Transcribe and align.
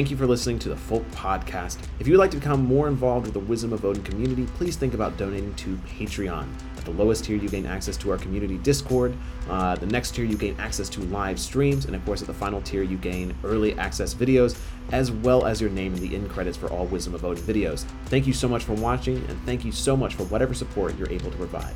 Thank 0.00 0.10
you 0.10 0.16
for 0.16 0.26
listening 0.26 0.58
to 0.60 0.70
the 0.70 0.76
Folk 0.76 1.06
Podcast. 1.10 1.76
If 1.98 2.06
you 2.06 2.14
would 2.14 2.20
like 2.20 2.30
to 2.30 2.38
become 2.38 2.64
more 2.64 2.88
involved 2.88 3.26
with 3.26 3.34
the 3.34 3.40
Wisdom 3.40 3.74
of 3.74 3.84
Odin 3.84 4.02
community, 4.02 4.46
please 4.54 4.74
think 4.74 4.94
about 4.94 5.18
donating 5.18 5.54
to 5.56 5.76
Patreon. 5.86 6.48
At 6.78 6.86
the 6.86 6.90
lowest 6.92 7.26
tier, 7.26 7.36
you 7.36 7.50
gain 7.50 7.66
access 7.66 7.98
to 7.98 8.10
our 8.10 8.16
community 8.16 8.56
Discord. 8.56 9.14
Uh, 9.50 9.74
the 9.74 9.84
next 9.84 10.14
tier, 10.14 10.24
you 10.24 10.38
gain 10.38 10.58
access 10.58 10.88
to 10.88 11.02
live 11.02 11.38
streams. 11.38 11.84
And 11.84 11.94
of 11.94 12.02
course, 12.06 12.22
at 12.22 12.28
the 12.28 12.32
final 12.32 12.62
tier, 12.62 12.82
you 12.82 12.96
gain 12.96 13.36
early 13.44 13.78
access 13.78 14.14
videos, 14.14 14.58
as 14.90 15.12
well 15.12 15.44
as 15.44 15.60
your 15.60 15.68
name 15.68 15.92
in 15.92 16.00
the 16.00 16.14
end 16.14 16.30
credits 16.30 16.56
for 16.56 16.70
all 16.70 16.86
Wisdom 16.86 17.14
of 17.14 17.22
Odin 17.22 17.44
videos. 17.44 17.84
Thank 18.06 18.26
you 18.26 18.32
so 18.32 18.48
much 18.48 18.64
for 18.64 18.72
watching, 18.72 19.18
and 19.28 19.38
thank 19.44 19.66
you 19.66 19.70
so 19.70 19.98
much 19.98 20.14
for 20.14 20.24
whatever 20.24 20.54
support 20.54 20.96
you're 20.96 21.12
able 21.12 21.30
to 21.30 21.36
provide. 21.36 21.74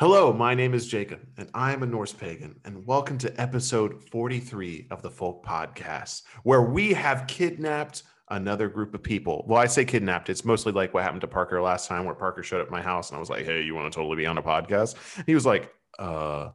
Hello, 0.00 0.32
my 0.32 0.54
name 0.56 0.74
is 0.74 0.88
Jacob, 0.88 1.20
and 1.36 1.48
I 1.54 1.72
am 1.72 1.84
a 1.84 1.86
Norse 1.86 2.12
pagan, 2.12 2.58
and 2.64 2.84
welcome 2.84 3.16
to 3.18 3.40
episode 3.40 4.02
43 4.10 4.88
of 4.90 5.02
the 5.02 5.10
Folk 5.10 5.46
Podcast, 5.46 6.22
where 6.42 6.62
we 6.62 6.92
have 6.92 7.28
kidnapped 7.28 8.02
another 8.28 8.68
group 8.68 8.92
of 8.92 9.04
people. 9.04 9.44
Well, 9.46 9.60
I 9.62 9.66
say 9.66 9.84
kidnapped, 9.84 10.30
it's 10.30 10.44
mostly 10.44 10.72
like 10.72 10.94
what 10.94 11.04
happened 11.04 11.20
to 11.20 11.28
Parker 11.28 11.62
last 11.62 11.86
time, 11.86 12.06
where 12.06 12.14
Parker 12.16 12.42
showed 12.42 12.60
up 12.60 12.66
at 12.66 12.72
my 12.72 12.82
house 12.82 13.10
and 13.10 13.16
I 13.16 13.20
was 13.20 13.30
like, 13.30 13.44
hey, 13.44 13.62
you 13.62 13.76
want 13.76 13.92
to 13.92 13.96
totally 13.96 14.16
be 14.16 14.26
on 14.26 14.36
a 14.36 14.42
podcast? 14.42 14.96
He 15.26 15.34
was 15.36 15.46
like, 15.46 15.72
uh, 15.96 16.50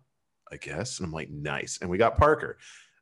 I 0.51 0.57
guess. 0.57 0.99
And 0.99 1.05
I'm 1.05 1.13
like, 1.13 1.29
nice. 1.29 1.79
And 1.81 1.90
we 1.90 1.98
got 1.98 2.17
Parker. 2.17 2.57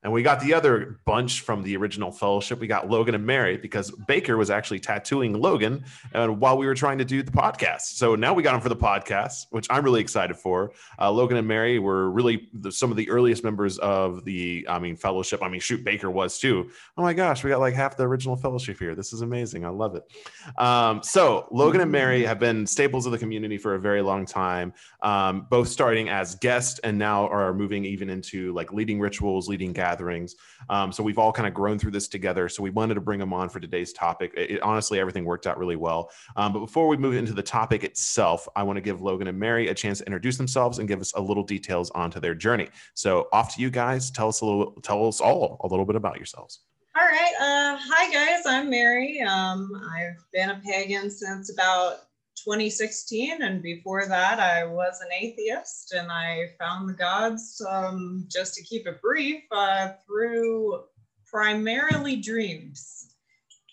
And 0.07 0.13
we 0.13 0.23
got 0.23 0.39
the 0.39 0.53
other 0.53 1.01
bunch 1.03 1.41
from 1.41 1.63
the 1.63 1.75
original 1.75 2.13
fellowship. 2.13 2.61
We 2.61 2.67
got 2.67 2.89
Logan 2.89 3.13
and 3.13 3.25
Mary 3.25 3.57
because 3.57 3.91
Baker 4.07 4.37
was 4.37 4.49
actually 4.49 4.79
tattooing 4.79 5.33
Logan 5.33 5.83
uh, 6.13 6.27
while 6.27 6.57
we 6.57 6.65
were 6.65 6.75
trying 6.75 6.97
to 6.99 7.03
do 7.03 7.21
the 7.21 7.31
podcast. 7.33 7.81
So 7.81 8.15
now 8.15 8.33
we 8.33 8.41
got 8.41 8.55
him 8.55 8.61
for 8.61 8.69
the 8.69 8.75
podcast, 8.77 9.47
which 9.49 9.67
I'm 9.69 9.83
really 9.83 9.99
excited 9.99 10.37
for. 10.37 10.71
Uh, 10.97 11.11
Logan 11.11 11.35
and 11.35 11.45
Mary 11.45 11.77
were 11.77 12.09
really 12.09 12.47
the, 12.53 12.71
some 12.71 12.89
of 12.89 12.95
the 12.95 13.09
earliest 13.09 13.43
members 13.43 13.79
of 13.79 14.23
the, 14.23 14.65
I 14.69 14.79
mean, 14.79 14.95
fellowship. 14.95 15.43
I 15.43 15.49
mean, 15.49 15.59
shoot, 15.59 15.83
Baker 15.83 16.09
was 16.09 16.39
too. 16.39 16.69
Oh 16.97 17.01
my 17.01 17.13
gosh, 17.13 17.43
we 17.43 17.49
got 17.49 17.59
like 17.59 17.73
half 17.73 17.97
the 17.97 18.03
original 18.03 18.37
fellowship 18.37 18.79
here. 18.79 18.95
This 18.95 19.11
is 19.11 19.19
amazing. 19.19 19.65
I 19.65 19.69
love 19.71 19.97
it. 19.97 20.09
Um, 20.57 21.03
so 21.03 21.49
Logan 21.51 21.81
and 21.81 21.91
Mary 21.91 22.23
have 22.23 22.39
been 22.39 22.65
staples 22.65 23.05
of 23.07 23.11
the 23.11 23.17
community 23.17 23.57
for 23.57 23.75
a 23.75 23.79
very 23.79 24.01
long 24.01 24.25
time, 24.25 24.71
um, 25.01 25.47
both 25.49 25.67
starting 25.67 26.07
as 26.07 26.35
guests 26.35 26.79
and 26.79 26.97
now 26.97 27.27
are 27.27 27.53
moving 27.53 27.83
even 27.83 28.09
into 28.09 28.53
like 28.53 28.71
leading 28.71 29.01
rituals, 29.01 29.49
leading 29.49 29.73
gatherings 29.73 29.96
gatherings. 29.97 30.35
Um, 30.69 30.91
so 30.91 31.03
we've 31.03 31.17
all 31.17 31.31
kind 31.31 31.47
of 31.47 31.53
grown 31.53 31.79
through 31.79 31.91
this 31.91 32.07
together. 32.07 32.49
So 32.49 32.63
we 32.63 32.69
wanted 32.69 32.95
to 32.95 33.01
bring 33.01 33.19
them 33.19 33.33
on 33.33 33.49
for 33.49 33.59
today's 33.59 33.93
topic. 33.93 34.33
It, 34.37 34.51
it, 34.51 34.61
honestly, 34.61 34.99
everything 34.99 35.25
worked 35.25 35.47
out 35.47 35.57
really 35.57 35.75
well. 35.75 36.11
Um, 36.35 36.53
but 36.53 36.59
before 36.59 36.87
we 36.87 36.97
move 36.97 37.15
into 37.15 37.33
the 37.33 37.43
topic 37.43 37.83
itself, 37.83 38.47
I 38.55 38.63
want 38.63 38.77
to 38.77 38.81
give 38.81 39.01
Logan 39.01 39.27
and 39.27 39.39
Mary 39.39 39.69
a 39.69 39.73
chance 39.73 39.99
to 39.99 40.05
introduce 40.05 40.37
themselves 40.37 40.79
and 40.79 40.87
give 40.87 41.01
us 41.01 41.13
a 41.13 41.21
little 41.21 41.43
details 41.43 41.89
onto 41.91 42.19
their 42.19 42.35
journey. 42.35 42.69
So 42.93 43.27
off 43.33 43.55
to 43.55 43.61
you 43.61 43.69
guys. 43.69 44.11
Tell 44.11 44.27
us 44.27 44.41
a 44.41 44.45
little, 44.45 44.73
tell 44.83 45.07
us 45.07 45.19
all 45.19 45.59
a 45.63 45.67
little 45.67 45.85
bit 45.85 45.95
about 45.95 46.17
yourselves. 46.17 46.61
All 46.95 47.05
right. 47.05 47.33
Uh, 47.39 47.77
hi, 47.79 48.11
guys. 48.11 48.45
I'm 48.45 48.69
Mary. 48.69 49.21
Um, 49.21 49.69
I've 49.95 50.17
been 50.33 50.49
a 50.49 50.61
pagan 50.65 51.09
since 51.09 51.51
about 51.51 52.07
2016 52.43 53.41
and 53.41 53.61
before 53.61 54.05
that 54.07 54.39
i 54.39 54.63
was 54.63 55.01
an 55.01 55.07
atheist 55.11 55.93
and 55.93 56.11
i 56.11 56.45
found 56.59 56.87
the 56.87 56.93
gods 56.93 57.61
um, 57.69 58.25
just 58.29 58.53
to 58.53 58.63
keep 58.63 58.85
it 58.85 59.01
brief 59.01 59.43
uh, 59.51 59.89
through 60.05 60.83
primarily 61.25 62.15
dreams. 62.15 63.13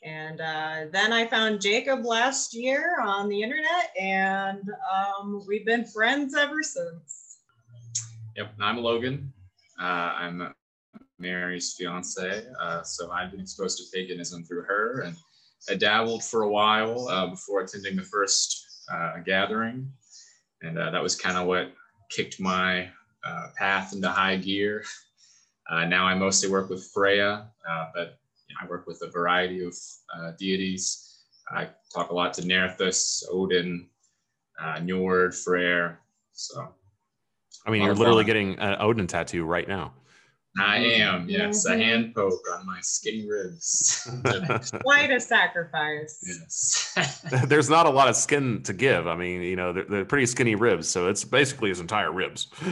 And 0.03 0.41
uh, 0.41 0.87
then 0.93 1.13
i 1.13 1.27
found 1.27 1.61
jacob 1.61 2.05
last 2.05 2.55
year 2.55 3.01
on 3.03 3.29
the 3.29 3.43
internet 3.43 3.91
and 4.01 4.69
um, 4.95 5.45
we've 5.47 5.67
been 5.67 5.85
friends 5.85 6.35
ever 6.35 6.63
since. 6.63 7.39
Yep 8.37 8.53
i'm 8.61 8.79
logan. 8.79 9.33
Uh, 9.81 10.13
i'm 10.17 10.55
mary's 11.19 11.75
fiance 11.75 12.45
uh, 12.61 12.83
so 12.83 13.11
i've 13.11 13.31
been 13.31 13.41
exposed 13.41 13.79
to 13.79 13.85
paganism 13.97 14.43
through 14.45 14.63
her 14.63 15.03
and 15.03 15.17
I 15.69 15.75
dabbled 15.75 16.25
for 16.25 16.43
a 16.43 16.49
while 16.49 17.09
uh, 17.09 17.27
before 17.29 17.63
attending 17.63 17.97
the 17.97 18.03
first 18.03 18.85
uh, 18.93 19.19
gathering. 19.25 19.91
And 20.63 20.79
uh, 20.79 20.91
that 20.91 21.03
was 21.03 21.17
kind 21.17 21.37
of 21.37 21.47
what 21.47 21.73
kicked 22.11 22.41
my 22.41 22.89
uh, 23.25 23.49
path 23.57 23.93
into 23.95 24.09
high 24.09 24.37
gear. 24.37 24.85
Uh, 25.71 25.87
now 25.87 26.05
I 26.05 26.15
mostly 26.15 26.51
work 26.51 26.69
with 26.69 26.91
Freya, 26.93 27.49
uh, 27.69 27.87
but 27.95 28.19
you 28.49 28.55
know, 28.55 28.61
I 28.63 28.67
work 28.69 28.87
with 28.87 29.01
a 29.03 29.11
variety 29.11 29.65
of 29.65 29.75
deities. 30.39 31.23
I 31.51 31.69
talk 31.93 32.11
a 32.11 32.15
lot 32.15 32.35
to 32.35 32.43
Nerthus, 32.43 33.23
Odin, 33.31 33.89
Njord, 34.61 35.35
Freyr. 35.35 35.99
So, 36.33 36.69
I 37.67 37.71
mean, 37.71 37.83
you're 37.83 37.95
literally 37.95 38.25
getting 38.25 38.59
an 38.59 38.77
Odin 38.79 39.07
tattoo 39.07 39.45
right 39.45 39.67
now. 39.67 39.95
I 40.59 40.77
am, 40.77 41.29
yes, 41.29 41.67
a 41.67 41.77
hand 41.77 42.15
poke 42.15 42.45
on 42.53 42.65
my 42.65 42.79
skinny 42.81 43.27
ribs. 43.29 44.09
Quite 44.83 45.11
a 45.11 45.19
sacrifice. 45.19 46.21
Yes. 46.23 47.27
There's 47.47 47.69
not 47.69 47.87
a 47.87 47.91
lot 47.91 48.09
of 48.09 48.15
skin 48.15 48.63
to 48.63 48.73
give. 48.73 49.09
I 49.09 49.17
mean, 49.17 49.43
you 49.43 49.57
know, 49.57 49.73
they're, 49.73 49.85
they're 49.85 50.05
pretty 50.05 50.27
skinny 50.27 50.55
ribs, 50.55 50.89
so 50.89 51.09
it's 51.09 51.25
basically 51.25 51.71
his 51.71 51.81
entire 51.81 52.13
ribs. 52.13 52.47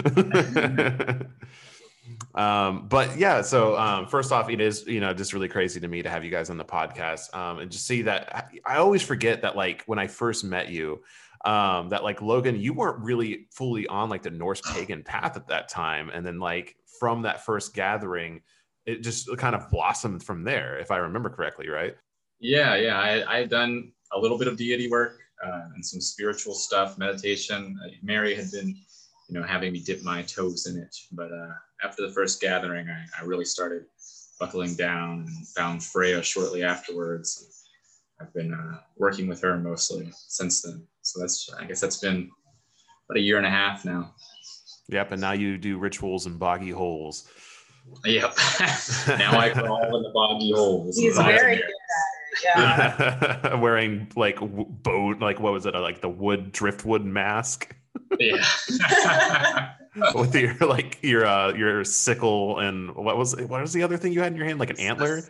um, 2.37 2.87
but 2.89 3.17
yeah, 3.19 3.43
so 3.43 3.77
um, 3.77 4.07
first 4.07 4.31
off, 4.31 4.49
it 4.49 4.61
is 4.61 4.87
you 4.87 5.01
know 5.01 5.13
just 5.13 5.33
really 5.33 5.49
crazy 5.49 5.81
to 5.81 5.89
me 5.89 6.03
to 6.03 6.09
have 6.09 6.25
you 6.25 6.31
guys 6.31 6.51
on 6.51 6.59
the 6.59 6.65
podcast 6.65 7.35
um, 7.35 7.59
and 7.59 7.69
just 7.71 7.85
see 7.87 8.03
that. 8.03 8.53
I 8.65 8.77
always 8.77 9.03
forget 9.03 9.43
that 9.43 9.57
like 9.57 9.83
when 9.87 9.99
I 9.99 10.07
first 10.07 10.45
met 10.45 10.69
you, 10.69 11.03
um, 11.45 11.89
that 11.89 12.05
like 12.05 12.23
Logan, 12.23 12.61
you 12.61 12.75
weren't 12.75 13.01
really 13.01 13.49
fully 13.51 13.89
on 13.89 14.09
like 14.09 14.23
the 14.23 14.31
Norse 14.31 14.61
pagan 14.61 15.03
path 15.03 15.37
at 15.37 15.49
that 15.49 15.69
time, 15.69 16.11
and 16.15 16.25
then 16.25 16.39
like 16.39 16.77
from 17.03 17.23
that 17.23 17.45
first 17.45 17.75
gathering, 17.75 18.41
it 18.87 19.03
just 19.03 19.29
kind 19.37 19.57
of 19.57 19.69
blossomed 19.71 20.23
from 20.23 20.45
there, 20.45 20.79
if 20.79 20.93
I 20.93 20.99
remember 20.99 21.29
correctly, 21.29 21.69
right? 21.69 21.97
Yeah, 22.39 22.77
yeah. 22.77 22.97
I, 22.97 23.25
I 23.29 23.39
had 23.39 23.51
done 23.51 23.91
a 24.13 24.19
little 24.21 24.39
bit 24.39 24.47
of 24.47 24.57
deity 24.57 24.89
work 24.89 25.19
uh, 25.45 25.63
and 25.75 25.85
some 25.85 26.01
spiritual 26.01 26.55
stuff, 26.55 26.99
meditation. 26.99 27.77
Uh, 27.85 27.89
Mary 28.05 28.37
had 28.37 28.53
been, 28.53 28.69
you 29.29 29.35
know, 29.35 29.43
having 29.43 29.73
me 29.73 29.81
dip 29.81 30.05
my 30.05 30.23
toes 30.23 30.69
in 30.69 30.81
it. 30.81 30.97
But 31.11 31.33
uh, 31.33 31.55
after 31.83 32.07
the 32.07 32.13
first 32.13 32.41
gathering, 32.41 32.89
I, 32.89 33.05
I, 33.21 33.25
really 33.25 33.47
started 33.47 33.83
buckling 34.39 34.77
down 34.77 35.27
and 35.27 35.49
found 35.49 35.83
Freya 35.83 36.23
shortly 36.23 36.63
afterwards. 36.63 37.67
I've 38.21 38.33
been 38.33 38.55
uh, 38.55 38.79
working 38.97 39.27
with 39.27 39.41
her 39.41 39.59
mostly 39.59 40.13
since 40.29 40.63
then. 40.63 40.87
So 41.01 41.19
that's, 41.19 41.53
I 41.59 41.65
guess 41.65 41.81
that's 41.81 41.99
been 41.99 42.31
about 43.09 43.19
a 43.19 43.21
year 43.21 43.39
and 43.39 43.47
a 43.47 43.51
half 43.51 43.85
now. 43.85 44.15
Yep, 44.89 45.13
and 45.13 45.21
now 45.21 45.33
you 45.33 45.59
do 45.59 45.79
rituals 45.79 46.27
in 46.27 46.37
boggy 46.37 46.71
holes. 46.71 47.29
Yep. 48.05 48.35
now 49.19 49.39
I 49.39 49.51
crawl 49.51 49.97
in 49.97 50.03
the 50.03 50.11
boggy 50.13 50.53
holes. 50.53 50.97
He's 50.97 51.17
very 51.17 51.57
good 51.57 51.65
at 51.65 51.69
it. 51.69 51.75
Yeah. 52.45 53.55
Wearing 53.61 54.11
like 54.17 54.39
boat, 54.41 55.21
like 55.21 55.41
what 55.41 55.53
was 55.53 55.67
it? 55.67 55.75
Like 55.75 56.01
the 56.01 56.09
wood 56.09 56.53
driftwood 56.53 57.05
mask. 57.05 57.75
Yeah. 58.19 58.45
With 60.15 60.35
your 60.35 60.55
like 60.55 60.99
your 61.03 61.27
uh 61.27 61.53
your 61.53 61.85
sickle 61.85 62.59
and 62.61 62.95
what 62.95 63.19
was 63.19 63.37
what 63.37 63.61
was 63.61 63.75
the 63.75 63.83
other 63.83 63.99
thing 63.99 64.13
you 64.13 64.21
had 64.21 64.33
in 64.33 64.39
your 64.39 64.47
hand? 64.47 64.59
Like 64.59 64.71
an 64.71 64.81
antler. 64.81 65.23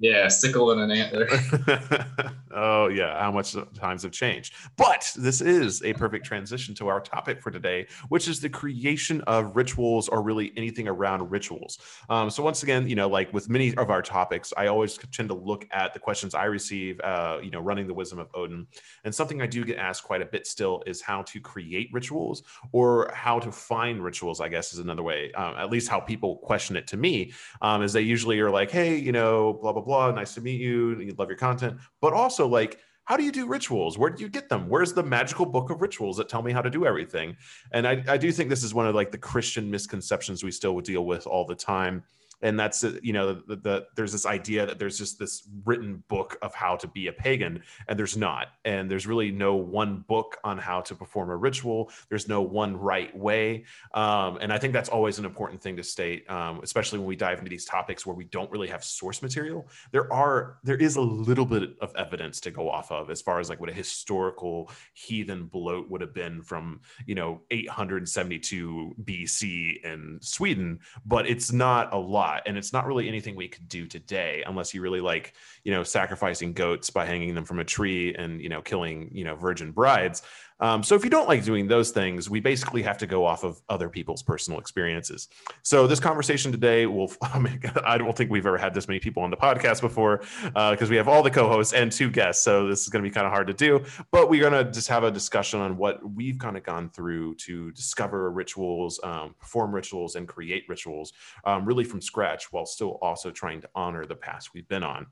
Yeah, 0.00 0.26
sickle 0.26 0.72
and 0.72 0.80
an 0.80 0.90
antler. 0.90 1.28
oh 2.52 2.88
yeah, 2.88 3.20
how 3.20 3.30
much 3.30 3.54
times 3.74 4.02
have 4.02 4.10
changed. 4.10 4.54
But 4.76 5.08
this 5.16 5.40
is 5.40 5.82
a 5.84 5.92
perfect 5.92 6.26
transition 6.26 6.74
to 6.76 6.88
our 6.88 7.00
topic 7.00 7.40
for 7.40 7.52
today, 7.52 7.86
which 8.08 8.26
is 8.26 8.40
the 8.40 8.48
creation 8.48 9.20
of 9.22 9.54
rituals 9.54 10.08
or 10.08 10.20
really 10.20 10.52
anything 10.56 10.88
around 10.88 11.30
rituals. 11.30 11.78
Um, 12.10 12.28
so 12.28 12.42
once 12.42 12.64
again, 12.64 12.88
you 12.88 12.96
know, 12.96 13.08
like 13.08 13.32
with 13.32 13.48
many 13.48 13.74
of 13.76 13.88
our 13.88 14.02
topics, 14.02 14.52
I 14.56 14.66
always 14.66 14.98
tend 15.12 15.28
to 15.28 15.34
look 15.34 15.64
at 15.70 15.94
the 15.94 16.00
questions 16.00 16.34
I 16.34 16.44
receive, 16.46 17.00
uh, 17.00 17.38
you 17.40 17.52
know, 17.52 17.60
running 17.60 17.86
the 17.86 17.94
wisdom 17.94 18.18
of 18.18 18.28
Odin. 18.34 18.66
And 19.04 19.14
something 19.14 19.40
I 19.42 19.46
do 19.46 19.64
get 19.64 19.78
asked 19.78 20.02
quite 20.02 20.22
a 20.22 20.26
bit 20.26 20.48
still 20.48 20.82
is 20.86 21.00
how 21.00 21.22
to 21.22 21.38
create 21.38 21.88
rituals 21.92 22.42
or 22.72 23.12
how 23.14 23.38
to 23.38 23.52
find 23.52 24.02
rituals, 24.02 24.40
I 24.40 24.48
guess 24.48 24.72
is 24.72 24.80
another 24.80 25.04
way, 25.04 25.30
um, 25.34 25.54
at 25.56 25.70
least 25.70 25.88
how 25.88 26.00
people 26.00 26.38
question 26.38 26.74
it 26.74 26.88
to 26.88 26.96
me, 26.96 27.32
um, 27.62 27.82
is 27.82 27.92
they 27.92 28.00
usually 28.00 28.40
are 28.40 28.50
like, 28.50 28.72
hey, 28.72 28.96
you 28.96 29.12
know, 29.12 29.52
blah, 29.52 29.72
blah, 29.72 29.83
blah. 29.84 30.10
Nice 30.10 30.34
to 30.34 30.40
meet 30.40 30.60
you. 30.60 30.98
You 31.00 31.14
love 31.18 31.28
your 31.28 31.38
content. 31.38 31.78
But 32.00 32.12
also, 32.12 32.46
like, 32.46 32.80
how 33.04 33.16
do 33.16 33.22
you 33.22 33.32
do 33.32 33.46
rituals? 33.46 33.98
Where 33.98 34.10
do 34.10 34.22
you 34.22 34.28
get 34.28 34.48
them? 34.48 34.68
Where's 34.68 34.92
the 34.92 35.02
magical 35.02 35.44
book 35.44 35.70
of 35.70 35.82
rituals 35.82 36.16
that 36.16 36.28
tell 36.28 36.42
me 36.42 36.52
how 36.52 36.62
to 36.62 36.70
do 36.70 36.86
everything? 36.86 37.36
And 37.72 37.86
I, 37.86 38.02
I 38.08 38.16
do 38.16 38.32
think 38.32 38.48
this 38.48 38.64
is 38.64 38.72
one 38.72 38.86
of 38.86 38.94
like 38.94 39.12
the 39.12 39.18
Christian 39.18 39.70
misconceptions 39.70 40.42
we 40.42 40.50
still 40.50 40.80
deal 40.80 41.04
with 41.04 41.26
all 41.26 41.44
the 41.44 41.54
time 41.54 42.02
and 42.44 42.60
that's 42.60 42.84
uh, 42.84 42.92
you 43.02 43.12
know 43.12 43.34
the, 43.34 43.56
the, 43.56 43.86
there's 43.96 44.12
this 44.12 44.26
idea 44.26 44.66
that 44.66 44.78
there's 44.78 44.98
just 44.98 45.18
this 45.18 45.48
written 45.64 46.04
book 46.08 46.36
of 46.42 46.54
how 46.54 46.76
to 46.76 46.86
be 46.86 47.08
a 47.08 47.12
pagan 47.12 47.62
and 47.88 47.98
there's 47.98 48.16
not. 48.16 48.48
And 48.64 48.90
there's 48.90 49.06
really 49.06 49.30
no 49.32 49.56
one 49.56 50.04
book 50.06 50.36
on 50.44 50.58
how 50.58 50.82
to 50.82 50.94
perform 50.94 51.30
a 51.30 51.36
ritual. 51.36 51.90
There's 52.08 52.28
no 52.28 52.42
one 52.42 52.76
right 52.76 53.16
way. 53.16 53.64
Um, 53.92 54.38
and 54.40 54.52
i 54.52 54.58
think 54.58 54.72
that's 54.72 54.88
always 54.88 55.18
an 55.18 55.24
important 55.24 55.60
thing 55.62 55.76
to 55.76 55.82
state 55.82 56.28
um, 56.30 56.60
especially 56.62 56.98
when 56.98 57.08
we 57.08 57.16
dive 57.16 57.38
into 57.38 57.50
these 57.50 57.64
topics 57.64 58.04
where 58.04 58.14
we 58.14 58.24
don't 58.24 58.50
really 58.50 58.68
have 58.68 58.84
source 58.84 59.22
material. 59.22 59.66
There 59.90 60.12
are 60.12 60.58
there 60.62 60.76
is 60.76 60.96
a 60.96 61.00
little 61.00 61.46
bit 61.46 61.70
of 61.80 61.94
evidence 61.96 62.40
to 62.40 62.50
go 62.50 62.70
off 62.70 62.92
of 62.92 63.10
as 63.10 63.22
far 63.22 63.40
as 63.40 63.48
like 63.48 63.60
what 63.60 63.70
a 63.70 63.72
historical 63.72 64.70
heathen 64.92 65.46
blot 65.46 65.90
would 65.90 66.00
have 66.00 66.14
been 66.14 66.42
from 66.42 66.80
you 67.06 67.14
know 67.14 67.40
872 67.50 68.94
bc 69.04 69.84
in 69.84 70.18
sweden 70.20 70.80
but 71.06 71.26
it's 71.26 71.52
not 71.52 71.92
a 71.92 71.98
lot 71.98 72.33
and 72.46 72.56
it's 72.56 72.72
not 72.72 72.86
really 72.86 73.08
anything 73.08 73.36
we 73.36 73.48
could 73.48 73.68
do 73.68 73.86
today 73.86 74.42
unless 74.46 74.74
you 74.74 74.80
really 74.80 75.00
like 75.00 75.34
you 75.64 75.72
know 75.72 75.82
sacrificing 75.82 76.52
goats 76.52 76.90
by 76.90 77.04
hanging 77.04 77.34
them 77.34 77.44
from 77.44 77.58
a 77.58 77.64
tree 77.64 78.14
and 78.14 78.40
you 78.40 78.48
know 78.48 78.62
killing 78.62 79.10
you 79.12 79.24
know 79.24 79.34
virgin 79.34 79.72
brides 79.72 80.22
um, 80.60 80.82
so 80.82 80.94
if 80.94 81.04
you 81.04 81.10
don't 81.10 81.28
like 81.28 81.44
doing 81.44 81.66
those 81.66 81.90
things, 81.90 82.30
we 82.30 82.40
basically 82.40 82.82
have 82.82 82.98
to 82.98 83.06
go 83.06 83.24
off 83.24 83.44
of 83.44 83.60
other 83.68 83.88
people's 83.88 84.22
personal 84.22 84.60
experiences. 84.60 85.28
So 85.62 85.86
this 85.86 86.00
conversation 86.00 86.52
today 86.52 86.86
will, 86.86 87.12
I, 87.22 87.38
mean, 87.38 87.60
I 87.84 87.98
don't 87.98 88.16
think 88.16 88.30
we've 88.30 88.46
ever 88.46 88.58
had 88.58 88.74
this 88.74 88.86
many 88.86 89.00
people 89.00 89.22
on 89.22 89.30
the 89.30 89.36
podcast 89.36 89.80
before 89.80 90.18
because 90.42 90.82
uh, 90.82 90.86
we 90.90 90.96
have 90.96 91.08
all 91.08 91.22
the 91.22 91.30
co-hosts 91.30 91.72
and 91.72 91.90
two 91.90 92.10
guests. 92.10 92.42
So 92.42 92.68
this 92.68 92.82
is 92.82 92.88
going 92.88 93.02
to 93.02 93.08
be 93.08 93.12
kind 93.12 93.26
of 93.26 93.32
hard 93.32 93.48
to 93.48 93.54
do, 93.54 93.84
but 94.10 94.30
we're 94.30 94.48
going 94.48 94.64
to 94.64 94.70
just 94.70 94.88
have 94.88 95.04
a 95.04 95.10
discussion 95.10 95.60
on 95.60 95.76
what 95.76 95.98
we've 96.08 96.38
kind 96.38 96.56
of 96.56 96.62
gone 96.62 96.88
through 96.90 97.34
to 97.36 97.72
discover 97.72 98.30
rituals, 98.30 99.00
um, 99.02 99.34
perform 99.40 99.74
rituals 99.74 100.14
and 100.14 100.28
create 100.28 100.64
rituals 100.68 101.12
um, 101.44 101.64
really 101.64 101.84
from 101.84 102.00
scratch 102.00 102.52
while 102.52 102.66
still 102.66 102.98
also 103.02 103.30
trying 103.30 103.60
to 103.60 103.68
honor 103.74 104.06
the 104.06 104.14
past 104.14 104.54
we've 104.54 104.68
been 104.68 104.84
on. 104.84 105.06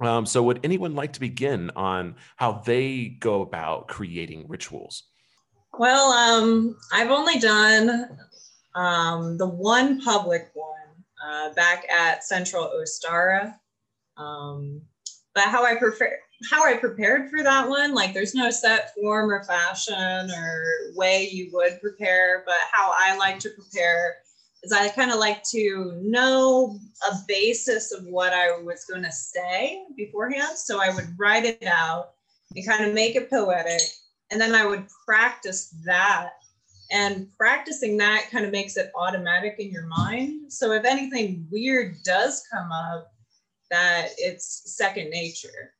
Um, 0.00 0.26
so, 0.26 0.42
would 0.42 0.60
anyone 0.62 0.94
like 0.94 1.14
to 1.14 1.20
begin 1.20 1.70
on 1.74 2.16
how 2.36 2.62
they 2.64 3.16
go 3.20 3.42
about 3.42 3.88
creating 3.88 4.46
rituals? 4.48 5.04
Well, 5.78 6.12
um, 6.12 6.76
I've 6.92 7.10
only 7.10 7.38
done 7.38 8.18
um, 8.74 9.38
the 9.38 9.48
one 9.48 10.00
public 10.00 10.50
one 10.54 10.72
uh, 11.26 11.52
back 11.54 11.86
at 11.90 12.24
Central 12.24 12.70
Ostara. 12.78 13.54
Um, 14.16 14.82
but 15.34 15.44
how 15.44 15.64
I 15.64 15.74
prefer 15.74 16.18
how 16.50 16.64
I 16.66 16.76
prepared 16.76 17.30
for 17.30 17.42
that 17.42 17.68
one, 17.68 17.94
like 17.94 18.12
there's 18.12 18.34
no 18.34 18.50
set 18.50 18.94
form 18.94 19.30
or 19.30 19.42
fashion 19.44 20.30
or 20.30 20.64
way 20.94 21.28
you 21.30 21.50
would 21.52 21.80
prepare, 21.80 22.42
but 22.44 22.56
how 22.70 22.92
I 22.94 23.16
like 23.16 23.38
to 23.40 23.50
prepare 23.50 24.16
is 24.66 24.72
I 24.72 24.88
kind 24.88 25.12
of 25.12 25.18
like 25.18 25.44
to 25.50 25.96
know 26.02 26.78
a 27.08 27.14
basis 27.28 27.92
of 27.92 28.04
what 28.06 28.32
I 28.32 28.60
was 28.60 28.84
going 28.84 29.04
to 29.04 29.12
say 29.12 29.84
beforehand. 29.96 30.58
So 30.58 30.80
I 30.82 30.92
would 30.92 31.14
write 31.16 31.44
it 31.44 31.62
out 31.64 32.10
and 32.54 32.66
kind 32.66 32.84
of 32.84 32.92
make 32.92 33.14
it 33.14 33.30
poetic. 33.30 33.80
And 34.30 34.40
then 34.40 34.54
I 34.54 34.66
would 34.66 34.86
practice 35.06 35.72
that. 35.84 36.30
And 36.90 37.28
practicing 37.36 37.96
that 37.98 38.26
kind 38.30 38.44
of 38.44 38.52
makes 38.52 38.76
it 38.76 38.92
automatic 38.96 39.56
in 39.58 39.70
your 39.70 39.86
mind. 39.86 40.52
So 40.52 40.72
if 40.72 40.84
anything 40.84 41.46
weird 41.50 41.96
does 42.04 42.44
come 42.52 42.70
up, 42.72 43.12
that 43.70 44.08
it's 44.18 44.62
second 44.76 45.10
nature. 45.10 45.74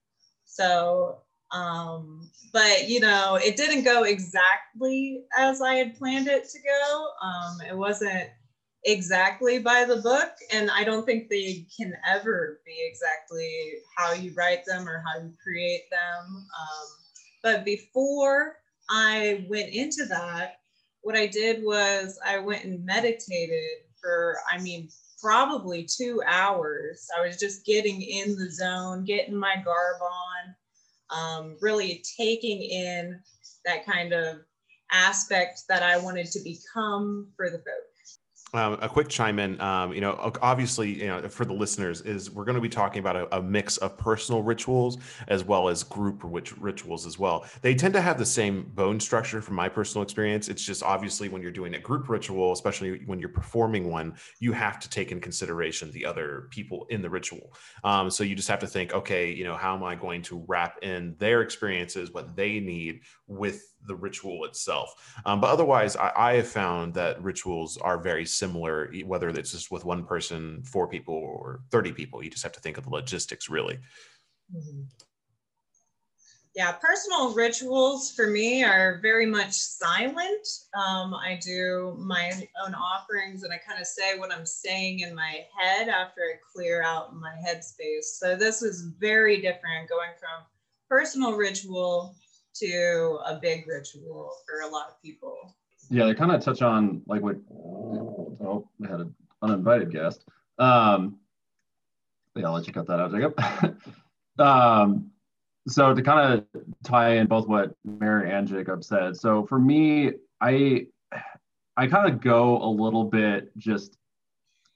So, 0.45 1.19
um, 1.53 2.29
but 2.53 2.89
you 2.89 3.01
know, 3.01 3.39
it 3.43 3.57
didn't 3.57 3.85
go 3.85 4.05
exactly 4.05 5.23
as 5.39 5.61
I 5.61 5.75
had 5.75 5.97
planned 5.97 6.27
it 6.27 6.49
to 6.49 6.59
go. 6.59 7.09
Um, 7.23 7.59
it 7.69 7.77
wasn't 7.77 8.29
exactly 8.87 9.59
by 9.59 9.85
the 9.85 9.97
book 9.97 10.31
and 10.53 10.71
i 10.71 10.85
don't 10.85 11.05
think 11.05 11.29
they 11.29 11.67
can 11.77 11.93
ever 12.09 12.61
be 12.65 12.77
exactly 12.89 13.73
how 13.97 14.13
you 14.13 14.33
write 14.37 14.65
them 14.65 14.89
or 14.89 15.03
how 15.07 15.21
you 15.21 15.33
create 15.43 15.83
them 15.91 16.25
um, 16.29 16.87
but 17.43 17.65
before 17.65 18.57
i 18.89 19.45
went 19.51 19.69
into 19.73 20.07
that 20.07 20.61
what 21.03 21.17
i 21.17 21.27
did 21.27 21.63
was 21.65 22.19
i 22.25 22.39
went 22.39 22.65
and 22.65 22.85
meditated 22.85 23.83
for 24.01 24.37
i 24.51 24.59
mean 24.59 24.89
probably 25.21 25.85
two 25.85 26.23
hours. 26.27 27.09
I 27.17 27.27
was 27.27 27.39
just 27.39 27.65
getting 27.65 28.03
in 28.03 28.37
the 28.37 28.51
zone 28.51 29.05
getting 29.05 29.35
my 29.35 29.57
garb 29.65 30.01
on 30.03 30.55
um, 31.19 31.57
really 31.61 32.03
taking 32.19 32.63
in 32.63 33.21
that 33.65 33.87
kind 33.87 34.13
of 34.13 34.39
aspect 34.93 35.63
that 35.69 35.83
i 35.83 35.97
wanted 35.97 36.27
to 36.27 36.39
become 36.45 37.29
for 37.37 37.51
the 37.51 37.59
folk 37.59 37.96
um, 38.55 38.79
a 38.81 38.89
quick 38.89 39.09
chime 39.09 39.39
in. 39.39 39.61
Um, 39.61 39.93
you 39.93 40.01
know, 40.01 40.33
obviously, 40.41 41.01
you 41.01 41.09
know, 41.09 41.29
for 41.29 41.45
the 41.45 41.53
listeners, 41.53 42.01
is 42.03 42.31
we're 42.31 42.45
going 42.45 42.55
to 42.55 42.61
be 42.61 42.69
talking 42.69 43.01
about 43.01 43.17
a, 43.17 43.37
a, 43.37 43.43
mix 43.43 43.77
of 43.79 43.99
personal 43.99 44.43
rituals 44.43 44.99
as 45.29 45.45
well 45.45 45.69
as 45.69 45.83
group 45.83 46.23
rituals 46.25 47.07
as 47.07 47.19
well. 47.19 47.45
They 47.63 47.75
tend 47.75 47.95
to 47.95 48.01
have 48.01 48.19
the 48.19 48.27
same 48.27 48.71
bone 48.75 49.01
structure 49.01 49.43
from 49.43 49.57
my 49.57 49.69
personal 49.69 50.03
experience. 50.03 50.49
It's 50.49 50.65
just 50.65 50.83
obviously 50.83 51.29
when 51.29 51.43
you're 51.43 51.51
doing 51.51 51.75
a 51.75 51.79
group 51.79 52.09
ritual, 52.09 52.53
especially 52.53 53.03
when 53.07 53.19
you're 53.19 53.29
performing 53.29 53.91
one, 53.91 54.15
you 54.39 54.53
have 54.53 54.79
to 54.81 54.89
take 54.89 55.11
in 55.11 55.21
consideration 55.21 55.91
the 55.91 56.07
other 56.07 56.49
people 56.51 56.87
in 56.91 57.03
the 57.03 57.11
ritual. 57.11 57.53
Um, 57.85 58.11
so 58.11 58.23
you 58.23 58.35
just 58.35 58.49
have 58.49 58.61
to 58.61 58.67
think, 58.67 58.95
okay, 58.95 59.31
you 59.31 59.45
know, 59.45 59.57
how 59.57 59.75
am 59.75 59.83
I 59.83 59.97
going 59.97 60.23
to 60.23 60.45
wrap 60.47 60.79
in 60.83 61.17
their 61.19 61.43
experiences, 61.43 62.13
what 62.13 62.37
they 62.37 62.61
need 62.61 63.01
with 63.27 63.75
the 63.87 63.95
ritual 63.95 64.45
itself. 64.45 64.95
Um, 65.25 65.41
but 65.41 65.51
otherwise, 65.51 65.97
I, 65.97 66.13
I, 66.17 66.35
have 66.35 66.49
found 66.49 66.95
that 66.95 67.23
rituals 67.23 67.77
are 67.79 67.99
very 67.99 68.27
similar, 68.27 68.93
whether 69.05 69.29
it's 69.29 69.53
just 69.53 69.71
with 69.71 69.85
one 69.85 70.05
person, 70.05 70.63
four 70.63 70.89
people, 70.89 71.15
or 71.15 71.61
30 71.71 71.93
people. 71.93 72.23
You 72.23 72.31
just 72.31 72.43
have 72.43 72.53
to 72.53 72.61
think 72.61 72.79
of 72.79 72.85
the 72.85 72.91
logistics, 72.91 73.49
really. 73.49 73.79
Mm-hmm. 74.55 74.83
Yeah, 76.57 76.73
personal 76.73 77.35
rituals 77.35 78.13
for 78.13 78.29
me 78.29 78.65
are 78.65 78.99
very 79.03 79.27
much 79.27 79.53
silent. 79.53 80.49
Um, 80.75 81.13
I 81.13 81.39
do 81.45 81.95
my 81.99 82.33
own 82.65 82.75
offerings 82.75 83.43
and 83.43 83.53
I 83.53 83.59
kind 83.59 83.79
of 83.79 83.87
say 83.87 84.19
what 84.19 84.33
I'm 84.33 84.47
saying 84.47 85.01
in 85.01 85.15
my 85.15 85.45
head 85.61 85.91
after 85.91 86.23
I 86.23 86.39
clear 86.51 86.83
out 86.83 87.15
my 87.15 87.35
headspace. 87.47 88.05
So 88.05 88.37
this 88.37 88.63
is 88.63 88.89
very 88.99 89.37
different 89.43 89.91
going 89.91 90.13
from 90.19 90.47
personal 90.89 91.35
ritual 91.35 92.17
to 92.61 93.19
a 93.27 93.39
big 93.41 93.67
ritual 93.67 94.33
for 94.47 94.69
a 94.69 94.71
lot 94.71 94.89
of 94.89 95.03
people. 95.03 95.55
Yeah, 95.91 96.07
they 96.07 96.15
kind 96.15 96.33
of 96.33 96.43
touch 96.43 96.63
on 96.63 97.03
like 97.07 97.23
what 97.23 97.37
oh, 97.51 98.69
we 98.79 98.89
had 98.89 99.01
an 99.01 99.15
uninvited 99.43 99.91
guest. 99.91 100.25
Um, 100.59 101.19
yeah, 102.35 102.47
I'll 102.47 102.53
let 102.53 102.67
you 102.67 102.73
cut 102.73 102.87
that 102.89 103.01
out, 103.01 103.13
Jacob. 103.13 103.79
um, 104.39 105.11
so 105.69 105.95
to 105.95 106.03
kind 106.03 106.35
of 106.35 106.63
tie 106.85 107.17
in 107.17 107.27
both 107.27 107.49
what 107.49 107.75
Mary 107.85 108.31
and 108.33 108.47
Jacob 108.47 108.85
said. 108.85 109.17
So 109.17 109.47
for 109.47 109.59
me, 109.59 110.13
I 110.41 110.87
I 111.77 111.87
kind 111.87 112.13
of 112.13 112.21
go 112.21 112.63
a 112.63 112.69
little 112.69 113.05
bit 113.05 113.57
just 113.57 113.97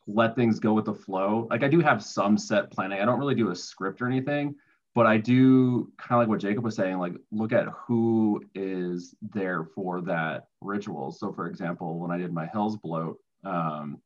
let 0.06 0.34
things 0.34 0.58
go 0.58 0.72
with 0.72 0.86
the 0.86 0.94
flow. 0.94 1.46
Like 1.50 1.62
I 1.62 1.68
do 1.68 1.80
have 1.80 2.02
some 2.02 2.36
set 2.36 2.70
planning. 2.70 3.00
I 3.00 3.04
don't 3.04 3.18
really 3.18 3.34
do 3.34 3.50
a 3.50 3.56
script 3.56 4.02
or 4.02 4.06
anything, 4.06 4.54
but 4.94 5.06
I 5.06 5.18
do 5.18 5.92
kind 5.98 6.12
of 6.12 6.18
like 6.18 6.28
what 6.28 6.40
Jacob 6.40 6.64
was 6.64 6.74
saying, 6.74 6.98
like 6.98 7.14
look 7.30 7.52
at 7.52 7.68
who 7.68 8.42
is 8.54 9.14
there 9.34 9.64
for 9.74 10.00
that 10.02 10.46
ritual. 10.60 11.12
So, 11.12 11.32
for 11.32 11.46
example, 11.46 11.98
when 11.98 12.10
I 12.10 12.18
did 12.18 12.32
my 12.32 12.46
Hell's 12.46 12.76
Blot 12.76 13.14
um, 13.44 14.00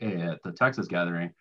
at 0.00 0.42
the 0.42 0.52
Texas 0.52 0.86
gathering, 0.86 1.32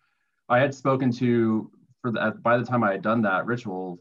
I 0.50 0.60
had 0.60 0.74
spoken 0.74 1.12
to 1.14 1.72
for 2.02 2.12
the 2.12 2.34
by 2.42 2.58
the 2.58 2.66
time 2.66 2.84
I 2.84 2.94
had 2.94 3.04
done 3.04 3.22
that 3.22 3.46
ritual, 3.46 4.00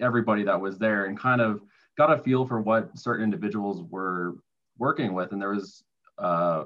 everybody 0.00 0.42
that 0.44 0.60
was 0.60 0.78
there 0.78 1.04
and 1.04 1.18
kind 1.18 1.40
of 1.40 1.60
got 1.96 2.12
a 2.12 2.22
feel 2.22 2.46
for 2.46 2.60
what 2.60 2.98
certain 2.98 3.24
individuals 3.24 3.84
were 3.90 4.36
working 4.78 5.12
with. 5.12 5.32
And 5.32 5.40
there 5.40 5.50
was 5.50 5.84
uh, 6.18 6.64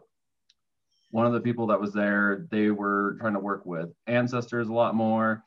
one 1.10 1.26
of 1.26 1.32
the 1.32 1.40
people 1.40 1.66
that 1.66 1.80
was 1.80 1.92
there, 1.92 2.46
they 2.50 2.70
were 2.70 3.16
trying 3.20 3.34
to 3.34 3.38
work 3.38 3.66
with 3.66 3.90
ancestors 4.06 4.68
a 4.68 4.72
lot 4.72 4.94
more 4.94 5.42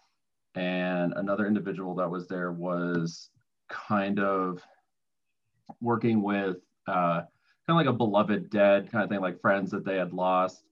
and 0.57 1.13
another 1.17 1.45
individual 1.45 1.93
that 1.95 2.09
was 2.09 2.27
there 2.27 2.51
was 2.51 3.29
kind 3.69 4.19
of 4.19 4.59
working 5.79 6.23
with 6.23 6.57
uh, 6.87 7.21
kind 7.21 7.27
of 7.69 7.75
like 7.75 7.85
a 7.85 7.93
beloved 7.93 8.49
dead 8.49 8.91
kind 8.91 9.03
of 9.03 9.09
thing, 9.09 9.19
like 9.19 9.39
friends 9.39 9.69
that 9.69 9.85
they 9.85 9.97
had 9.97 10.13
lost 10.13 10.63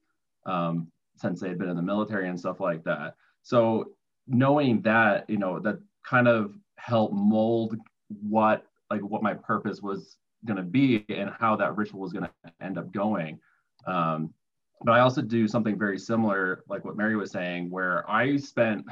um, 0.47 0.87
since 1.15 1.39
they 1.39 1.49
had 1.49 1.59
been 1.59 1.69
in 1.69 1.75
the 1.75 1.83
military 1.83 2.27
and 2.29 2.39
stuff 2.39 2.59
like 2.59 2.83
that. 2.83 3.15
So 3.43 3.91
knowing 4.27 4.81
that, 4.81 5.29
you 5.29 5.37
know, 5.37 5.59
that 5.59 5.79
kind 6.03 6.27
of 6.27 6.55
helped 6.77 7.13
mold 7.13 7.75
what 8.07 8.65
like 8.89 9.01
what 9.01 9.21
my 9.21 9.33
purpose 9.35 9.81
was 9.81 10.17
going 10.45 10.57
to 10.57 10.63
be 10.63 11.05
and 11.09 11.29
how 11.39 11.55
that 11.57 11.75
ritual 11.75 11.99
was 11.99 12.11
going 12.13 12.25
to 12.25 12.51
end 12.59 12.79
up 12.79 12.91
going. 12.91 13.39
Um, 13.85 14.33
but 14.81 14.93
I 14.93 14.99
also 15.01 15.21
do 15.21 15.47
something 15.47 15.77
very 15.77 15.99
similar, 15.99 16.63
like 16.67 16.85
what 16.85 16.97
Mary 16.97 17.15
was 17.15 17.31
saying, 17.31 17.69
where 17.69 18.09
I 18.09 18.37
spent 18.37 18.85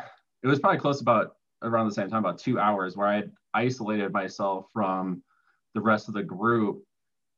it 0.43 0.47
was 0.47 0.59
probably 0.59 0.79
close 0.79 1.01
about 1.01 1.35
around 1.61 1.87
the 1.87 1.93
same 1.93 2.09
time, 2.09 2.19
about 2.19 2.37
two 2.37 2.59
hours, 2.59 2.97
where 2.97 3.07
I 3.07 3.23
isolated 3.53 4.11
myself 4.11 4.67
from 4.73 5.23
the 5.73 5.81
rest 5.81 6.07
of 6.07 6.13
the 6.13 6.23
group. 6.23 6.83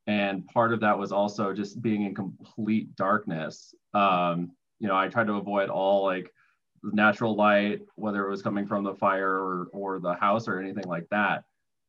And 0.08 0.46
part 0.48 0.74
of 0.74 0.80
that 0.82 0.98
was 0.98 1.12
also 1.12 1.54
just 1.54 1.82
being 1.82 2.04
in 2.04 2.16
complete 2.16 2.96
darkness. 2.96 3.74
Um, 3.94 4.52
you 4.80 4.88
know, 4.88 4.96
I 4.96 5.08
tried 5.08 5.28
to 5.28 5.34
avoid 5.34 5.70
all 5.70 6.04
like 6.04 6.32
natural 6.84 7.36
light, 7.36 7.82
whether 7.96 8.26
it 8.26 8.30
was 8.30 8.42
coming 8.42 8.66
from 8.68 8.84
the 8.84 8.94
fire 8.94 9.32
or, 9.32 9.68
or 9.72 10.00
the 10.00 10.14
house 10.14 10.48
or 10.48 10.60
anything 10.60 10.88
like 10.88 11.08
that. 11.10 11.44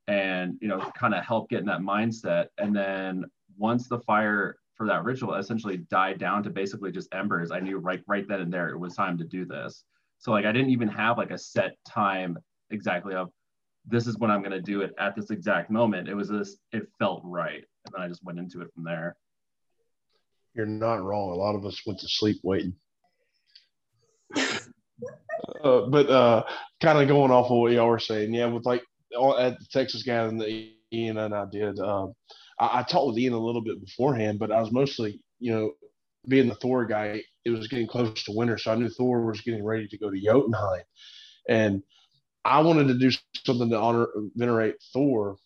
And, 0.09 0.57
you 0.61 0.69
know, 0.69 0.79
kind 0.97 1.15
of 1.15 1.25
help 1.25 1.51
get 1.51 1.61
in 1.61 1.67
that 1.67 1.81
mindset. 1.81 2.47
And 2.59 2.75
then 2.75 3.25
once 3.59 3.89
the 3.89 4.01
fire 4.01 4.59
for 4.75 4.87
that 4.87 5.05
ritual 5.05 5.35
essentially 5.35 5.79
died 5.79 6.19
down 6.19 6.43
to 6.45 6.51
basically 6.51 6.93
just 6.93 7.13
embers, 7.13 7.51
I 7.51 7.61
knew 7.61 7.79
right, 7.79 8.03
right 8.07 8.27
then 8.29 8.41
and 8.41 8.53
there, 8.53 8.69
it 8.69 8.79
was 8.79 8.95
time 8.95 9.19
to 9.19 9.25
do 9.25 9.45
this. 9.45 9.85
So 10.19 10.33
like, 10.33 10.45
I 10.45 10.53
didn't 10.53 10.71
even 10.71 10.89
have 10.89 11.19
like 11.19 11.31
a 11.31 11.39
set 11.39 11.77
time 11.87 12.39
exactly 12.71 13.15
of 13.15 13.31
this 13.87 14.07
is 14.07 14.19
when 14.19 14.31
I'm 14.31 14.41
going 14.41 14.53
to 14.53 14.61
do 14.61 14.81
it 14.83 14.93
at 14.99 15.15
this 15.15 15.31
exact 15.31 15.71
moment. 15.71 16.09
It 16.09 16.15
was 16.15 16.29
this, 16.29 16.57
it 16.73 16.89
felt 16.99 17.23
right. 17.25 17.63
And 17.85 17.95
then 17.95 18.03
I 18.03 18.09
just 18.09 18.25
went 18.25 18.39
into 18.39 18.61
it 18.63 18.69
from 18.75 18.85
there. 18.85 19.17
You're 20.55 20.67
not 20.67 21.05
wrong. 21.05 21.31
A 21.31 21.35
lot 21.35 21.55
of 21.55 21.65
us 21.65 21.81
went 21.87 22.01
to 22.01 22.09
sleep 22.09 22.39
waiting. 22.43 22.75
uh, 24.37 25.83
but 25.83 26.11
uh, 26.11 26.43
kind 26.81 26.99
of 26.99 27.09
going 27.09 27.31
off 27.31 27.51
of 27.51 27.59
what 27.59 27.73
y'all 27.73 27.89
were 27.89 27.99
saying, 27.99 28.35
yeah, 28.35 28.47
with 28.47 28.67
like 28.67 28.83
all, 29.17 29.39
at 29.39 29.59
the 29.59 29.67
Texas 29.71 30.03
gathering 30.03 30.39
that 30.39 30.67
Ian 30.93 31.19
and 31.19 31.35
I 31.35 31.45
did, 31.51 31.79
uh, 31.79 32.07
I, 32.59 32.81
I 32.81 32.83
talked 32.83 33.09
with 33.09 33.19
Ian 33.19 33.35
a 33.35 33.39
little 33.39 33.63
bit 33.63 33.85
beforehand, 33.85 34.39
but 34.39 34.51
I 34.51 34.61
was 34.61 34.73
mostly, 34.73 35.21
you 35.39 35.53
know, 35.53 35.73
being 36.29 36.49
the 36.49 36.55
Thor 36.55 36.85
guy, 36.85 37.23
it 37.45 37.51
was 37.51 37.69
getting 37.69 37.87
close 37.87 38.23
to 38.25 38.33
winter, 38.33 38.59
so 38.59 38.73
I 38.73 38.77
knew 38.77 38.89
Thor 38.89 39.25
was 39.25 39.41
getting 39.41 39.65
ready 39.65 39.89
to 39.89 39.99
go 39.99 40.11
to 40.11 40.21
Jotunheim, 40.21 40.85
and 41.49 41.83
I 42.45 42.61
wanted 42.61 42.89
to 42.89 42.99
do 42.99 43.11
something 43.45 43.71
to 43.71 43.79
honor, 43.79 44.07
venerate 44.37 44.77
Thor, 44.93 45.37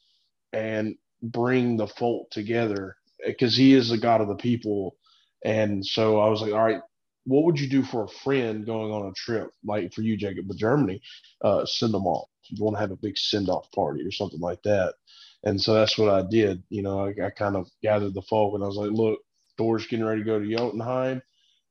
and 0.53 0.97
bring 1.23 1.77
the 1.77 1.87
folk 1.87 2.31
together 2.31 2.97
because 3.27 3.57
he 3.57 3.75
is 3.75 3.91
the 3.91 3.99
god 3.99 4.21
of 4.21 4.29
the 4.29 4.35
people. 4.37 4.97
And 5.45 5.85
so 5.85 6.21
I 6.21 6.29
was 6.29 6.43
like, 6.43 6.53
all 6.53 6.65
right, 6.65 6.81
what 7.25 7.45
would 7.45 7.59
you 7.59 7.69
do 7.69 7.83
for 7.83 8.05
a 8.05 8.09
friend 8.09 8.67
going 8.67 8.93
on 8.93 9.09
a 9.09 9.13
trip, 9.13 9.51
like 9.65 9.93
for 9.93 10.03
you, 10.03 10.17
Jacob, 10.17 10.49
with 10.49 10.59
Germany? 10.59 11.01
Uh, 11.43 11.65
send 11.65 11.95
them 11.95 12.07
off. 12.07 12.29
You 12.49 12.63
want 12.63 12.77
to 12.77 12.81
have 12.81 12.91
a 12.91 12.97
big 12.97 13.17
send 13.17 13.49
off 13.49 13.71
party 13.73 14.03
or 14.03 14.11
something 14.11 14.41
like 14.41 14.63
that. 14.65 14.95
And 15.45 15.61
so 15.61 15.75
that's 15.75 15.97
what 15.97 16.13
I 16.13 16.23
did. 16.29 16.63
You 16.69 16.83
know, 16.83 17.07
I, 17.07 17.27
I 17.27 17.31
kind 17.31 17.57
of 17.57 17.69
gathered 17.83 18.15
the 18.15 18.23
folk 18.23 18.55
and 18.55 18.63
I 18.63 18.67
was 18.67 18.77
like, 18.77 18.91
look, 18.91 19.21
Thor's 19.61 19.87
getting 19.87 20.07
ready 20.07 20.23
to 20.23 20.25
go 20.25 20.39
to 20.39 20.57
Jotunheim. 20.57 21.21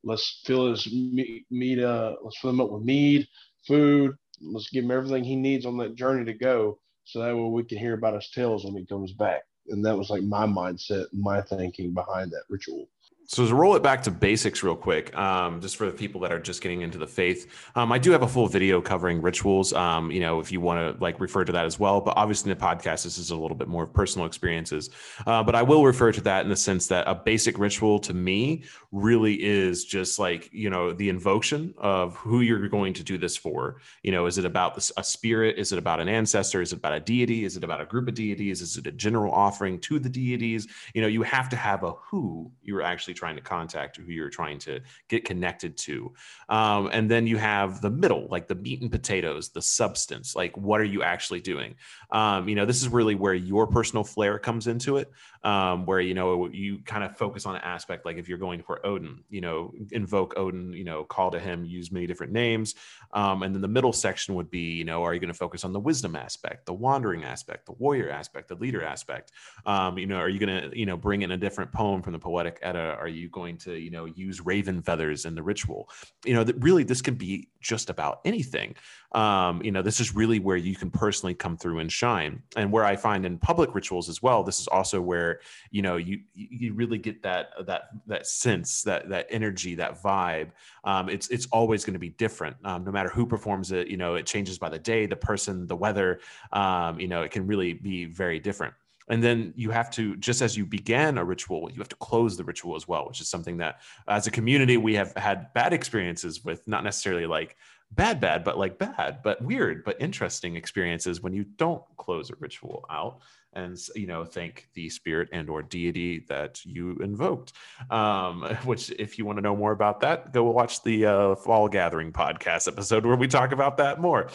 Let's 0.04 0.44
fill 0.46 0.70
his 0.70 0.88
meat, 0.94 1.80
uh, 1.80 2.18
let's 2.24 2.38
fill 2.38 2.52
him 2.52 2.62
up 2.62 2.70
with 2.70 2.84
mead, 2.84 3.28
food. 3.66 4.16
Let's 4.40 4.70
give 4.70 4.84
him 4.84 4.92
everything 4.92 5.24
he 5.24 5.36
needs 5.36 5.66
on 5.66 5.76
that 5.78 5.96
journey 5.96 6.24
to 6.26 6.38
go. 6.38 6.80
So 7.06 7.20
that 7.20 7.36
way 7.36 7.42
we 7.42 7.64
can 7.64 7.80
hear 7.80 7.96
about 7.96 8.14
his 8.14 8.30
tales 8.30 8.64
when 8.64 8.76
he 8.76 8.86
comes 8.86 9.12
back. 9.12 9.42
And 9.70 9.84
that 9.86 9.98
was 9.98 10.12
like 10.12 10.22
my 10.22 10.46
mindset, 10.46 11.08
my 11.14 11.42
thinking 11.42 11.96
behind 11.96 12.30
that 12.32 12.44
ritual. 12.48 12.88
So 13.32 13.46
to 13.46 13.54
roll 13.54 13.76
it 13.76 13.84
back 13.84 14.02
to 14.04 14.12
basics 14.12 14.64
real 14.64 14.76
quick, 14.76 15.16
um, 15.16 15.62
just 15.62 15.78
for 15.78 15.86
the 15.86 15.92
people 15.92 16.20
that 16.22 16.32
are 16.32 16.40
just 16.40 16.64
getting 16.64 16.82
into 16.82 16.98
the 16.98 17.06
faith, 17.06 17.70
um, 17.76 17.92
I 17.92 18.00
do 18.00 18.10
have 18.10 18.24
a 18.24 18.28
full 18.28 18.48
video 18.48 18.82
covering 18.82 19.22
rituals. 19.22 19.72
Um, 19.72 20.10
you 20.10 20.20
know, 20.20 20.40
if 20.40 20.52
you 20.52 20.60
want 20.60 20.80
to 20.80 21.00
like 21.00 21.20
refer 21.20 21.46
to 21.46 21.52
that 21.52 21.64
as 21.64 21.80
well, 21.80 22.02
but 22.02 22.18
obviously 22.18 22.52
in 22.52 22.58
the 22.58 22.66
podcast, 22.66 23.04
this 23.04 23.20
is 23.20 23.30
a 23.30 23.36
little 23.36 23.56
bit 23.56 23.68
more 23.68 23.84
of 23.84 23.94
personal 23.94 24.26
experiences. 24.26 24.90
Uh, 25.28 25.44
but 25.44 25.54
I 25.54 25.62
will 25.62 25.86
refer 25.86 26.12
to 26.12 26.22
that 26.22 26.42
in 26.44 26.50
the 26.50 26.56
sense 26.56 26.88
that 26.88 27.08
a 27.08 27.14
basic 27.14 27.60
ritual 27.60 28.00
to 28.00 28.16
me 28.16 28.64
really 28.92 29.36
is 29.36 29.86
just 29.86 30.18
like 30.18 30.50
you 30.52 30.72
know 30.72 30.92
the 30.92 31.08
invocation 31.08 31.76
of 31.78 32.16
who 32.16 32.42
you're 32.42 32.68
going 32.68 32.94
to 32.94 33.04
do 33.04 33.20
this 33.20 33.38
for. 33.38 33.80
You 34.02 34.12
know, 34.12 34.26
is 34.26 34.40
it 34.40 34.46
about 34.46 34.90
a 34.98 35.04
spirit? 35.04 35.60
Is 35.60 35.72
it 35.72 35.78
about 35.78 36.00
an 36.00 36.10
ancestor? 36.10 36.64
Is 36.64 36.74
it 36.74 36.78
about 36.78 36.94
a 36.94 37.00
deity? 37.00 37.46
Is 37.46 37.58
it 37.58 37.64
about 37.64 37.80
a 37.80 37.86
group 37.86 38.08
of 38.08 38.16
deities? 38.16 38.64
Is 38.64 38.76
it 38.76 38.88
a 38.88 38.92
general 38.92 39.32
offering 39.32 39.80
to 39.82 40.00
the 40.00 40.10
deities? 40.10 40.68
You 40.96 41.04
know, 41.04 41.08
you 41.08 41.22
have 41.22 41.48
to 41.50 41.56
have 41.56 41.84
a 41.84 41.92
who 41.92 42.52
you're 42.64 42.82
actually 42.82 43.19
trying 43.20 43.36
to 43.36 43.42
contact, 43.42 43.98
who 43.98 44.12
you're 44.12 44.30
trying 44.30 44.60
to 44.60 44.80
get 45.08 45.26
connected 45.26 45.78
to. 45.78 46.14
Um, 46.58 46.90
and 46.92 47.12
then 47.12 47.28
you 47.28 47.38
have 47.38 47.82
the 47.82 47.90
middle, 47.90 48.28
like 48.30 48.48
the 48.48 48.56
meat 48.56 48.82
and 48.82 48.92
potatoes, 48.92 49.50
the 49.50 49.62
substance, 49.62 50.36
like 50.36 50.56
what 50.58 50.80
are 50.82 50.92
you 50.96 51.04
actually 51.04 51.42
doing? 51.42 51.76
Um, 52.12 52.50
you 52.50 52.56
know, 52.56 52.66
this 52.66 52.82
is 52.82 52.88
really 52.88 53.16
where 53.16 53.34
your 53.34 53.68
personal 53.68 54.04
flair 54.04 54.40
comes 54.40 54.68
into 54.68 54.98
it, 54.98 55.12
um, 55.44 55.86
where, 55.86 56.02
you 56.02 56.14
know, 56.14 56.48
you 56.48 56.80
kind 56.86 57.04
of 57.04 57.18
focus 57.18 57.46
on 57.46 57.56
an 57.56 57.62
aspect, 57.62 58.06
like 58.06 58.18
if 58.18 58.28
you're 58.28 58.38
going 58.48 58.62
for 58.64 58.86
Odin, 58.86 59.24
you 59.30 59.42
know, 59.42 59.74
invoke 59.92 60.38
Odin, 60.38 60.74
you 60.74 60.84
know, 60.84 61.04
call 61.04 61.32
to 61.32 61.40
him, 61.40 61.66
use 61.66 61.92
many 61.92 62.08
different 62.08 62.34
names. 62.34 62.76
Um, 63.14 63.44
and 63.44 63.54
then 63.54 63.62
the 63.62 63.68
middle 63.68 63.94
section 63.94 64.36
would 64.36 64.50
be, 64.50 64.74
you 64.80 64.86
know, 64.86 65.04
are 65.04 65.14
you 65.14 65.20
going 65.20 65.34
to 65.34 65.38
focus 65.46 65.64
on 65.64 65.74
the 65.74 65.80
wisdom 65.80 66.16
aspect, 66.16 66.66
the 66.66 66.74
wandering 66.74 67.24
aspect, 67.24 67.66
the 67.66 67.74
warrior 67.74 68.10
aspect, 68.10 68.48
the 68.48 68.56
leader 68.56 68.84
aspect? 68.84 69.32
Um, 69.66 69.98
you 69.98 70.08
know, 70.08 70.18
are 70.18 70.30
you 70.30 70.40
going 70.40 70.56
to, 70.62 70.80
you 70.80 70.86
know, 70.86 70.98
bring 70.98 71.22
in 71.24 71.32
a 71.32 71.38
different 71.38 71.72
poem 71.72 72.02
from 72.02 72.14
the 72.14 72.20
poetic 72.20 72.60
edda? 72.62 72.98
Are 73.00 73.09
you 73.10 73.30
going 73.30 73.58
to, 73.58 73.76
you 73.76 73.92
know, 73.92 74.06
use 74.06 74.46
raven 74.46 74.82
feathers 74.82 75.26
in 75.26 75.36
the 75.36 75.44
ritual? 75.44 75.90
You 76.26 76.34
know, 76.34 76.44
that 76.44 76.56
really 76.64 76.84
this 76.84 77.02
can 77.02 77.16
be 77.16 77.50
just 77.60 77.90
about 77.90 78.22
anything. 78.26 78.76
Um, 79.14 79.62
you 79.64 79.72
know, 79.72 79.82
this 79.82 80.00
is 80.00 80.16
really 80.16 80.40
where 80.40 80.58
you 80.58 80.76
can 80.76 80.92
personally 80.92 81.34
come 81.34 81.58
through 81.58 81.80
and 81.80 81.92
shine. 81.92 82.44
And 82.56 82.72
where 82.72 82.86
I 82.86 82.96
find 82.96 83.26
in 83.26 83.38
public 83.38 83.74
rituals 83.74 84.08
as 84.08 84.22
well, 84.22 84.44
this 84.44 84.60
is 84.60 84.68
also 84.68 85.02
where, 85.02 85.40
you 85.72 85.82
know, 85.82 85.98
you 85.98 86.20
you 86.34 86.74
really 86.74 86.98
get 86.98 87.24
that 87.24 87.50
that 87.66 87.90
that 88.08 88.28
sense, 88.28 88.84
that 88.84 89.10
that 89.10 89.28
energy, 89.30 89.76
that 89.76 90.02
vibe. 90.02 90.50
Um, 90.84 91.10
it's 91.10 91.28
it's 91.30 91.48
always 91.48 91.84
going 91.84 91.94
to 91.94 92.00
be 92.00 92.10
different, 92.10 92.56
um, 92.64 92.84
no 92.84 92.92
matter 92.92 93.10
who 93.10 93.26
performs 93.26 93.72
it. 93.72 93.88
You 93.88 93.98
know, 93.98 94.16
it 94.16 94.26
changes 94.26 94.60
by 94.60 94.70
the 94.70 94.80
day, 94.80 95.06
the 95.06 95.16
person, 95.16 95.66
the 95.68 95.76
weather. 95.76 96.20
Um, 96.52 97.00
you 97.00 97.08
know, 97.08 97.24
it 97.24 97.32
can 97.32 97.48
really 97.48 97.74
be 97.74 98.06
very 98.06 98.40
different. 98.40 98.74
And 99.10 99.24
then 99.24 99.54
you 99.56 99.72
have 99.72 99.90
to, 99.92 100.16
just 100.18 100.42
as 100.42 100.56
you 100.56 100.66
began 100.66 101.18
a 101.18 101.24
ritual, 101.24 101.70
you 101.72 101.78
have 101.80 101.90
to 101.90 101.96
close 101.96 102.38
the 102.38 102.44
ritual 102.44 102.76
as 102.76 102.88
well, 102.88 103.08
which 103.08 103.22
is 103.22 103.28
something 103.28 103.58
that 103.58 103.82
as 104.08 104.28
a 104.28 104.32
community 104.32 104.78
we 104.78 104.94
have 104.96 105.14
had 105.16 105.52
bad 105.54 105.74
experiences 105.74 106.46
with, 106.46 106.68
not 106.68 106.84
necessarily 106.84 107.26
like 107.26 107.58
bad, 107.92 108.20
bad, 108.20 108.44
but 108.44 108.58
like 108.58 108.78
bad, 108.78 109.20
but 109.24 109.42
weird, 109.42 109.84
but 109.84 110.00
interesting 110.00 110.56
experiences 110.56 111.22
when 111.22 111.34
you 111.34 111.44
don't 111.44 111.84
close 111.98 112.30
a 112.30 112.36
ritual 112.40 112.86
out 112.90 113.22
and 113.54 113.78
you 113.96 114.08
know 114.08 114.24
thank 114.24 114.68
the 114.74 114.90
spirit 114.90 115.30
and 115.32 115.50
or 115.50 115.62
deity 115.62 116.26
that 116.28 116.64
you 116.66 116.98
invoked. 116.98 117.54
Um, 117.90 118.44
which 118.66 118.92
if 118.92 119.18
you 119.18 119.26
want 119.26 119.38
to 119.38 119.42
know 119.42 119.56
more 119.56 119.72
about 119.72 120.00
that 120.02 120.34
go 120.34 120.44
watch 120.44 120.84
the 120.84 121.06
uh, 121.06 121.36
fall 121.36 121.68
gathering 121.68 122.12
podcast 122.12 122.68
episode 122.68 123.06
where 123.06 123.16
we 123.16 123.28
talk 123.28 123.52
about 123.52 123.78
that 123.78 124.00
more. 124.00 124.30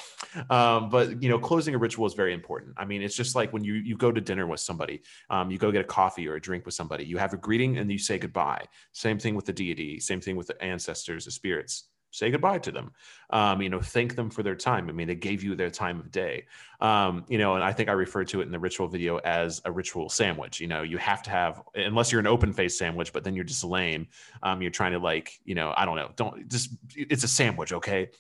Um, 0.51 0.89
but 0.89 1.23
you 1.23 1.29
know 1.29 1.39
closing 1.39 1.75
a 1.75 1.79
ritual 1.79 2.07
is 2.07 2.15
very 2.15 2.35
important. 2.35 2.75
I 2.77 2.85
mean 2.85 3.03
it's 3.03 3.17
just 3.17 3.35
like 3.35 3.53
when 3.53 3.65
you 3.65 3.75
you 3.75 3.97
go 3.97 4.11
to 4.13 4.21
dinner 4.21 4.47
with 4.47 4.61
somebody 4.61 5.03
um, 5.31 5.51
you 5.51 5.59
go 5.59 5.71
get 5.71 5.83
a 5.83 5.85
coffee 5.85 6.29
or 6.29 6.35
a 6.35 6.41
drink 6.41 6.65
with 6.65 6.75
somebody 6.75 7.05
you 7.05 7.19
have 7.19 7.33
a 7.33 7.37
greeting 7.37 7.79
and 7.79 7.91
you 7.91 7.99
say 7.99 8.19
goodbye. 8.19 8.65
Same 8.93 9.19
thing 9.19 9.35
with 9.35 9.45
the 9.45 9.53
deity 9.53 10.01
same 10.01 10.21
thing 10.21 10.37
with 10.37 10.47
the 10.47 10.63
ancestors 10.63 11.25
the 11.25 11.31
spirits 11.31 11.85
say 12.15 12.31
goodbye 12.31 12.59
to 12.59 12.71
them 12.71 12.93
um, 13.31 13.61
you 13.61 13.69
know 13.69 13.81
thank 13.81 14.15
them 14.15 14.31
for 14.31 14.43
their 14.43 14.55
time. 14.55 14.89
I 14.89 14.93
mean 14.93 15.09
they 15.09 15.15
gave 15.15 15.43
you 15.43 15.55
their 15.55 15.71
time 15.71 15.99
of 15.99 16.11
day. 16.11 16.47
Um, 16.81 17.25
you 17.29 17.39
know 17.39 17.55
and 17.55 17.65
i 17.65 17.73
think 17.73 17.89
i 17.89 17.93
referred 17.93 18.29
to 18.29 18.41
it 18.41 18.45
in 18.45 18.53
the 18.53 18.59
ritual 18.59 18.87
video 18.87 19.19
as 19.19 19.61
a 19.65 19.73
ritual 19.73 20.09
sandwich. 20.09 20.61
You 20.61 20.69
know 20.69 20.83
you 20.83 20.99
have 20.99 21.23
to 21.25 21.31
have 21.31 21.63
unless 21.75 22.13
you're 22.13 22.21
an 22.21 22.27
open 22.27 22.53
face 22.53 22.79
sandwich 22.79 23.13
but 23.13 23.25
then 23.25 23.35
you're 23.35 23.45
just 23.45 23.65
lame 23.65 24.07
um, 24.43 24.63
you're 24.63 24.71
trying 24.71 24.93
to 24.93 24.99
like 24.99 25.41
you 25.45 25.55
know 25.55 25.75
i 25.77 25.85
don't 25.85 25.97
know 25.97 26.11
don't 26.17 26.49
just 26.49 26.71
it's 26.95 27.25
a 27.25 27.29
sandwich 27.29 27.73
okay? 27.73 28.11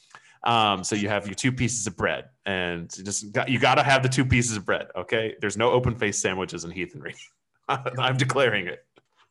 Um, 0.44 0.84
so 0.84 0.94
you 0.94 1.08
have 1.08 1.26
your 1.26 1.34
two 1.34 1.52
pieces 1.52 1.86
of 1.86 1.96
bread 1.96 2.28
and 2.44 2.90
just 3.02 3.32
got, 3.32 3.48
you 3.48 3.58
got 3.58 3.76
to 3.76 3.82
have 3.82 4.02
the 4.02 4.10
two 4.10 4.26
pieces 4.26 4.58
of 4.58 4.66
bread 4.66 4.88
okay? 4.94 5.36
There's 5.40 5.56
no 5.56 5.70
open 5.70 5.94
face 5.94 6.18
sandwiches 6.18 6.64
in 6.64 6.70
heathenry. 6.70 7.14
I'm 7.68 8.16
declaring 8.16 8.66
it. 8.66 8.84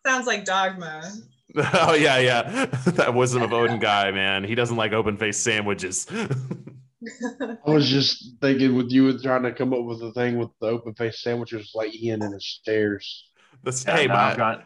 Sounds 0.05 0.25
like 0.25 0.43
dogma 0.43 1.11
Oh 1.55 1.93
yeah, 1.93 2.17
yeah. 2.17 2.65
that 2.85 3.13
wisdom 3.13 3.43
of 3.43 3.53
Odin 3.53 3.79
guy, 3.79 4.11
man. 4.11 4.43
He 4.43 4.55
doesn't 4.55 4.77
like 4.77 4.91
open 4.91 5.17
faced 5.17 5.43
sandwiches. 5.43 6.07
I 6.11 7.69
was 7.69 7.89
just 7.89 8.35
thinking 8.41 8.75
with 8.75 8.91
you 8.91 9.03
were 9.03 9.19
trying 9.21 9.43
to 9.43 9.53
come 9.53 9.73
up 9.73 9.83
with 9.83 9.99
the 9.99 10.13
thing 10.13 10.39
with 10.39 10.49
the 10.61 10.67
open 10.67 10.95
faced 10.95 11.21
sandwiches 11.21 11.71
like 11.75 11.93
Ian 11.93 12.21
and 12.21 12.33
his 12.33 12.45
stairs. 12.45 13.29
The 13.63 13.83
yeah, 13.85 13.97
hey, 13.97 14.07
no, 14.07 14.13
got, 14.13 14.63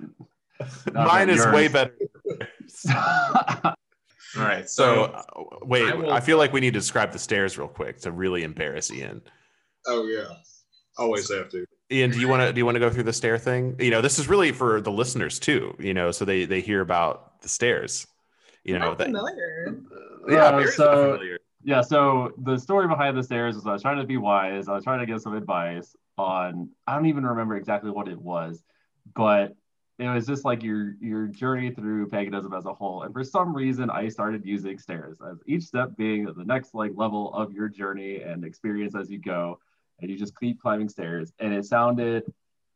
mine 0.94 1.30
is 1.30 1.38
yours. 1.38 1.54
way 1.54 1.68
better. 1.68 1.96
All 4.36 4.44
right. 4.44 4.70
So, 4.70 4.94
so 4.96 5.04
uh, 5.04 5.24
wait, 5.64 5.92
I, 5.92 5.96
will, 5.96 6.12
I, 6.12 6.20
feel 6.20 6.38
like 6.38 6.54
we 6.54 6.60
need 6.60 6.74
to 6.74 6.80
describe 6.80 7.12
the 7.12 7.20
stairs 7.20 7.58
real 7.58 7.68
quick 7.68 8.00
to 8.02 8.12
really 8.12 8.44
embarrass 8.44 8.92
Ian. 8.92 9.22
Oh 9.88 10.06
yeah. 10.08 10.28
Always 10.98 11.32
have 11.34 11.50
to. 11.50 11.66
Ian, 11.92 12.12
do 12.12 12.20
you 12.20 12.28
want 12.28 12.42
to 12.42 12.52
do 12.52 12.60
you 12.60 12.66
want 12.66 12.76
to 12.76 12.80
go 12.80 12.90
through 12.90 13.04
the 13.04 13.14
stair 13.14 13.38
thing? 13.38 13.76
You 13.80 13.92
know, 13.92 14.02
this 14.02 14.20
is 14.20 14.28
really 14.28 14.52
for 14.52 14.82
the 14.82 14.92
listeners 14.92 15.40
too. 15.40 15.74
You 15.80 15.94
know, 15.94 16.12
so 16.12 16.26
they 16.26 16.46
they 16.46 16.60
hear 16.60 16.82
about 16.82 17.42
the 17.42 17.50
stairs. 17.50 18.08
You 18.64 18.78
know, 18.78 18.94
that, 18.96 19.06
familiar. 19.06 19.80
yeah. 20.28 20.52
Oh, 20.52 20.66
so 20.66 21.20
yeah. 21.64 21.82
So 21.82 22.34
the 22.38 22.58
story 22.58 22.88
behind 22.88 23.18
the 23.18 23.24
stairs 23.24 23.56
is 23.56 23.66
I 23.66 23.72
was 23.72 23.82
trying 23.82 24.00
to 24.00 24.04
be 24.04 24.18
wise. 24.18 24.68
I 24.68 24.74
was 24.74 24.84
trying 24.84 25.00
to 25.00 25.06
get 25.06 25.22
some 25.22 25.34
advice 25.34 25.96
on. 26.18 26.70
I 26.86 26.96
don't 26.96 27.06
even 27.06 27.26
remember 27.26 27.56
exactly 27.56 27.92
what 27.92 28.10
it 28.10 28.20
was, 28.20 28.62
but 29.16 29.56
it 29.98 30.10
was 30.10 30.28
just 30.28 30.44
like 30.44 30.64
your 30.64 30.96
your 31.00 31.28
journey 31.28 31.72
through 31.72 32.08
paganism 32.10 32.54
as 32.54 32.66
a 32.66 32.74
whole. 32.74 33.04
And 33.04 33.14
for 33.14 33.24
some 33.24 33.56
reason, 33.56 33.90
I 33.90 34.10
started 34.10 34.46
using 34.46 34.78
stairs 34.78 35.20
as 35.26 35.38
each 35.46 35.64
step 35.64 35.96
being 35.96 36.26
the 36.26 36.44
next 36.44 36.74
like 36.74 36.92
level 36.96 37.34
of 37.34 37.54
your 37.54 37.70
journey 37.70 38.22
and 38.22 38.44
experience 38.44 38.94
as 38.94 39.10
you 39.10 39.20
go 39.20 39.60
and 40.00 40.10
you 40.10 40.18
just 40.18 40.38
keep 40.40 40.62
climbing 40.62 40.90
stairs. 40.90 41.32
And 41.40 41.54
it 41.54 41.66
sounded 41.66 42.24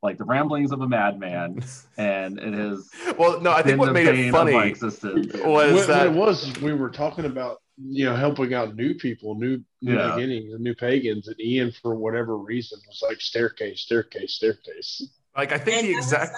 like 0.04 0.18
the 0.18 0.24
ramblings 0.26 0.72
of 0.72 0.82
a 0.82 0.88
madman, 0.88 1.64
and 1.98 2.40
it 2.40 2.54
has 2.54 2.90
Well, 3.18 3.40
no, 3.42 3.52
I 3.52 3.62
think 3.62 3.80
what 3.80 3.94
made 3.94 4.08
it 4.08 4.14
bane 4.14 4.30
of 4.30 4.34
my 4.34 4.74
funny 4.74 4.74
was 4.82 5.00
what, 5.42 5.74
what 5.74 5.88
that 5.88 6.08
it 6.08 6.14
was 6.14 6.60
we 6.60 6.74
were 6.74 6.90
talking 6.90 7.26
about 7.26 7.58
you 7.84 8.06
know 8.06 8.16
helping 8.16 8.54
out 8.54 8.76
new 8.76 8.94
people 8.94 9.34
new 9.36 9.64
new 9.82 9.96
Yeah. 9.96 10.12
beginnings 10.16 10.54
new 10.60 10.76
pagans 10.76 11.28
and 11.28 11.40
ian 11.40 11.72
for 11.82 11.96
whatever 11.96 12.38
reason 12.38 12.78
was 12.88 13.02
like 13.02 13.20
staircase 13.22 13.82
staircase 13.82 14.34
staircase 14.34 15.02
like 15.36 15.52
I 15.52 15.58
think 15.58 15.78
And 15.80 15.88
the 15.88 15.98
exact 15.98 16.36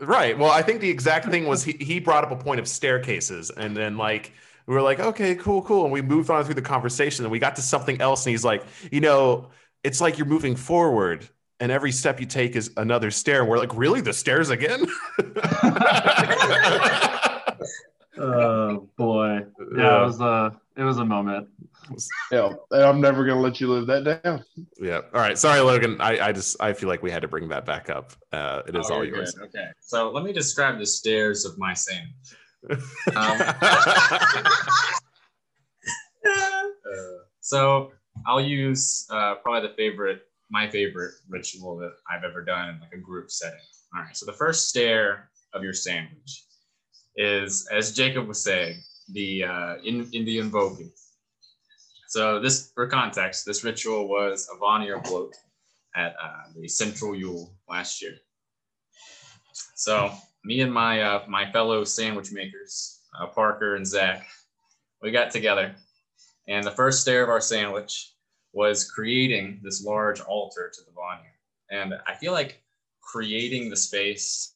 right. 0.00 0.38
Well, 0.38 0.50
I 0.50 0.62
think 0.62 0.80
the 0.80 0.88
exact 0.90 1.26
thing 1.26 1.46
was 1.46 1.64
he, 1.64 1.72
he 1.72 2.00
brought 2.00 2.24
up 2.24 2.30
a 2.30 2.36
point 2.36 2.60
of 2.60 2.68
staircases, 2.68 3.50
and 3.50 3.76
then 3.76 3.96
like 3.96 4.32
we 4.66 4.74
were 4.74 4.82
like, 4.82 5.00
okay, 5.00 5.34
cool, 5.34 5.62
cool, 5.62 5.84
and 5.84 5.92
we 5.92 6.02
moved 6.02 6.30
on 6.30 6.44
through 6.44 6.54
the 6.54 6.62
conversation, 6.62 7.24
and 7.24 7.32
we 7.32 7.38
got 7.38 7.56
to 7.56 7.62
something 7.62 8.00
else, 8.00 8.24
and 8.26 8.30
he's 8.30 8.44
like, 8.44 8.64
you 8.90 9.00
know, 9.00 9.48
it's 9.86 10.00
like 10.00 10.18
you're 10.18 10.26
moving 10.26 10.56
forward. 10.56 11.28
And 11.58 11.72
every 11.72 11.90
step 11.92 12.20
you 12.20 12.26
take 12.26 12.54
is 12.54 12.70
another 12.76 13.10
stair. 13.10 13.40
And 13.40 13.48
we're 13.48 13.56
like, 13.58 13.74
really? 13.74 14.02
The 14.02 14.12
stairs 14.12 14.50
again? 14.50 14.84
Oh 18.18 18.88
boy, 18.96 19.40
yeah, 19.76 19.76
Yeah. 19.76 20.02
it 20.02 20.06
was 20.06 20.20
a 20.22 20.58
it 20.76 20.82
was 20.84 20.96
a 20.96 21.04
moment. 21.04 21.48
yeah 22.32 22.48
i'm 22.72 22.98
never 23.00 23.24
going 23.26 23.36
to 23.36 23.42
let 23.42 23.60
you 23.60 23.68
live 23.70 23.86
that 23.86 24.22
down 24.22 24.42
Yeah. 24.80 25.02
All 25.12 25.20
right. 25.20 25.36
Sorry, 25.36 25.60
Logan. 25.60 25.98
I, 26.00 26.28
I 26.28 26.32
just 26.32 26.56
I 26.58 26.72
feel 26.72 26.88
like 26.88 27.02
we 27.02 27.10
had 27.10 27.20
to 27.22 27.28
bring 27.28 27.46
that 27.50 27.66
back 27.66 27.90
up. 27.90 28.12
Uh, 28.32 28.62
it 28.66 28.74
is 28.74 28.90
Oh, 28.90 28.94
all 28.96 29.04
yours. 29.04 29.34
good. 29.34 29.48
Okay. 29.48 29.66
So 29.80 30.10
let 30.10 30.24
me 30.24 30.32
describe 30.32 30.78
the 30.78 30.86
stairs 30.86 31.44
of 31.44 31.58
my 31.58 31.74
sandwich. 31.74 32.14
Um, 33.14 33.38
Uh, 36.26 36.62
so 37.40 37.92
I'll 38.26 38.40
use 38.40 39.06
uh, 39.10 39.36
probably 39.36 39.68
the 39.68 39.74
favorite, 39.74 40.22
my 40.50 40.68
favorite 40.68 41.14
ritual 41.28 41.76
that 41.78 41.92
I've 42.10 42.24
ever 42.24 42.42
done 42.42 42.70
in 42.70 42.80
like 42.80 42.92
a 42.92 42.98
group 42.98 43.30
setting. 43.30 43.58
All 43.94 44.02
right. 44.02 44.16
So 44.16 44.26
the 44.26 44.32
first 44.32 44.68
stair 44.68 45.30
of 45.54 45.62
your 45.62 45.72
sandwich 45.72 46.44
is, 47.16 47.68
as 47.72 47.92
Jacob 47.92 48.26
was 48.26 48.42
saying, 48.42 48.82
the 49.12 49.44
uh, 49.44 49.76
in, 49.84 50.10
Indian 50.12 50.50
voguing. 50.50 50.90
So 52.08 52.40
this, 52.40 52.72
for 52.74 52.86
context, 52.86 53.46
this 53.46 53.62
ritual 53.62 54.08
was 54.08 54.48
a 54.52 54.58
Vanir 54.58 54.98
blot 55.00 55.30
at 55.94 56.14
uh, 56.22 56.42
the 56.54 56.68
Central 56.68 57.14
Yule 57.14 57.54
last 57.68 58.02
year. 58.02 58.14
So 59.74 60.12
me 60.44 60.60
and 60.60 60.72
my 60.72 61.00
uh, 61.00 61.24
my 61.28 61.50
fellow 61.52 61.84
sandwich 61.84 62.32
makers, 62.32 63.00
uh, 63.18 63.26
Parker 63.26 63.76
and 63.76 63.86
Zach, 63.86 64.26
we 65.02 65.10
got 65.10 65.30
together, 65.30 65.74
and 66.48 66.64
the 66.64 66.70
first 66.70 67.02
stair 67.02 67.22
of 67.22 67.30
our 67.30 67.40
sandwich 67.40 68.12
was 68.56 68.90
creating 68.90 69.60
this 69.62 69.84
large 69.84 70.18
altar 70.22 70.72
to 70.74 70.80
the 70.86 70.90
Vanir. 70.92 71.34
And 71.70 71.92
I 72.06 72.14
feel 72.14 72.32
like 72.32 72.62
creating 73.02 73.68
the 73.68 73.76
space 73.76 74.54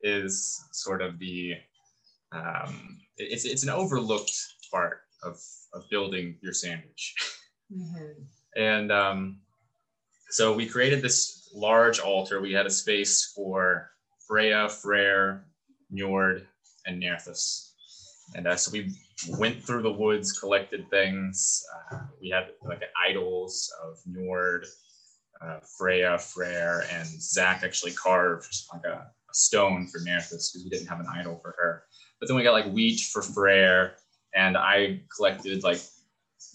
is 0.00 0.64
sort 0.72 1.02
of 1.02 1.18
the 1.18 1.56
um, 2.32 2.98
it's 3.18 3.44
it's 3.44 3.64
an 3.64 3.68
overlooked 3.68 4.32
part 4.70 5.02
of 5.22 5.38
of 5.74 5.88
building 5.90 6.36
your 6.40 6.54
sandwich. 6.54 7.14
Mhm. 7.70 8.14
And 8.56 8.90
um, 8.90 9.40
so 10.30 10.54
we 10.54 10.66
created 10.66 11.02
this 11.02 11.50
large 11.54 11.98
altar. 12.00 12.40
We 12.40 12.54
had 12.54 12.66
a 12.66 12.70
space 12.70 13.30
for 13.36 13.90
Freya, 14.26 14.70
Freyr, 14.70 15.44
Njord, 15.92 16.46
and 16.86 17.02
Nerthus. 17.02 17.71
And 18.34 18.46
uh, 18.46 18.56
so 18.56 18.70
we 18.72 18.92
went 19.38 19.62
through 19.62 19.82
the 19.82 19.92
woods, 19.92 20.38
collected 20.38 20.88
things. 20.90 21.64
Uh, 21.92 21.98
we 22.20 22.30
had 22.30 22.48
like 22.64 22.82
idols 23.08 23.72
of 23.84 23.98
Njord, 24.08 24.66
uh, 25.40 25.58
Freya, 25.78 26.18
Freyr, 26.18 26.84
and 26.92 27.06
Zach 27.06 27.62
actually 27.62 27.92
carved 27.92 28.54
like 28.72 28.84
a, 28.84 28.96
a 28.98 29.34
stone 29.34 29.86
for 29.88 29.98
Nerthus 30.00 30.52
because 30.52 30.62
we 30.64 30.70
didn't 30.70 30.88
have 30.88 31.00
an 31.00 31.06
idol 31.12 31.38
for 31.42 31.54
her. 31.58 31.84
But 32.20 32.28
then 32.28 32.36
we 32.36 32.42
got 32.42 32.52
like 32.52 32.72
wheat 32.72 33.00
for 33.00 33.22
Freyr, 33.22 33.94
and 34.34 34.56
I 34.56 35.02
collected 35.14 35.62
like 35.62 35.80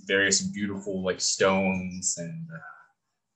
various 0.05 0.41
beautiful 0.41 1.03
like 1.03 1.21
stones 1.21 2.15
and 2.17 2.47
uh, 2.53 2.59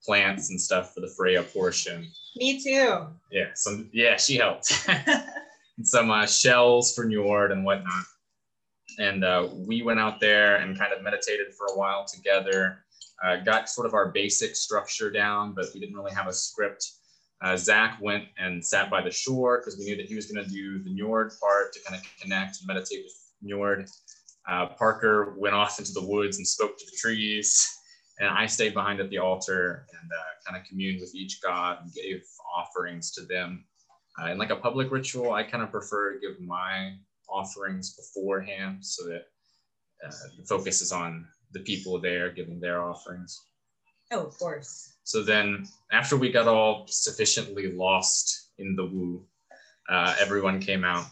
plants 0.04 0.50
and 0.50 0.60
stuff 0.60 0.94
for 0.94 1.02
the 1.02 1.14
Freya 1.16 1.44
portion. 1.44 2.08
Me 2.38 2.62
too. 2.62 3.08
Yeah, 3.32 3.48
some 3.56 3.90
yeah, 3.94 4.18
she 4.18 4.38
helped. 4.38 4.72
and 4.88 5.88
some 5.88 6.10
uh, 6.10 6.26
shells 6.26 6.94
for 6.96 7.06
Njord 7.06 7.52
and 7.52 7.66
whatnot. 7.66 8.06
And 9.00 9.24
uh, 9.24 9.50
we 9.54 9.82
went 9.82 10.00
out 10.00 10.20
there 10.20 10.58
and 10.58 10.78
kind 10.78 10.94
of 10.94 11.02
meditated 11.04 11.54
for 11.58 11.68
a 11.68 11.78
while 11.78 12.06
together. 12.06 12.84
Uh, 13.24 13.38
got 13.38 13.70
sort 13.70 13.86
of 13.86 13.94
our 13.94 14.12
basic 14.12 14.56
structure 14.56 15.12
down, 15.12 15.54
but 15.54 15.66
we 15.74 15.80
didn't 15.80 15.96
really 15.96 16.14
have 16.14 16.28
a 16.28 16.34
script. 16.34 16.92
Uh, 17.44 17.58
Zach 17.58 17.98
went 18.02 18.26
and 18.38 18.64
sat 18.64 18.90
by 18.90 19.02
the 19.02 19.12
shore 19.12 19.60
because 19.60 19.78
we 19.78 19.86
knew 19.86 19.96
that 19.96 20.06
he 20.06 20.16
was 20.16 20.32
going 20.32 20.44
to 20.44 20.52
do 20.52 20.84
the 20.84 20.90
Njord 20.90 21.40
part 21.40 21.74
to 21.74 21.80
kind 21.88 22.00
of 22.00 22.06
connect 22.22 22.60
and 22.60 22.68
meditate 22.68 23.04
with 23.04 23.52
Njord. 23.52 23.90
Uh, 24.48 24.68
Parker 24.68 25.36
went 25.38 25.56
off 25.56 25.80
into 25.80 25.92
the 25.92 26.06
woods 26.06 26.38
and 26.38 26.48
spoke 26.48 26.78
to 26.78 26.86
the 26.86 26.98
trees, 26.98 27.68
and 28.20 28.30
I 28.30 28.46
stayed 28.46 28.74
behind 28.74 29.00
at 29.00 29.10
the 29.10 29.18
altar 29.18 29.88
and 29.92 30.12
uh, 30.12 30.50
kind 30.52 30.62
of 30.62 30.68
communed 30.68 31.00
with 31.00 31.14
each 31.16 31.42
god 31.42 31.80
and 31.82 31.94
gave 31.94 32.24
offerings 32.56 33.12
to 33.12 33.22
them. 33.26 33.66
Uh, 34.22 34.32
in 34.32 34.38
like 34.38 34.50
a 34.50 34.56
public 34.56 34.92
ritual, 34.92 35.32
I 35.32 35.44
kind 35.44 35.64
of 35.64 35.72
prefer 35.72 36.14
to 36.14 36.20
give 36.20 36.40
my 36.42 36.94
offerings 37.32 37.96
beforehand 37.96 38.86
so 38.86 39.06
that 39.06 39.24
uh, 40.06 40.12
the 40.38 40.46
focus 40.46 40.82
is 40.82 40.92
on 40.92 41.26
the 41.54 41.60
people 41.62 42.00
there 42.00 42.32
giving 42.32 42.60
their 42.60 42.82
offerings. 42.84 43.40
Oh, 44.12 44.26
of 44.26 44.38
course. 44.38 44.94
So 45.04 45.24
then, 45.24 45.66
after 45.92 46.18
we 46.18 46.32
got 46.32 46.48
all 46.48 46.86
sufficiently 46.88 47.72
lost 47.72 48.50
in 48.58 48.76
the 48.76 48.86
woo, 48.86 49.26
uh, 49.90 50.16
everyone 50.20 50.60
came 50.60 50.84
out, 50.84 51.06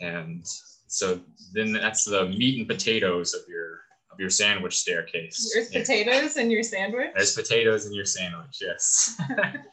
and 0.00 0.44
so 0.88 1.20
then 1.52 1.72
that's 1.72 2.04
the 2.04 2.26
meat 2.26 2.58
and 2.58 2.68
potatoes 2.68 3.34
of 3.34 3.42
your 3.48 3.80
of 4.12 4.20
your 4.20 4.30
sandwich 4.30 4.76
staircase. 4.78 5.50
There's 5.54 5.72
Yeah. 5.72 5.80
potatoes 5.80 6.36
in 6.36 6.50
your 6.50 6.62
sandwich. 6.62 7.10
There's 7.14 7.34
potatoes 7.34 7.84
in 7.86 7.92
your 7.92 8.06
sandwich, 8.06 8.58
yes. 8.62 9.20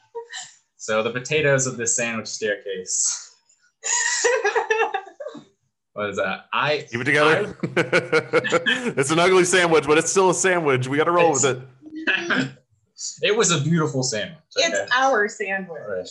so 0.78 1.02
the 1.02 1.12
potatoes 1.12 1.66
of 1.66 1.78
this 1.78 1.96
sandwich 1.96 2.28
staircase 2.28 3.36
was 5.96 6.18
that? 6.18 6.46
I 6.52 6.86
Keep 6.90 7.02
it 7.02 7.04
together. 7.04 7.58
it's 8.98 9.12
an 9.12 9.20
ugly 9.20 9.44
sandwich, 9.46 9.86
but 9.86 9.98
it's 9.98 10.10
still 10.10 10.30
a 10.30 10.34
sandwich. 10.34 10.88
We 10.88 10.98
got 10.98 11.04
to 11.06 11.12
roll 11.12 11.32
with 11.32 11.46
it. 11.46 11.60
it 13.22 13.36
was 13.36 13.52
a 13.52 13.62
beautiful 13.62 14.04
sandwich. 14.04 14.38
okay? 14.58 14.68
it's 14.68 14.92
our 14.96 15.28
sandwich. 15.28 15.80
Right. 15.88 16.08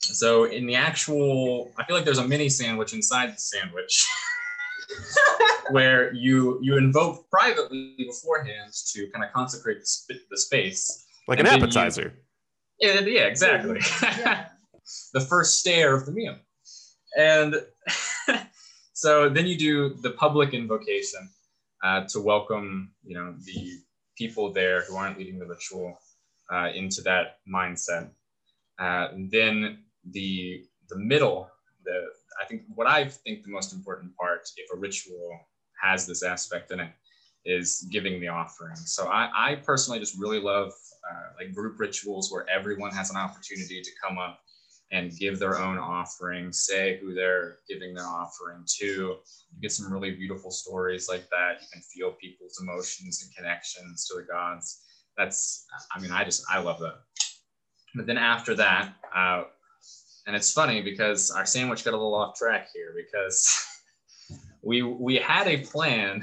so 0.00 0.44
in 0.44 0.66
the 0.66 0.74
actual, 0.76 1.70
I 1.78 1.84
feel 1.84 1.96
like 1.96 2.04
there's 2.04 2.18
a 2.18 2.26
mini 2.28 2.48
sandwich 2.48 2.94
inside 2.94 3.34
the 3.34 3.38
sandwich 3.38 4.06
where 5.70 6.12
you 6.12 6.58
you 6.62 6.76
invoke 6.76 7.28
privately 7.30 7.94
beforehand 7.98 8.72
to 8.92 9.08
kind 9.10 9.24
of 9.24 9.32
consecrate 9.32 9.80
the, 9.80 9.86
sp- 9.88 10.24
the 10.30 10.38
space. 10.38 11.04
Like 11.26 11.40
an 11.40 11.46
And 11.46 11.52
then 11.54 11.60
you- 11.60 11.64
appetizer. 11.66 12.14
Yeah, 12.80 13.00
yeah, 13.00 13.22
exactly. 13.26 13.80
Yeah. 14.02 14.46
the 15.14 15.20
first 15.20 15.60
stair 15.60 15.94
of 15.94 16.06
the 16.06 16.12
meal. 16.12 16.36
And 17.16 17.56
so 18.92 19.28
then 19.28 19.46
you 19.46 19.56
do 19.56 19.94
the 19.94 20.10
public 20.10 20.54
invocation 20.54 21.28
uh, 21.82 22.04
to 22.08 22.20
welcome, 22.20 22.92
you 23.04 23.14
know, 23.14 23.34
the 23.44 23.78
people 24.16 24.52
there 24.52 24.82
who 24.82 24.96
aren't 24.96 25.18
leading 25.18 25.38
the 25.38 25.46
ritual 25.46 25.98
uh, 26.52 26.68
into 26.74 27.02
that 27.02 27.38
mindset. 27.48 28.10
Uh, 28.78 29.08
then 29.30 29.78
the 30.10 30.64
the 30.88 30.96
middle, 30.96 31.48
the 31.84 32.06
I 32.42 32.46
think 32.46 32.62
what 32.74 32.86
I 32.86 33.04
think 33.08 33.44
the 33.44 33.50
most 33.50 33.72
important 33.72 34.16
part, 34.16 34.48
if 34.56 34.68
a 34.74 34.78
ritual 34.78 35.38
has 35.82 36.06
this 36.06 36.22
aspect 36.22 36.72
in 36.72 36.80
it, 36.80 36.90
is 37.44 37.86
giving 37.90 38.20
the 38.20 38.28
offering. 38.28 38.76
So 38.76 39.08
I, 39.08 39.30
I 39.34 39.54
personally 39.56 40.00
just 40.00 40.18
really 40.18 40.40
love 40.40 40.72
uh, 41.08 41.28
like 41.38 41.54
group 41.54 41.78
rituals 41.78 42.32
where 42.32 42.48
everyone 42.48 42.90
has 42.92 43.10
an 43.10 43.16
opportunity 43.16 43.82
to 43.82 43.90
come 44.02 44.18
up 44.18 44.40
and 44.92 45.16
give 45.18 45.38
their 45.38 45.58
own 45.58 45.78
offering, 45.78 46.52
say 46.52 46.98
who 47.00 47.14
they're 47.14 47.58
giving 47.68 47.94
their 47.94 48.06
offering 48.06 48.64
to. 48.78 48.86
You 48.86 49.18
get 49.60 49.72
some 49.72 49.92
really 49.92 50.12
beautiful 50.12 50.50
stories 50.50 51.08
like 51.08 51.28
that. 51.30 51.60
You 51.60 51.66
can 51.72 51.82
feel 51.82 52.12
people's 52.12 52.60
emotions 52.62 53.22
and 53.22 53.34
connections 53.34 54.06
to 54.06 54.16
the 54.16 54.22
gods. 54.22 54.82
That's, 55.16 55.66
I 55.94 56.00
mean, 56.00 56.10
I 56.10 56.24
just, 56.24 56.44
I 56.50 56.58
love 56.58 56.80
that. 56.80 56.98
But 57.94 58.06
then 58.06 58.18
after 58.18 58.54
that, 58.56 58.94
uh, 59.14 59.44
and 60.26 60.34
it's 60.34 60.52
funny 60.52 60.80
because 60.80 61.30
our 61.30 61.46
sandwich 61.46 61.84
got 61.84 61.94
a 61.94 61.96
little 61.96 62.14
off 62.14 62.36
track 62.36 62.68
here 62.74 62.94
because 62.96 63.66
we 64.62 64.82
we 64.82 65.16
had 65.16 65.46
a 65.46 65.58
plan 65.58 66.22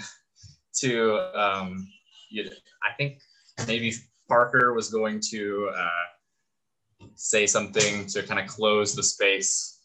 to, 0.79 1.17
um, 1.39 1.87
you, 2.29 2.45
know, 2.45 2.51
I 2.83 2.93
think 2.97 3.19
maybe 3.67 3.93
Parker 4.27 4.73
was 4.73 4.89
going 4.89 5.21
to 5.29 5.69
uh, 5.75 6.10
say 7.21 7.45
something 7.45 8.05
to 8.07 8.23
kind 8.23 8.39
of 8.39 8.47
close 8.47 8.95
the 8.95 9.03
space, 9.03 9.79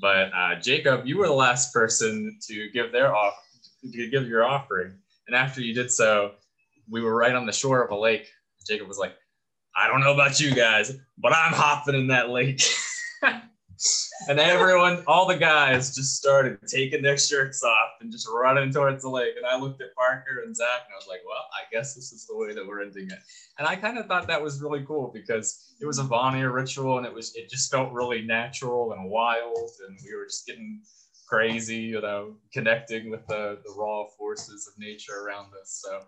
but 0.00 0.30
uh, 0.34 0.56
Jacob, 0.60 1.06
you 1.06 1.18
were 1.18 1.26
the 1.26 1.32
last 1.32 1.72
person 1.72 2.38
to 2.48 2.68
give 2.70 2.92
their 2.92 3.14
off 3.14 3.34
to 3.82 4.10
give 4.10 4.26
your 4.28 4.44
offering, 4.44 4.94
and 5.26 5.36
after 5.36 5.60
you 5.60 5.74
did 5.74 5.90
so, 5.90 6.32
we 6.90 7.00
were 7.00 7.14
right 7.14 7.34
on 7.34 7.46
the 7.46 7.52
shore 7.52 7.82
of 7.82 7.90
a 7.90 7.96
lake. 7.96 8.30
Jacob 8.66 8.88
was 8.88 8.98
like, 8.98 9.14
I 9.76 9.88
don't 9.88 10.00
know 10.00 10.14
about 10.14 10.40
you 10.40 10.54
guys, 10.54 10.96
but 11.18 11.34
I'm 11.34 11.52
hopping 11.52 11.94
in 11.94 12.08
that 12.08 12.30
lake. 12.30 12.62
and 14.28 14.38
everyone, 14.38 15.02
all 15.06 15.26
the 15.26 15.36
guys 15.36 15.94
just 15.94 16.16
started 16.16 16.58
taking 16.66 17.02
their 17.02 17.18
shirts 17.18 17.62
off 17.62 17.90
and 18.00 18.10
just 18.10 18.28
running 18.28 18.72
towards 18.72 19.02
the 19.02 19.08
lake. 19.08 19.34
And 19.36 19.46
I 19.46 19.58
looked 19.58 19.80
at 19.82 19.94
Parker 19.94 20.42
and 20.44 20.56
Zach 20.56 20.82
and 20.86 20.92
I 20.92 20.96
was 20.96 21.06
like, 21.08 21.20
well, 21.26 21.44
I 21.52 21.64
guess 21.72 21.94
this 21.94 22.12
is 22.12 22.26
the 22.26 22.36
way 22.36 22.54
that 22.54 22.66
we're 22.66 22.82
ending 22.82 23.10
it. 23.10 23.18
And 23.58 23.66
I 23.66 23.76
kind 23.76 23.98
of 23.98 24.06
thought 24.06 24.26
that 24.28 24.42
was 24.42 24.62
really 24.62 24.84
cool 24.84 25.10
because 25.12 25.74
it 25.80 25.86
was 25.86 25.98
a 25.98 26.04
Vanir 26.04 26.52
ritual 26.52 26.98
and 26.98 27.06
it 27.06 27.12
was, 27.12 27.34
it 27.34 27.50
just 27.50 27.70
felt 27.70 27.92
really 27.92 28.22
natural 28.22 28.92
and 28.92 29.10
wild. 29.10 29.70
And 29.86 29.98
we 30.04 30.16
were 30.16 30.26
just 30.26 30.46
getting 30.46 30.82
crazy, 31.28 31.76
you 31.78 32.00
know, 32.00 32.34
connecting 32.52 33.10
with 33.10 33.26
the, 33.26 33.58
the 33.64 33.72
raw 33.76 34.04
forces 34.16 34.68
of 34.68 34.78
nature 34.78 35.24
around 35.24 35.48
us. 35.60 35.82
So 35.84 36.00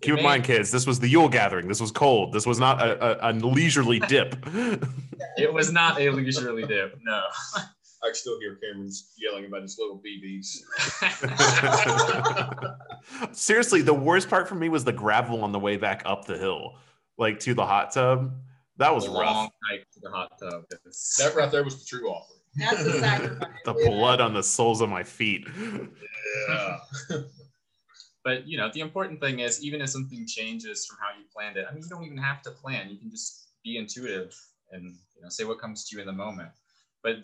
Keep 0.00 0.18
in 0.18 0.24
mind, 0.24 0.44
kids, 0.44 0.70
this 0.70 0.86
was 0.86 1.00
the 1.00 1.08
Yule 1.08 1.28
gathering. 1.28 1.66
This 1.66 1.80
was 1.80 1.90
cold. 1.90 2.32
This 2.32 2.46
was 2.46 2.60
not 2.60 2.80
a, 2.80 3.26
a, 3.26 3.30
a 3.30 3.32
leisurely 3.32 3.98
dip. 4.00 4.36
it 5.36 5.52
was 5.52 5.72
not 5.72 6.00
a 6.00 6.10
leisurely 6.10 6.64
dip. 6.66 6.98
No. 7.02 7.22
I 8.00 8.06
can 8.06 8.14
still 8.14 8.38
hear 8.38 8.54
Cameron's 8.56 9.12
yelling 9.18 9.46
about 9.46 9.62
his 9.62 9.76
little 9.76 10.00
BBs. 10.00 10.58
Seriously, 13.36 13.82
the 13.82 13.94
worst 13.94 14.30
part 14.30 14.48
for 14.48 14.54
me 14.54 14.68
was 14.68 14.84
the 14.84 14.92
gravel 14.92 15.42
on 15.42 15.50
the 15.50 15.58
way 15.58 15.76
back 15.76 16.02
up 16.06 16.24
the 16.24 16.38
hill, 16.38 16.76
like 17.16 17.40
to 17.40 17.54
the 17.54 17.66
hot 17.66 17.92
tub. 17.92 18.32
That 18.76 18.94
was 18.94 19.08
rough. 19.08 19.16
long 19.16 19.50
hike 19.68 19.84
to 19.94 20.00
the 20.00 20.10
hot 20.10 20.30
tub. 20.38 20.62
That 20.70 21.34
right 21.34 21.50
there 21.50 21.64
was 21.64 21.80
the 21.80 21.86
true 21.86 22.08
offer. 22.08 22.34
That's 22.54 22.82
a 22.82 23.00
sacrifice. 23.00 23.48
the 23.64 23.72
blood 23.72 24.20
on 24.20 24.32
the 24.32 24.44
soles 24.44 24.80
of 24.80 24.88
my 24.88 25.02
feet. 25.02 25.48
Yeah. 26.48 26.78
But 28.28 28.46
you 28.46 28.58
know, 28.58 28.70
the 28.74 28.80
important 28.80 29.22
thing 29.22 29.38
is 29.38 29.64
even 29.64 29.80
if 29.80 29.88
something 29.88 30.26
changes 30.26 30.84
from 30.84 30.98
how 31.00 31.18
you 31.18 31.24
planned 31.34 31.56
it, 31.56 31.64
I 31.66 31.72
mean, 31.72 31.82
you 31.82 31.88
don't 31.88 32.04
even 32.04 32.18
have 32.18 32.42
to 32.42 32.50
plan. 32.50 32.90
You 32.90 32.98
can 32.98 33.10
just 33.10 33.46
be 33.64 33.78
intuitive 33.78 34.38
and 34.70 34.84
you 35.16 35.22
know 35.22 35.30
say 35.30 35.44
what 35.44 35.58
comes 35.58 35.88
to 35.88 35.96
you 35.96 36.02
in 36.02 36.06
the 36.06 36.12
moment. 36.12 36.50
But 37.02 37.20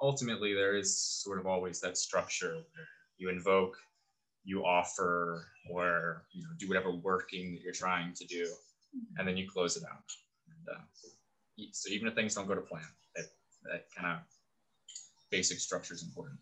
ultimately, 0.00 0.54
there 0.54 0.76
is 0.76 0.96
sort 0.96 1.40
of 1.40 1.48
always 1.48 1.80
that 1.80 1.98
structure 1.98 2.52
where 2.52 2.86
you 3.18 3.28
invoke, 3.28 3.76
you 4.44 4.64
offer, 4.64 5.48
or 5.68 6.22
you 6.30 6.44
know, 6.44 6.50
do 6.58 6.68
whatever 6.68 6.92
working 6.92 7.50
that 7.50 7.62
you're 7.62 7.72
trying 7.72 8.14
to 8.14 8.24
do, 8.24 8.46
and 9.18 9.26
then 9.26 9.36
you 9.36 9.50
close 9.50 9.76
it 9.76 9.82
out. 9.82 10.04
And, 10.46 10.76
uh, 10.76 10.82
so 11.72 11.90
even 11.90 12.06
if 12.06 12.14
things 12.14 12.36
don't 12.36 12.46
go 12.46 12.54
to 12.54 12.60
plan, 12.60 12.86
that, 13.16 13.24
that 13.64 13.86
kind 13.98 14.12
of 14.12 14.22
basic 15.32 15.58
structure 15.58 15.94
is 15.94 16.04
important. 16.04 16.38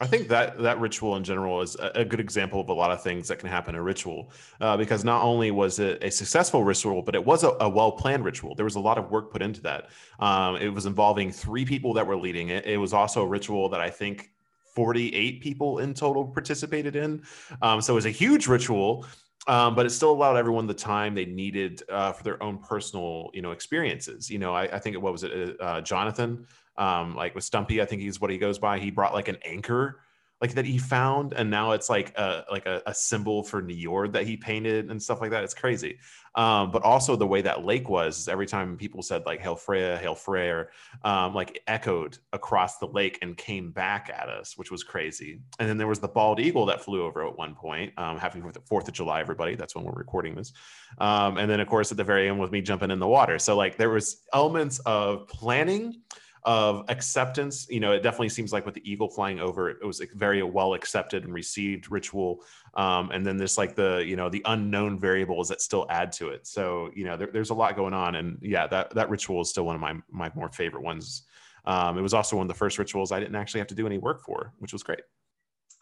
I 0.00 0.08
think 0.08 0.26
that 0.28 0.58
that 0.58 0.80
ritual 0.80 1.14
in 1.14 1.22
general 1.22 1.60
is 1.60 1.76
a, 1.76 2.04
good 2.04 2.18
example 2.18 2.60
of 2.60 2.68
a 2.68 2.72
lot 2.72 2.90
of 2.90 3.00
things 3.00 3.28
that 3.28 3.38
can 3.38 3.48
happen 3.48 3.76
in 3.76 3.80
a 3.80 3.82
ritual, 3.82 4.32
uh, 4.60 4.76
because 4.76 5.04
not 5.04 5.22
only 5.22 5.52
was 5.52 5.78
it 5.78 6.02
a 6.02 6.10
successful 6.10 6.64
ritual, 6.64 7.00
but 7.00 7.14
it 7.14 7.24
was 7.24 7.44
a, 7.44 7.50
a 7.60 7.68
well 7.68 7.92
planned 7.92 8.24
ritual. 8.24 8.56
There 8.56 8.64
was 8.64 8.74
a 8.74 8.80
lot 8.80 8.98
of 8.98 9.12
work 9.12 9.30
put 9.30 9.40
into 9.40 9.60
that. 9.62 9.90
Um, 10.18 10.56
it 10.56 10.68
was 10.68 10.86
involving 10.86 11.30
three 11.30 11.64
people 11.64 11.92
that 11.94 12.06
were 12.06 12.16
leading 12.16 12.48
it. 12.48 12.66
It 12.66 12.76
was 12.76 12.92
also 12.92 13.22
a 13.22 13.26
ritual 13.26 13.68
that 13.68 13.80
I 13.80 13.88
think 13.88 14.32
48 14.74 15.40
people 15.40 15.78
in 15.78 15.94
total 15.94 16.24
participated 16.24 16.96
in. 16.96 17.22
Um, 17.62 17.80
so 17.80 17.92
it 17.92 17.96
was 17.96 18.06
a 18.06 18.10
huge 18.10 18.48
ritual. 18.48 19.06
Um, 19.46 19.74
but 19.74 19.84
it 19.84 19.90
still 19.90 20.10
allowed 20.10 20.36
everyone 20.36 20.66
the 20.66 20.72
time 20.72 21.14
they 21.14 21.26
needed 21.26 21.82
uh, 21.90 22.12
for 22.12 22.24
their 22.24 22.42
own 22.42 22.56
personal, 22.58 23.30
you 23.34 23.42
know, 23.42 23.50
experiences. 23.50 24.30
You 24.30 24.38
know, 24.38 24.54
I, 24.54 24.62
I 24.62 24.78
think 24.78 24.98
what 24.98 25.12
was 25.12 25.22
it, 25.22 25.60
uh, 25.60 25.82
Jonathan 25.82 26.46
um, 26.76 27.14
like 27.14 27.34
with 27.34 27.44
Stumpy, 27.44 27.80
I 27.80 27.84
think 27.84 28.02
he's 28.02 28.20
what 28.20 28.30
he 28.30 28.38
goes 28.38 28.58
by. 28.58 28.78
He 28.78 28.90
brought 28.90 29.14
like 29.14 29.28
an 29.28 29.38
anchor 29.44 30.00
like 30.40 30.54
that 30.54 30.66
he 30.66 30.76
found, 30.76 31.32
and 31.32 31.48
now 31.48 31.72
it's 31.72 31.88
like 31.88 32.12
a 32.18 32.44
like 32.50 32.66
a, 32.66 32.82
a 32.86 32.94
symbol 32.94 33.42
for 33.42 33.62
Njord 33.62 34.12
that 34.12 34.26
he 34.26 34.36
painted 34.36 34.90
and 34.90 35.02
stuff 35.02 35.20
like 35.22 35.30
that. 35.30 35.44
It's 35.44 35.54
crazy. 35.54 35.98
Um, 36.34 36.70
but 36.70 36.82
also 36.82 37.16
the 37.16 37.26
way 37.26 37.40
that 37.42 37.64
lake 37.64 37.88
was, 37.88 38.28
every 38.28 38.46
time 38.46 38.76
people 38.76 39.00
said 39.02 39.24
like 39.24 39.40
Hail 39.40 39.56
Freya, 39.56 39.96
Hail 39.96 40.14
Freyr, 40.14 40.70
um, 41.02 41.32
like 41.32 41.62
echoed 41.66 42.18
across 42.32 42.78
the 42.78 42.88
lake 42.88 43.18
and 43.22 43.36
came 43.36 43.70
back 43.70 44.10
at 44.12 44.28
us, 44.28 44.58
which 44.58 44.70
was 44.70 44.82
crazy. 44.82 45.40
And 45.60 45.68
then 45.68 45.78
there 45.78 45.86
was 45.86 46.00
the 46.00 46.08
bald 46.08 46.40
eagle 46.40 46.66
that 46.66 46.82
flew 46.82 47.04
over 47.04 47.26
at 47.26 47.38
one 47.38 47.54
point. 47.54 47.92
Um, 47.96 48.18
happy 48.18 48.42
Fourth 48.66 48.88
of 48.88 48.92
July, 48.92 49.20
everybody. 49.20 49.54
That's 49.54 49.74
when 49.76 49.84
we're 49.84 49.92
recording 49.92 50.34
this. 50.34 50.52
Um, 50.98 51.38
and 51.38 51.48
then 51.48 51.60
of 51.60 51.68
course 51.68 51.90
at 51.90 51.96
the 51.96 52.04
very 52.04 52.28
end 52.28 52.38
with 52.40 52.50
me 52.50 52.60
jumping 52.60 52.90
in 52.90 52.98
the 52.98 53.08
water. 53.08 53.38
So 53.38 53.56
like 53.56 53.78
there 53.78 53.90
was 53.90 54.22
elements 54.32 54.80
of 54.80 55.28
planning 55.28 56.02
of 56.44 56.84
acceptance. 56.88 57.66
You 57.70 57.80
know, 57.80 57.92
it 57.92 58.02
definitely 58.02 58.28
seems 58.28 58.52
like 58.52 58.66
with 58.66 58.74
the 58.74 58.90
eagle 58.90 59.08
flying 59.08 59.40
over, 59.40 59.70
it 59.70 59.84
was 59.84 60.00
a 60.00 60.06
very 60.14 60.42
well 60.42 60.74
accepted 60.74 61.24
and 61.24 61.32
received 61.32 61.90
ritual. 61.90 62.42
Um, 62.74 63.10
and 63.12 63.24
then 63.24 63.36
there's 63.36 63.56
like 63.56 63.74
the 63.74 64.04
you 64.06 64.16
know 64.16 64.28
the 64.28 64.42
unknown 64.44 64.98
variables 64.98 65.48
that 65.48 65.60
still 65.60 65.86
add 65.88 66.12
to 66.12 66.28
it. 66.28 66.46
So 66.46 66.90
you 66.94 67.04
know, 67.04 67.16
there, 67.16 67.30
there's 67.32 67.50
a 67.50 67.54
lot 67.54 67.76
going 67.76 67.94
on, 67.94 68.16
and 68.16 68.38
yeah, 68.42 68.66
that 68.66 68.90
that 68.94 69.08
ritual 69.08 69.40
is 69.40 69.50
still 69.50 69.64
one 69.64 69.74
of 69.74 69.80
my 69.80 69.94
my 70.10 70.30
more 70.34 70.50
favorite 70.50 70.82
ones. 70.82 71.22
Um, 71.66 71.96
it 71.96 72.02
was 72.02 72.12
also 72.12 72.36
one 72.36 72.44
of 72.44 72.48
the 72.48 72.58
first 72.58 72.78
rituals 72.78 73.10
I 73.10 73.20
didn't 73.20 73.36
actually 73.36 73.60
have 73.60 73.68
to 73.68 73.74
do 73.74 73.86
any 73.86 73.98
work 73.98 74.22
for, 74.22 74.52
which 74.58 74.72
was 74.72 74.82
great. 74.82 75.00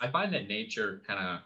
I 0.01 0.09
find 0.09 0.33
that 0.33 0.49
nature 0.49 1.03
kind 1.07 1.19
of 1.19 1.41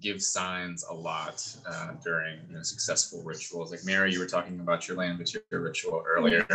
give 0.00 0.22
signs 0.22 0.84
a 0.88 0.94
lot 0.94 1.44
uh, 1.66 1.92
during 2.04 2.38
you 2.48 2.56
know, 2.56 2.62
successful 2.62 3.22
rituals. 3.22 3.70
Like 3.70 3.84
Mary, 3.84 4.12
you 4.12 4.18
were 4.18 4.26
talking 4.26 4.60
about 4.60 4.86
your 4.86 4.96
land 4.96 5.18
material 5.18 5.64
ritual 5.64 6.04
earlier. 6.06 6.46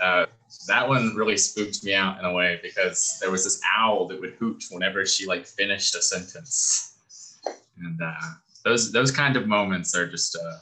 Uh, 0.00 0.26
that 0.68 0.88
one 0.88 1.14
really 1.16 1.36
spooked 1.36 1.82
me 1.84 1.92
out 1.92 2.18
in 2.18 2.24
a 2.24 2.32
way 2.32 2.60
because 2.62 3.18
there 3.20 3.30
was 3.30 3.44
this 3.44 3.60
owl 3.76 4.06
that 4.06 4.20
would 4.20 4.34
hoot 4.34 4.64
whenever 4.70 5.04
she 5.04 5.26
like 5.26 5.44
finished 5.44 5.94
a 5.96 6.02
sentence, 6.02 6.96
and 7.78 8.00
uh, 8.00 8.14
those 8.64 8.92
those 8.92 9.10
kind 9.10 9.36
of 9.36 9.46
moments 9.46 9.96
are 9.96 10.06
just 10.06 10.36
uh, 10.36 10.58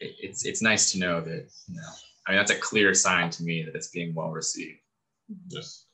it, 0.00 0.16
it's 0.20 0.44
it's 0.44 0.62
nice 0.62 0.90
to 0.92 0.98
know 0.98 1.20
that 1.20 1.48
you 1.68 1.76
know. 1.76 1.88
I 2.26 2.32
mean, 2.32 2.38
that's 2.38 2.52
a 2.52 2.58
clear 2.58 2.94
sign 2.94 3.30
to 3.30 3.42
me 3.42 3.62
that 3.62 3.74
it's 3.74 3.88
being 3.88 4.14
well 4.14 4.30
received. 4.30 4.78
Yes. 5.48 5.86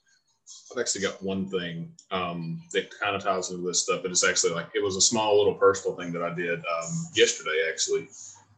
I've 0.71 0.79
actually 0.79 1.03
got 1.03 1.23
one 1.23 1.49
thing 1.49 1.93
um, 2.11 2.63
that 2.73 2.91
kind 2.99 3.17
of 3.17 3.23
ties 3.23 3.51
into 3.51 3.67
this 3.67 3.83
stuff, 3.83 4.03
but 4.03 4.11
it's 4.11 4.25
actually 4.25 4.53
like 4.53 4.69
it 4.75 4.83
was 4.83 4.97
a 4.97 5.01
small 5.01 5.39
little 5.39 5.55
personal 5.55 5.97
thing 5.97 6.13
that 6.13 6.23
I 6.23 6.35
did 6.35 6.59
um, 6.59 7.07
yesterday. 7.15 7.67
Actually, 7.69 8.09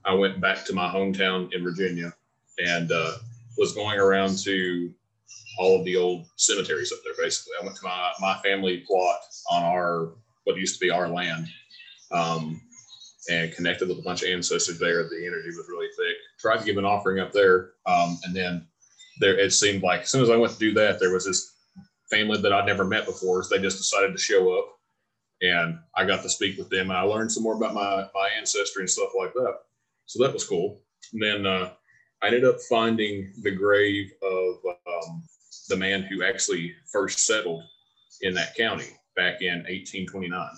I 0.04 0.14
went 0.14 0.40
back 0.40 0.64
to 0.66 0.72
my 0.72 0.88
hometown 0.88 1.52
in 1.52 1.62
Virginia 1.62 2.12
and 2.58 2.90
uh, 2.90 3.12
was 3.58 3.72
going 3.72 3.98
around 3.98 4.38
to 4.38 4.92
all 5.58 5.78
of 5.78 5.84
the 5.84 5.96
old 5.96 6.26
cemeteries 6.36 6.92
up 6.92 6.98
there. 7.04 7.14
Basically, 7.18 7.52
I 7.60 7.64
went 7.64 7.76
to 7.76 7.84
my 7.84 8.12
my 8.20 8.36
family 8.38 8.84
plot 8.86 9.20
on 9.50 9.62
our 9.62 10.12
what 10.44 10.56
used 10.56 10.80
to 10.80 10.84
be 10.84 10.90
our 10.90 11.08
land, 11.08 11.46
um, 12.10 12.60
and 13.30 13.52
connected 13.52 13.88
with 13.88 13.98
a 13.98 14.02
bunch 14.02 14.22
of 14.22 14.30
ancestors 14.30 14.78
there. 14.78 15.04
The 15.04 15.26
energy 15.26 15.48
was 15.48 15.68
really 15.68 15.88
thick. 15.96 16.16
Tried 16.38 16.58
to 16.58 16.64
give 16.64 16.78
an 16.78 16.84
offering 16.84 17.20
up 17.20 17.32
there, 17.32 17.72
um, 17.86 18.18
and 18.24 18.34
then 18.34 18.66
there 19.20 19.38
it 19.38 19.52
seemed 19.52 19.82
like 19.82 20.02
as 20.02 20.10
soon 20.10 20.22
as 20.22 20.30
I 20.30 20.36
went 20.36 20.52
to 20.52 20.58
do 20.58 20.72
that, 20.74 20.98
there 20.98 21.12
was 21.12 21.26
this 21.26 21.54
family 22.10 22.40
that 22.40 22.52
I'd 22.52 22.66
never 22.66 22.84
met 22.84 23.06
before. 23.06 23.42
So 23.42 23.54
they 23.54 23.62
just 23.62 23.78
decided 23.78 24.12
to 24.12 24.22
show 24.22 24.58
up, 24.58 24.78
and 25.42 25.78
I 25.94 26.04
got 26.04 26.22
to 26.22 26.28
speak 26.28 26.58
with 26.58 26.68
them, 26.68 26.90
and 26.90 26.98
I 26.98 27.02
learned 27.02 27.32
some 27.32 27.42
more 27.42 27.54
about 27.54 27.74
my 27.74 28.08
my 28.14 28.28
ancestry 28.36 28.82
and 28.82 28.90
stuff 28.90 29.10
like 29.18 29.32
that. 29.34 29.54
So 30.06 30.22
that 30.22 30.32
was 30.32 30.44
cool. 30.44 30.80
And 31.12 31.22
then 31.22 31.46
uh, 31.46 31.72
I 32.22 32.26
ended 32.26 32.44
up 32.44 32.60
finding 32.68 33.32
the 33.42 33.52
grave 33.52 34.10
of 34.22 34.56
um, 34.66 35.22
the 35.68 35.76
man 35.76 36.02
who 36.02 36.24
actually 36.24 36.74
first 36.92 37.20
settled 37.20 37.62
in 38.22 38.34
that 38.34 38.54
county 38.56 38.88
back 39.16 39.40
in 39.40 39.64
1829. 39.68 40.48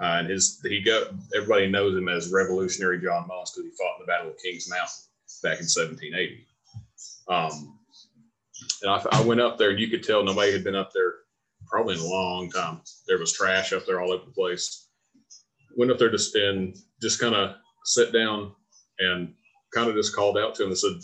Uh, 0.00 0.18
and 0.18 0.28
his 0.28 0.60
he 0.62 0.80
got 0.80 1.08
everybody 1.34 1.68
knows 1.68 1.96
him 1.96 2.08
as 2.08 2.30
Revolutionary 2.30 3.00
John 3.00 3.26
Moss 3.26 3.52
because 3.52 3.70
he 3.70 3.76
fought 3.76 3.98
in 3.98 4.06
the 4.06 4.06
Battle 4.06 4.30
of 4.30 4.38
Kings 4.38 4.68
Mountain 4.70 4.94
back 5.42 5.58
in 5.58 5.66
1780. 5.66 6.46
Um, 7.28 7.77
and 8.82 8.90
I, 8.90 9.02
I 9.12 9.20
went 9.22 9.40
up 9.40 9.58
there, 9.58 9.70
and 9.70 9.78
you 9.78 9.88
could 9.88 10.02
tell 10.02 10.22
nobody 10.22 10.52
had 10.52 10.64
been 10.64 10.74
up 10.74 10.92
there 10.92 11.14
probably 11.66 11.94
in 11.94 12.00
a 12.00 12.06
long 12.06 12.50
time. 12.50 12.80
There 13.06 13.18
was 13.18 13.32
trash 13.32 13.72
up 13.72 13.84
there 13.86 14.00
all 14.00 14.12
over 14.12 14.24
the 14.24 14.32
place. 14.32 14.88
Went 15.76 15.90
up 15.90 15.98
there 15.98 16.10
to 16.10 16.18
spend, 16.18 16.76
just 17.00 17.20
kind 17.20 17.34
of 17.34 17.56
sat 17.84 18.12
down 18.12 18.52
and 18.98 19.32
kind 19.74 19.88
of 19.88 19.96
just 19.96 20.14
called 20.14 20.38
out 20.38 20.54
to 20.54 20.64
him 20.64 20.70
and 20.70 20.78
said, 20.78 20.98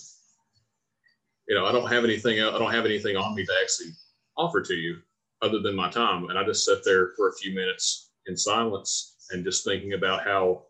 you 1.48 1.54
know, 1.54 1.66
I 1.66 1.72
don't 1.72 1.90
have 1.90 2.04
anything, 2.04 2.40
I 2.40 2.58
don't 2.58 2.72
have 2.72 2.86
anything 2.86 3.16
on 3.16 3.34
me 3.34 3.44
to 3.44 3.52
actually 3.62 3.90
offer 4.36 4.62
to 4.62 4.74
you 4.74 4.96
other 5.42 5.60
than 5.60 5.76
my 5.76 5.90
time. 5.90 6.30
And 6.30 6.38
I 6.38 6.44
just 6.44 6.64
sat 6.64 6.84
there 6.84 7.10
for 7.16 7.28
a 7.28 7.34
few 7.34 7.54
minutes 7.54 8.12
in 8.26 8.36
silence 8.36 9.16
and 9.30 9.44
just 9.44 9.64
thinking 9.64 9.92
about 9.92 10.24
how 10.24 10.62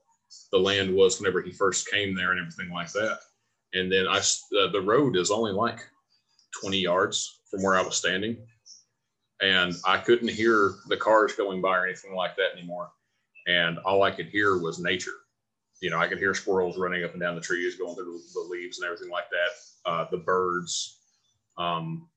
the 0.51 0.59
land 0.59 0.93
was 0.93 1.21
whenever 1.21 1.41
he 1.41 1.53
first 1.53 1.89
came 1.89 2.15
there 2.15 2.33
and 2.33 2.41
everything 2.41 2.73
like 2.73 2.91
that. 2.93 3.21
And 3.73 3.91
then 3.91 4.07
I, 4.09 4.19
uh, 4.19 4.71
the 4.73 4.83
road 4.85 5.17
is 5.17 5.31
only 5.31 5.53
like 5.53 5.81
20 6.61 6.79
yards 6.79 7.41
from 7.51 7.63
where 7.63 7.77
I 7.77 7.83
was 7.83 7.97
standing. 7.97 8.37
And 9.43 9.75
I 9.85 9.99
couldn't 9.99 10.29
hear 10.29 10.75
the 10.89 10.97
cars 10.97 11.35
going 11.35 11.61
by 11.61 11.77
or 11.77 11.87
anything 11.87 12.15
like 12.15 12.37
that 12.37 12.57
anymore. 12.57 12.91
And 13.47 13.79
all 13.79 14.03
I 14.03 14.11
could 14.11 14.27
hear 14.27 14.59
was 14.59 14.79
nature. 14.79 15.13
You 15.81 15.91
know, 15.91 15.99
I 15.99 16.07
could 16.07 16.19
hear 16.19 16.33
squirrels 16.35 16.79
running 16.79 17.05
up 17.05 17.13
and 17.13 17.21
down 17.21 17.35
the 17.35 17.41
trees, 17.41 17.77
going 17.77 17.95
through 17.95 18.21
the 18.33 18.49
leaves 18.49 18.79
and 18.79 18.87
everything 18.87 19.11
like 19.11 19.29
that, 19.31 19.91
uh, 19.91 20.07
the 20.11 20.19
birds. 20.19 21.01
Um, 21.59 22.09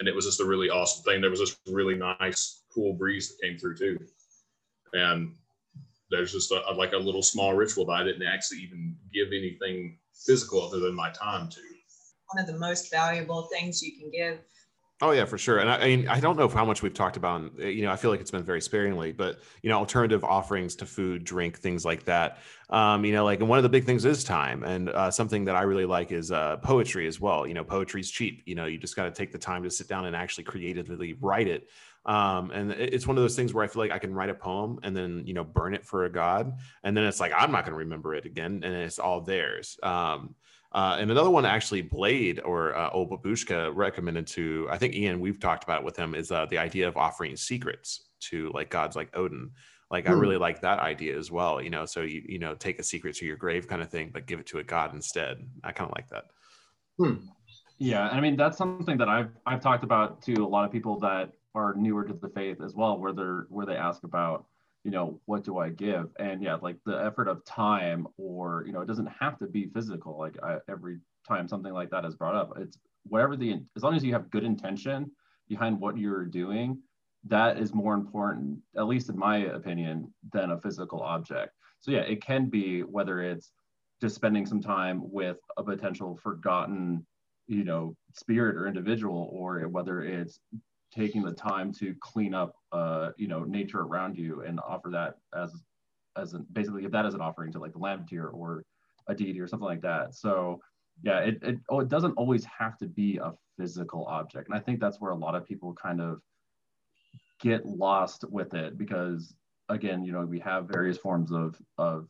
and 0.00 0.08
it 0.08 0.14
was 0.14 0.26
just 0.26 0.40
a 0.40 0.44
really 0.44 0.68
awesome 0.68 1.04
thing. 1.04 1.20
There 1.20 1.30
was 1.30 1.40
this 1.40 1.56
really 1.68 1.94
nice, 1.94 2.64
cool 2.74 2.94
breeze 2.94 3.28
that 3.28 3.46
came 3.46 3.58
through 3.58 3.76
too. 3.76 3.98
And 4.92 5.34
there's 6.10 6.32
just 6.32 6.52
a, 6.52 6.60
like 6.74 6.92
a 6.92 6.98
little 6.98 7.22
small 7.22 7.54
ritual 7.54 7.86
that 7.86 7.92
I 7.92 8.04
didn't 8.04 8.26
actually 8.26 8.58
even 8.58 8.96
give 9.12 9.28
anything 9.28 9.98
physical 10.26 10.62
other 10.62 10.80
than 10.80 10.94
my 10.94 11.10
time 11.10 11.48
to. 11.50 11.60
One 12.32 12.42
of 12.42 12.46
the 12.46 12.58
most 12.58 12.90
valuable 12.90 13.48
things 13.52 13.82
you 13.82 13.92
can 13.98 14.10
give 14.10 14.38
Oh 15.02 15.10
yeah, 15.10 15.24
for 15.24 15.36
sure. 15.36 15.58
And 15.58 15.68
I, 15.68 15.78
I, 15.78 15.86
mean, 15.88 16.06
I 16.06 16.20
don't 16.20 16.38
know 16.38 16.46
how 16.46 16.64
much 16.64 16.80
we've 16.80 16.94
talked 16.94 17.16
about. 17.16 17.50
Uh, 17.60 17.66
you 17.66 17.82
know, 17.82 17.90
I 17.90 17.96
feel 17.96 18.12
like 18.12 18.20
it's 18.20 18.30
been 18.30 18.44
very 18.44 18.60
sparingly, 18.60 19.10
but 19.10 19.40
you 19.60 19.68
know, 19.68 19.76
alternative 19.76 20.22
offerings 20.22 20.76
to 20.76 20.86
food, 20.86 21.24
drink, 21.24 21.58
things 21.58 21.84
like 21.84 22.04
that. 22.04 22.38
Um, 22.70 23.04
you 23.04 23.12
know, 23.12 23.24
like, 23.24 23.40
and 23.40 23.48
one 23.48 23.58
of 23.58 23.64
the 23.64 23.68
big 23.68 23.84
things 23.84 24.04
is 24.04 24.22
time, 24.22 24.62
and 24.62 24.90
uh, 24.90 25.10
something 25.10 25.44
that 25.46 25.56
I 25.56 25.62
really 25.62 25.86
like 25.86 26.12
is 26.12 26.30
uh, 26.30 26.58
poetry 26.58 27.08
as 27.08 27.20
well. 27.20 27.48
You 27.48 27.54
know, 27.54 27.64
poetry 27.64 28.00
is 28.00 28.12
cheap. 28.12 28.44
You 28.46 28.54
know, 28.54 28.66
you 28.66 28.78
just 28.78 28.94
got 28.94 29.06
to 29.06 29.10
take 29.10 29.32
the 29.32 29.38
time 29.38 29.64
to 29.64 29.70
sit 29.72 29.88
down 29.88 30.06
and 30.06 30.14
actually 30.14 30.44
creatively 30.44 31.14
write 31.20 31.48
it. 31.48 31.68
Um, 32.06 32.52
and 32.52 32.70
it's 32.70 33.06
one 33.06 33.16
of 33.16 33.24
those 33.24 33.34
things 33.34 33.52
where 33.52 33.64
I 33.64 33.66
feel 33.66 33.82
like 33.82 33.90
I 33.90 33.98
can 33.98 34.14
write 34.14 34.30
a 34.30 34.34
poem 34.34 34.78
and 34.84 34.96
then 34.96 35.24
you 35.26 35.34
know 35.34 35.44
burn 35.44 35.74
it 35.74 35.84
for 35.84 36.04
a 36.04 36.12
god, 36.12 36.52
and 36.84 36.96
then 36.96 37.02
it's 37.02 37.18
like 37.18 37.32
I'm 37.34 37.50
not 37.50 37.64
going 37.64 37.72
to 37.72 37.78
remember 37.78 38.14
it 38.14 38.24
again, 38.24 38.62
and 38.62 38.72
it's 38.72 39.00
all 39.00 39.20
theirs. 39.20 39.80
Um, 39.82 40.36
uh, 40.74 40.96
and 40.98 41.10
another 41.10 41.30
one, 41.30 41.44
actually, 41.44 41.82
Blade 41.82 42.40
or 42.44 42.74
uh, 42.74 42.90
Old 42.90 43.10
Babushka 43.10 43.72
recommended 43.74 44.26
to, 44.28 44.66
I 44.70 44.78
think 44.78 44.94
Ian, 44.94 45.20
we've 45.20 45.38
talked 45.38 45.64
about 45.64 45.84
with 45.84 45.96
him, 45.96 46.14
is 46.14 46.32
uh, 46.32 46.46
the 46.46 46.58
idea 46.58 46.88
of 46.88 46.96
offering 46.96 47.36
secrets 47.36 48.08
to 48.20 48.50
like 48.54 48.70
gods 48.70 48.96
like 48.96 49.14
Odin. 49.14 49.50
Like 49.90 50.08
I 50.08 50.12
hmm. 50.12 50.20
really 50.20 50.38
like 50.38 50.62
that 50.62 50.78
idea 50.78 51.18
as 51.18 51.30
well. 51.30 51.60
You 51.60 51.68
know, 51.68 51.84
so 51.84 52.00
you 52.00 52.22
you 52.26 52.38
know 52.38 52.54
take 52.54 52.78
a 52.78 52.82
secret 52.82 53.14
to 53.16 53.26
your 53.26 53.36
grave 53.36 53.68
kind 53.68 53.82
of 53.82 53.90
thing, 53.90 54.10
but 54.12 54.26
give 54.26 54.40
it 54.40 54.46
to 54.46 54.58
a 54.58 54.64
god 54.64 54.94
instead. 54.94 55.46
I 55.62 55.72
kind 55.72 55.90
of 55.90 55.94
like 55.94 56.08
that. 56.08 56.24
Hmm. 56.98 57.26
Yeah, 57.78 58.08
I 58.08 58.20
mean 58.20 58.36
that's 58.36 58.56
something 58.56 58.96
that 58.96 59.10
I've 59.10 59.30
I've 59.44 59.60
talked 59.60 59.84
about 59.84 60.22
to 60.22 60.32
a 60.34 60.48
lot 60.48 60.64
of 60.64 60.72
people 60.72 60.98
that 61.00 61.32
are 61.54 61.74
newer 61.74 62.04
to 62.04 62.14
the 62.14 62.30
faith 62.30 62.62
as 62.62 62.74
well, 62.74 62.98
where 62.98 63.12
they're 63.12 63.46
where 63.50 63.66
they 63.66 63.76
ask 63.76 64.04
about 64.04 64.46
you 64.84 64.90
know 64.90 65.20
what 65.26 65.44
do 65.44 65.58
i 65.58 65.68
give? 65.68 66.08
And 66.18 66.42
yeah 66.42 66.56
like 66.56 66.76
the 66.84 66.96
effort 66.96 67.28
of 67.28 67.44
time 67.44 68.06
or 68.16 68.64
you 68.66 68.72
know 68.72 68.80
it 68.80 68.88
doesn't 68.88 69.10
have 69.20 69.38
to 69.38 69.46
be 69.46 69.66
physical 69.66 70.18
like 70.18 70.36
I, 70.42 70.58
every 70.68 70.98
time 71.26 71.48
something 71.48 71.72
like 71.72 71.90
that 71.90 72.04
is 72.04 72.16
brought 72.16 72.34
up 72.34 72.52
it's 72.58 72.78
whatever 73.04 73.36
the 73.36 73.60
as 73.76 73.82
long 73.82 73.94
as 73.94 74.04
you 74.04 74.12
have 74.12 74.30
good 74.30 74.44
intention 74.44 75.10
behind 75.48 75.78
what 75.78 75.98
you're 75.98 76.24
doing 76.24 76.78
that 77.28 77.58
is 77.58 77.72
more 77.72 77.94
important 77.94 78.58
at 78.76 78.86
least 78.86 79.08
in 79.08 79.16
my 79.18 79.38
opinion 79.38 80.12
than 80.32 80.50
a 80.50 80.60
physical 80.60 81.00
object. 81.00 81.52
So 81.80 81.90
yeah 81.90 82.00
it 82.00 82.22
can 82.22 82.46
be 82.46 82.80
whether 82.80 83.20
it's 83.20 83.52
just 84.00 84.16
spending 84.16 84.46
some 84.46 84.60
time 84.60 85.00
with 85.12 85.38
a 85.56 85.62
potential 85.62 86.18
forgotten 86.22 87.06
you 87.46 87.64
know 87.64 87.94
spirit 88.14 88.56
or 88.56 88.66
individual 88.66 89.28
or 89.32 89.60
whether 89.68 90.02
it's 90.02 90.40
taking 90.94 91.22
the 91.22 91.32
time 91.32 91.72
to 91.72 91.94
clean 92.00 92.34
up 92.34 92.54
uh, 92.72 93.10
you 93.16 93.28
know 93.28 93.44
nature 93.44 93.80
around 93.80 94.16
you 94.16 94.42
and 94.42 94.60
offer 94.60 94.90
that 94.90 95.16
as 95.34 95.62
as 96.16 96.34
an, 96.34 96.46
basically 96.52 96.82
give 96.82 96.92
that 96.92 97.06
as 97.06 97.14
an 97.14 97.20
offering 97.20 97.52
to 97.52 97.58
like 97.58 97.72
the 97.72 97.78
lamb 97.78 98.04
or 98.32 98.62
a 99.08 99.14
deity 99.14 99.40
or 99.40 99.48
something 99.48 99.66
like 99.66 99.80
that. 99.82 100.14
So 100.14 100.60
yeah 101.02 101.20
it, 101.20 101.38
it 101.42 101.58
oh 101.70 101.80
it 101.80 101.88
doesn't 101.88 102.12
always 102.12 102.44
have 102.44 102.76
to 102.78 102.86
be 102.86 103.18
a 103.18 103.32
physical 103.58 104.04
object. 104.06 104.48
And 104.48 104.56
i 104.56 104.60
think 104.60 104.80
that's 104.80 105.00
where 105.00 105.12
a 105.12 105.16
lot 105.16 105.34
of 105.34 105.46
people 105.46 105.74
kind 105.74 106.00
of 106.00 106.20
get 107.40 107.66
lost 107.66 108.24
with 108.30 108.54
it 108.54 108.78
because 108.78 109.34
again 109.68 110.04
you 110.04 110.12
know 110.12 110.24
we 110.24 110.38
have 110.38 110.68
various 110.68 110.98
forms 110.98 111.32
of 111.32 111.56
of 111.78 112.08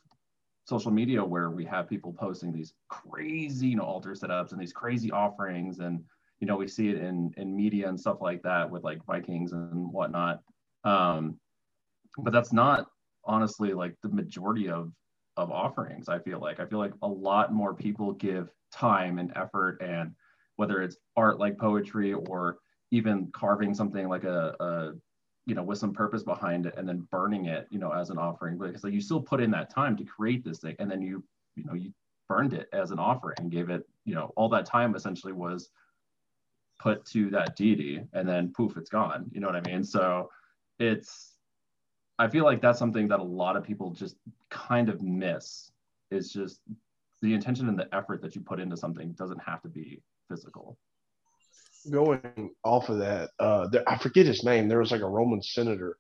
social 0.64 0.90
media 0.90 1.25
where 1.25 1.51
we 1.51 1.64
have 1.64 1.88
people 1.88 2.12
posting 2.12 2.53
these 2.53 2.75
crazy 2.88 3.68
you 3.68 3.77
know 3.77 3.85
altar 3.85 4.11
setups 4.11 4.53
and 4.53 4.61
these 4.61 4.73
crazy 4.73 5.11
offerings 5.11 5.79
and 5.79 6.05
you 6.42 6.48
know 6.48 6.57
we 6.57 6.66
see 6.66 6.88
it 6.88 6.96
in 6.96 7.33
in 7.37 7.55
media 7.55 7.88
and 7.88 7.98
stuff 7.98 8.20
like 8.20 8.42
that 8.42 8.68
with 8.68 8.83
like 8.83 9.07
vikings 9.07 9.52
and 9.52 9.90
whatnot. 9.92 10.40
Um 10.83 11.38
but 12.18 12.33
that's 12.33 12.52
not 12.52 12.88
honestly 13.24 13.72
like 13.72 13.94
the 14.02 14.09
majority 14.09 14.68
of 14.68 14.92
of 15.37 15.52
offerings 15.52 16.09
i 16.09 16.18
feel 16.18 16.40
like. 16.40 16.59
I 16.59 16.66
feel 16.66 16.81
like 16.81 16.94
a 17.02 17.09
lot 17.09 17.55
more 17.55 17.72
people 17.72 18.12
give 18.12 18.50
time 18.72 19.20
and 19.20 19.33
effort 19.37 19.81
and 19.81 20.11
whether 20.57 20.83
it's 20.83 20.96
art 21.16 21.38
like 21.38 21.57
poetry 21.59 22.12
or 22.12 22.59
even 22.90 23.31
carving 23.33 23.72
something 23.72 24.09
like 24.09 24.24
a, 24.24 24.57
a 24.59 24.92
you 25.46 25.55
know 25.55 25.62
with 25.62 25.78
some 25.78 25.92
purpose 25.92 26.24
behind 26.24 26.66
it 26.66 26.74
and 26.76 26.88
then 26.88 27.07
burning 27.12 27.44
it 27.46 27.68
you 27.70 27.78
know 27.78 27.92
as 27.92 28.11
an 28.11 28.18
offering 28.18 28.59
because 28.59 28.83
like 28.83 28.92
you 28.92 29.00
still 29.00 29.22
put 29.22 29.40
in 29.40 29.52
that 29.52 29.72
time 29.72 29.96
to 29.96 30.05
create 30.05 30.44
this 30.44 30.59
thing 30.59 30.74
and 30.81 30.90
then 30.90 31.02
you 31.02 31.22
you 31.55 31.64
know 31.64 31.74
you 31.74 31.92
burned 32.28 32.52
it 32.52 32.68
as 32.72 32.90
an 32.90 32.98
offering 32.98 33.37
and 33.38 33.52
gave 33.52 33.70
it 33.70 33.87
you 34.05 34.14
know 34.14 34.33
all 34.37 34.48
that 34.48 34.66
time 34.66 34.96
essentially 34.96 35.33
was 35.33 35.70
put 36.83 37.05
to 37.07 37.31
that 37.31 37.55
deity 37.55 38.03
and 38.12 38.29
then 38.29 38.53
poof 38.53 38.77
it's 38.77 38.90
gone. 38.90 39.31
You 39.33 39.40
know 39.40 39.47
what 39.47 39.57
i 39.57 39.71
mean? 39.71 39.85
So 39.85 40.31
it's 40.79 41.37
i 42.18 42.29
feel 42.29 42.45
like 42.45 42.61
that's 42.61 42.79
something 42.79 43.09
that 43.09 43.21
a 43.21 43.31
lot 43.42 43.57
of 43.57 43.62
people 43.62 43.90
just 43.90 44.16
kind 44.51 44.88
of 44.88 45.01
miss 45.03 45.71
is 46.11 46.33
just 46.33 46.61
the 47.23 47.33
intention 47.33 47.68
and 47.68 47.79
the 47.79 47.88
effort 47.95 48.21
that 48.23 48.35
you 48.35 48.40
put 48.40 48.59
into 48.61 48.77
something 48.77 49.12
doesn't 49.12 49.40
have 49.40 49.62
to 49.62 49.68
be 49.68 50.03
physical. 50.29 50.77
Going 51.90 52.51
off 52.64 52.88
of 52.88 52.99
that 52.99 53.31
uh 53.38 53.68
there, 53.68 53.88
i 53.88 53.97
forget 53.97 54.27
his 54.27 54.45
name. 54.45 54.68
There 54.68 54.81
was 54.81 54.92
like 54.92 55.03
a 55.03 55.09
roman 55.09 55.42
senator 55.42 55.97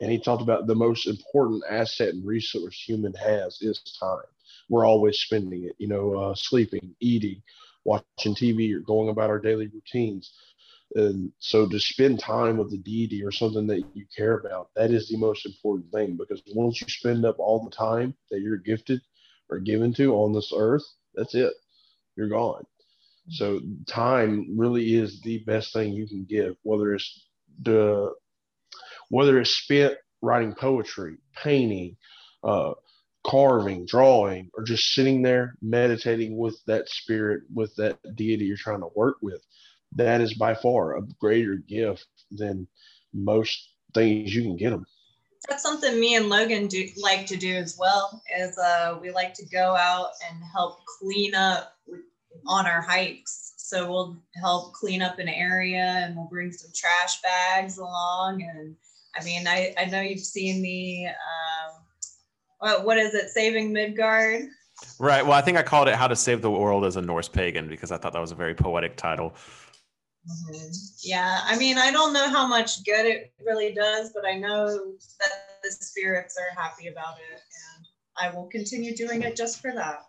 and 0.00 0.10
he 0.10 0.18
talked 0.18 0.42
about 0.42 0.66
the 0.66 0.74
most 0.74 1.06
important 1.06 1.62
asset 1.70 2.14
and 2.14 2.26
resource 2.26 2.82
human 2.86 3.14
has 3.14 3.58
is 3.60 3.80
time. 4.00 4.30
We're 4.68 4.86
always 4.86 5.18
spending 5.18 5.64
it 5.64 5.76
you 5.78 5.88
know 5.88 6.14
uh, 6.14 6.34
sleeping 6.34 6.94
eating 7.00 7.42
watching 7.84 8.34
TV 8.34 8.74
or 8.74 8.80
going 8.80 9.08
about 9.08 9.30
our 9.30 9.38
daily 9.38 9.68
routines. 9.68 10.32
And 10.94 11.32
so 11.38 11.68
to 11.68 11.78
spend 11.78 12.18
time 12.18 12.56
with 12.56 12.70
the 12.70 12.78
deity 12.78 13.22
or 13.22 13.30
something 13.30 13.66
that 13.68 13.84
you 13.94 14.04
care 14.16 14.38
about, 14.38 14.70
that 14.74 14.90
is 14.90 15.08
the 15.08 15.16
most 15.16 15.46
important 15.46 15.92
thing 15.92 16.16
because 16.16 16.42
once 16.54 16.80
you 16.80 16.88
spend 16.88 17.24
up 17.24 17.38
all 17.38 17.64
the 17.64 17.74
time 17.74 18.14
that 18.30 18.40
you're 18.40 18.56
gifted 18.56 19.00
or 19.48 19.58
given 19.60 19.94
to 19.94 20.14
on 20.14 20.32
this 20.32 20.52
earth, 20.56 20.84
that's 21.14 21.34
it. 21.34 21.52
You're 22.16 22.28
gone. 22.28 22.64
So 23.28 23.60
time 23.86 24.58
really 24.58 24.94
is 24.96 25.20
the 25.22 25.38
best 25.44 25.72
thing 25.72 25.92
you 25.92 26.08
can 26.08 26.24
give, 26.28 26.56
whether 26.62 26.94
it's 26.94 27.26
the 27.62 28.12
whether 29.10 29.38
it's 29.40 29.50
spent 29.50 29.94
writing 30.22 30.54
poetry, 30.54 31.16
painting, 31.34 31.96
uh, 32.42 32.72
carving, 33.26 33.86
drawing, 33.86 34.50
or 34.54 34.64
just 34.64 34.94
sitting 34.94 35.22
there 35.22 35.54
meditating 35.60 36.36
with 36.36 36.58
that 36.66 36.88
spirit, 36.88 37.42
with 37.52 37.74
that 37.76 37.98
deity 38.16 38.44
you're 38.44 38.56
trying 38.56 38.80
to 38.80 38.90
work 38.94 39.16
with, 39.20 39.40
that 39.96 40.20
is 40.20 40.34
by 40.34 40.54
far 40.54 40.96
a 40.96 41.02
greater 41.20 41.56
gift 41.56 42.06
than 42.30 42.66
most 43.12 43.72
things 43.94 44.34
you 44.34 44.42
can 44.42 44.56
get 44.56 44.70
them. 44.70 44.86
That's 45.48 45.62
something 45.62 45.98
me 45.98 46.16
and 46.16 46.28
Logan 46.28 46.66
do 46.66 46.86
like 47.02 47.26
to 47.26 47.36
do 47.36 47.54
as 47.54 47.76
well. 47.78 48.22
Is 48.38 48.56
uh, 48.58 48.98
we 49.00 49.10
like 49.10 49.34
to 49.34 49.46
go 49.46 49.74
out 49.74 50.10
and 50.28 50.38
help 50.52 50.80
clean 50.98 51.34
up 51.34 51.74
on 52.46 52.66
our 52.66 52.82
hikes. 52.82 53.54
So 53.56 53.90
we'll 53.90 54.22
help 54.40 54.74
clean 54.74 55.00
up 55.00 55.18
an 55.18 55.28
area 55.28 56.02
and 56.04 56.16
we'll 56.16 56.28
bring 56.28 56.52
some 56.52 56.70
trash 56.74 57.22
bags 57.22 57.78
along. 57.78 58.42
And 58.42 58.76
I 59.18 59.24
mean, 59.24 59.46
I, 59.46 59.74
I 59.78 59.86
know 59.86 60.00
you've 60.00 60.20
seen 60.20 60.60
the 60.62 61.06
um, 61.06 61.79
what, 62.60 62.84
what 62.84 62.98
is 62.98 63.14
it? 63.14 63.30
Saving 63.30 63.72
Midgard. 63.72 64.48
Right. 64.98 65.22
Well, 65.22 65.32
I 65.32 65.42
think 65.42 65.58
I 65.58 65.62
called 65.62 65.88
it 65.88 65.94
"How 65.94 66.06
to 66.06 66.16
Save 66.16 66.40
the 66.40 66.50
World 66.50 66.84
as 66.84 66.96
a 66.96 67.02
Norse 67.02 67.28
Pagan" 67.28 67.68
because 67.68 67.90
I 67.90 67.98
thought 67.98 68.12
that 68.12 68.20
was 68.20 68.32
a 68.32 68.36
very 68.36 68.54
poetic 68.54 68.96
title. 68.96 69.34
Mm-hmm. 70.28 70.70
Yeah, 71.02 71.40
I 71.44 71.56
mean, 71.56 71.78
I 71.78 71.90
don't 71.90 72.12
know 72.12 72.28
how 72.28 72.46
much 72.46 72.84
good 72.84 73.06
it 73.06 73.32
really 73.44 73.72
does, 73.72 74.12
but 74.14 74.26
I 74.26 74.38
know 74.38 74.66
that 75.18 75.30
the 75.62 75.70
spirits 75.70 76.36
are 76.38 76.60
happy 76.60 76.88
about 76.88 77.16
it, 77.32 77.40
and 77.40 77.86
I 78.18 78.34
will 78.34 78.46
continue 78.46 78.94
doing 78.94 79.22
it 79.22 79.34
just 79.36 79.60
for 79.60 79.72
that. 79.72 80.02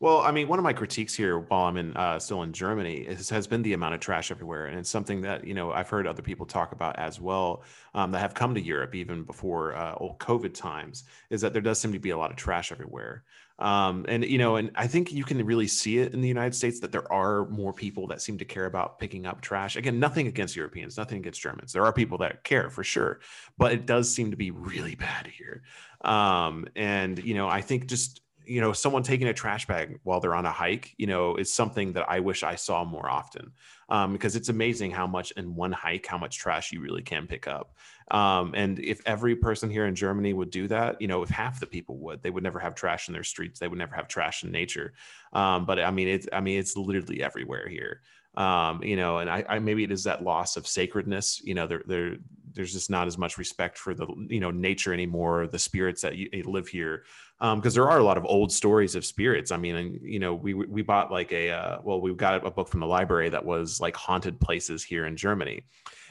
Well, 0.00 0.20
I 0.20 0.30
mean, 0.30 0.48
one 0.48 0.58
of 0.58 0.62
my 0.62 0.72
critiques 0.72 1.14
here 1.14 1.38
while 1.38 1.66
I'm 1.66 1.76
in 1.76 1.94
uh, 1.94 2.18
still 2.18 2.42
in 2.42 2.54
Germany 2.54 3.00
is, 3.00 3.28
has 3.28 3.46
been 3.46 3.60
the 3.60 3.74
amount 3.74 3.92
of 3.92 4.00
trash 4.00 4.30
everywhere, 4.30 4.64
and 4.64 4.78
it's 4.78 4.88
something 4.88 5.20
that 5.20 5.46
you 5.46 5.52
know 5.52 5.72
I've 5.72 5.90
heard 5.90 6.06
other 6.06 6.22
people 6.22 6.46
talk 6.46 6.72
about 6.72 6.98
as 6.98 7.20
well 7.20 7.64
um, 7.92 8.10
that 8.12 8.20
have 8.20 8.32
come 8.32 8.54
to 8.54 8.62
Europe 8.62 8.94
even 8.94 9.24
before 9.24 9.76
uh, 9.76 9.94
old 9.98 10.18
COVID 10.18 10.54
times. 10.54 11.04
Is 11.28 11.42
that 11.42 11.52
there 11.52 11.60
does 11.60 11.78
seem 11.78 11.92
to 11.92 11.98
be 11.98 12.10
a 12.10 12.16
lot 12.16 12.30
of 12.30 12.38
trash 12.38 12.72
everywhere, 12.72 13.24
um, 13.58 14.06
and 14.08 14.24
you 14.24 14.38
know, 14.38 14.56
and 14.56 14.70
I 14.74 14.86
think 14.86 15.12
you 15.12 15.22
can 15.22 15.44
really 15.44 15.66
see 15.66 15.98
it 15.98 16.14
in 16.14 16.22
the 16.22 16.28
United 16.28 16.54
States 16.54 16.80
that 16.80 16.92
there 16.92 17.12
are 17.12 17.46
more 17.50 17.74
people 17.74 18.06
that 18.06 18.22
seem 18.22 18.38
to 18.38 18.46
care 18.46 18.64
about 18.64 18.98
picking 19.00 19.26
up 19.26 19.42
trash. 19.42 19.76
Again, 19.76 20.00
nothing 20.00 20.28
against 20.28 20.56
Europeans, 20.56 20.96
nothing 20.96 21.18
against 21.18 21.42
Germans. 21.42 21.74
There 21.74 21.84
are 21.84 21.92
people 21.92 22.16
that 22.18 22.42
care 22.42 22.70
for 22.70 22.82
sure, 22.82 23.20
but 23.58 23.72
it 23.72 23.84
does 23.84 24.10
seem 24.10 24.30
to 24.30 24.36
be 24.38 24.50
really 24.50 24.94
bad 25.08 25.26
here. 25.26 25.62
Um, 26.00 26.68
and 26.74 27.22
you 27.22 27.34
know, 27.34 27.48
I 27.48 27.60
think 27.60 27.86
just 27.86 28.22
you 28.50 28.60
know 28.60 28.72
someone 28.72 29.04
taking 29.04 29.28
a 29.28 29.32
trash 29.32 29.64
bag 29.66 30.00
while 30.02 30.18
they're 30.18 30.34
on 30.34 30.44
a 30.44 30.50
hike 30.50 30.92
you 30.98 31.06
know 31.06 31.36
is 31.36 31.52
something 31.52 31.92
that 31.92 32.04
i 32.10 32.18
wish 32.18 32.42
i 32.42 32.56
saw 32.56 32.84
more 32.84 33.08
often 33.08 33.52
um, 33.88 34.12
because 34.12 34.34
it's 34.34 34.48
amazing 34.48 34.90
how 34.90 35.06
much 35.06 35.30
in 35.32 35.54
one 35.54 35.70
hike 35.70 36.04
how 36.04 36.18
much 36.18 36.36
trash 36.36 36.72
you 36.72 36.80
really 36.80 37.02
can 37.02 37.28
pick 37.28 37.46
up 37.46 37.76
um, 38.10 38.52
and 38.56 38.80
if 38.80 39.00
every 39.06 39.36
person 39.36 39.70
here 39.70 39.86
in 39.86 39.94
germany 39.94 40.32
would 40.32 40.50
do 40.50 40.66
that 40.66 41.00
you 41.00 41.06
know 41.06 41.22
if 41.22 41.28
half 41.28 41.60
the 41.60 41.66
people 41.66 41.96
would 41.98 42.20
they 42.22 42.30
would 42.30 42.42
never 42.42 42.58
have 42.58 42.74
trash 42.74 43.06
in 43.06 43.14
their 43.14 43.22
streets 43.22 43.60
they 43.60 43.68
would 43.68 43.78
never 43.78 43.94
have 43.94 44.08
trash 44.08 44.42
in 44.42 44.50
nature 44.50 44.94
um, 45.32 45.64
but 45.64 45.78
i 45.78 45.90
mean 45.90 46.08
it's 46.08 46.26
i 46.32 46.40
mean 46.40 46.58
it's 46.58 46.76
literally 46.76 47.22
everywhere 47.22 47.68
here 47.68 48.00
um, 48.34 48.82
you 48.82 48.96
know, 48.96 49.18
and 49.18 49.28
I, 49.28 49.44
I 49.48 49.58
maybe 49.58 49.84
it 49.84 49.90
is 49.90 50.04
that 50.04 50.22
loss 50.22 50.56
of 50.56 50.66
sacredness. 50.66 51.40
You 51.42 51.54
know, 51.54 51.66
there 51.66 51.82
there 51.86 52.16
there's 52.52 52.72
just 52.72 52.90
not 52.90 53.06
as 53.06 53.18
much 53.18 53.38
respect 53.38 53.78
for 53.78 53.94
the 53.94 54.06
you 54.28 54.40
know 54.40 54.50
nature 54.50 54.92
anymore, 54.92 55.46
the 55.46 55.58
spirits 55.58 56.02
that 56.02 56.16
you, 56.16 56.28
live 56.44 56.68
here, 56.68 57.04
because 57.38 57.54
um, 57.54 57.60
there 57.62 57.88
are 57.88 57.98
a 57.98 58.04
lot 58.04 58.18
of 58.18 58.24
old 58.24 58.52
stories 58.52 58.94
of 58.94 59.04
spirits. 59.04 59.50
I 59.50 59.56
mean, 59.56 59.76
and, 59.76 60.00
you 60.02 60.18
know, 60.18 60.34
we 60.34 60.54
we 60.54 60.82
bought 60.82 61.10
like 61.10 61.32
a 61.32 61.50
uh, 61.50 61.78
well, 61.82 62.00
we 62.00 62.14
got 62.14 62.46
a 62.46 62.50
book 62.50 62.68
from 62.68 62.80
the 62.80 62.86
library 62.86 63.28
that 63.30 63.44
was 63.44 63.80
like 63.80 63.96
haunted 63.96 64.40
places 64.40 64.84
here 64.84 65.06
in 65.06 65.16
Germany, 65.16 65.64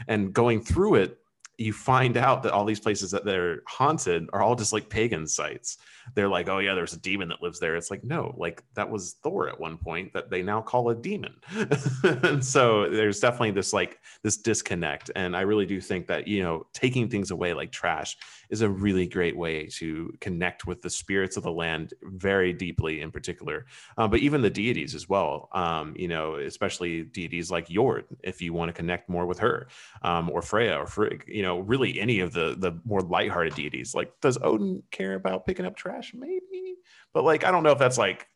and 0.07 0.33
going 0.33 0.61
through 0.61 0.95
it, 0.95 1.18
you 1.59 1.73
find 1.73 2.15
out 2.15 2.41
that 2.43 2.53
all 2.53 2.63
these 2.63 2.79
places 2.79 3.11
that 3.11 3.25
they're 3.25 3.61
haunted 3.67 4.29
are 4.31 4.41
all 4.41 4.55
just 4.55 4.71
like 4.71 4.89
pagan 4.89 5.27
sites. 5.27 5.77
They're 6.15 6.29
like, 6.29 6.47
oh 6.47 6.59
yeah, 6.59 6.73
there's 6.73 6.93
a 6.93 6.99
demon 6.99 7.27
that 7.29 7.41
lives 7.41 7.59
there. 7.59 7.75
It's 7.75 7.91
like, 7.91 8.03
no, 8.03 8.33
like 8.37 8.63
that 8.75 8.89
was 8.89 9.17
Thor 9.21 9.49
at 9.49 9.59
one 9.59 9.77
point 9.77 10.13
that 10.13 10.29
they 10.29 10.41
now 10.41 10.61
call 10.61 10.89
a 10.89 10.95
demon. 10.95 11.35
and 12.03 12.43
so 12.43 12.89
there's 12.89 13.19
definitely 13.19 13.51
this 13.51 13.73
like 13.73 13.99
this 14.23 14.37
disconnect. 14.37 15.11
And 15.15 15.35
I 15.35 15.41
really 15.41 15.65
do 15.65 15.81
think 15.81 16.07
that, 16.07 16.27
you 16.27 16.41
know, 16.41 16.65
taking 16.73 17.09
things 17.09 17.29
away 17.29 17.53
like 17.53 17.71
trash 17.71 18.17
is 18.49 18.61
a 18.61 18.69
really 18.69 19.05
great 19.05 19.37
way 19.37 19.67
to 19.67 20.11
connect 20.21 20.65
with 20.65 20.81
the 20.81 20.89
spirits 20.89 21.37
of 21.37 21.43
the 21.43 21.51
land 21.51 21.93
very 22.01 22.53
deeply 22.53 23.01
in 23.01 23.11
particular, 23.11 23.65
uh, 23.97 24.07
but 24.07 24.19
even 24.19 24.41
the 24.41 24.49
deities 24.49 24.95
as 24.95 25.07
well. 25.07 25.49
Um, 25.51 25.93
you 25.95 26.07
know, 26.07 26.35
especially 26.35 27.03
deities 27.03 27.51
like 27.51 27.67
Jord, 27.67 28.05
if 28.23 28.41
you 28.41 28.53
want 28.53 28.69
to 28.69 28.73
connect 28.73 29.09
more 29.09 29.25
with 29.25 29.39
her, 29.39 29.67
um, 30.01 30.29
or 30.29 30.41
Freya, 30.41 30.77
or 30.77 30.87
Frigg, 30.87 31.25
you 31.27 31.43
know, 31.49 31.59
really 31.59 31.99
any 31.99 32.19
of 32.21 32.31
the 32.31 32.55
the 32.57 32.79
more 32.85 33.01
lighthearted 33.01 33.55
deities. 33.55 33.93
Like, 33.93 34.11
does 34.21 34.37
Odin 34.41 34.83
care 34.91 35.15
about 35.15 35.45
picking 35.45 35.65
up 35.65 35.75
trash? 35.75 36.13
Maybe, 36.13 36.75
but 37.13 37.23
like, 37.23 37.43
I 37.43 37.51
don't 37.51 37.63
know 37.63 37.71
if 37.71 37.79
that's 37.79 37.97
like, 37.97 38.27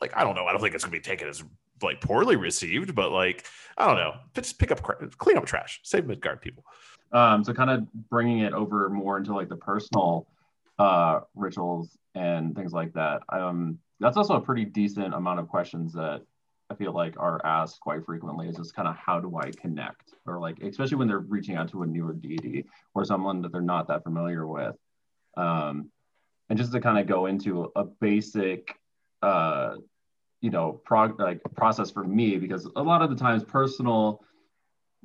like 0.00 0.16
I 0.16 0.24
don't 0.24 0.34
know. 0.34 0.46
I 0.46 0.52
don't 0.52 0.60
think 0.60 0.74
it's 0.74 0.84
gonna 0.84 0.92
be 0.92 1.00
taken 1.00 1.28
as 1.28 1.42
like 1.82 2.00
poorly 2.00 2.36
received, 2.36 2.94
but 2.94 3.12
like 3.12 3.46
I 3.78 3.86
don't 3.86 3.96
know, 3.96 4.14
just 4.34 4.58
pick 4.58 4.70
up, 4.70 4.82
clean 5.18 5.38
up 5.38 5.46
trash, 5.46 5.80
save 5.82 6.06
Midgard 6.06 6.40
people. 6.40 6.64
Um, 7.12 7.42
so 7.42 7.52
kind 7.52 7.70
of 7.70 7.92
bringing 8.10 8.40
it 8.40 8.52
over 8.52 8.88
more 8.88 9.18
into 9.18 9.34
like 9.34 9.48
the 9.48 9.56
personal 9.56 10.28
uh, 10.78 11.20
rituals 11.34 11.96
and 12.14 12.54
things 12.54 12.72
like 12.72 12.92
that. 12.94 13.22
Um, 13.28 13.78
that's 13.98 14.16
also 14.16 14.34
a 14.34 14.40
pretty 14.40 14.64
decent 14.64 15.14
amount 15.14 15.40
of 15.40 15.48
questions 15.48 15.92
that 15.94 16.22
I 16.70 16.74
feel 16.74 16.92
like 16.92 17.14
are 17.18 17.44
asked 17.44 17.80
quite 17.80 18.04
frequently. 18.04 18.48
Is 18.48 18.56
just 18.56 18.74
kind 18.74 18.88
of 18.88 18.96
how 18.96 19.20
do 19.20 19.36
I 19.36 19.50
connect, 19.50 20.14
or 20.26 20.38
like 20.40 20.60
especially 20.62 20.96
when 20.96 21.08
they're 21.08 21.18
reaching 21.18 21.56
out 21.56 21.70
to 21.70 21.82
a 21.82 21.86
newer 21.86 22.12
deity 22.12 22.64
or 22.94 23.04
someone 23.04 23.42
that 23.42 23.52
they're 23.52 23.60
not 23.60 23.88
that 23.88 24.04
familiar 24.04 24.46
with. 24.46 24.76
Um, 25.36 25.90
and 26.48 26.58
just 26.58 26.72
to 26.72 26.80
kind 26.80 26.98
of 26.98 27.06
go 27.06 27.26
into 27.26 27.70
a 27.76 27.84
basic 27.84 28.74
uh, 29.22 29.76
you 30.40 30.50
know 30.50 30.80
prog- 30.84 31.18
like 31.20 31.40
process 31.56 31.90
for 31.90 32.04
me 32.04 32.36
because 32.36 32.68
a 32.76 32.82
lot 32.82 33.02
of 33.02 33.10
the 33.10 33.16
times 33.16 33.44
personal 33.44 34.20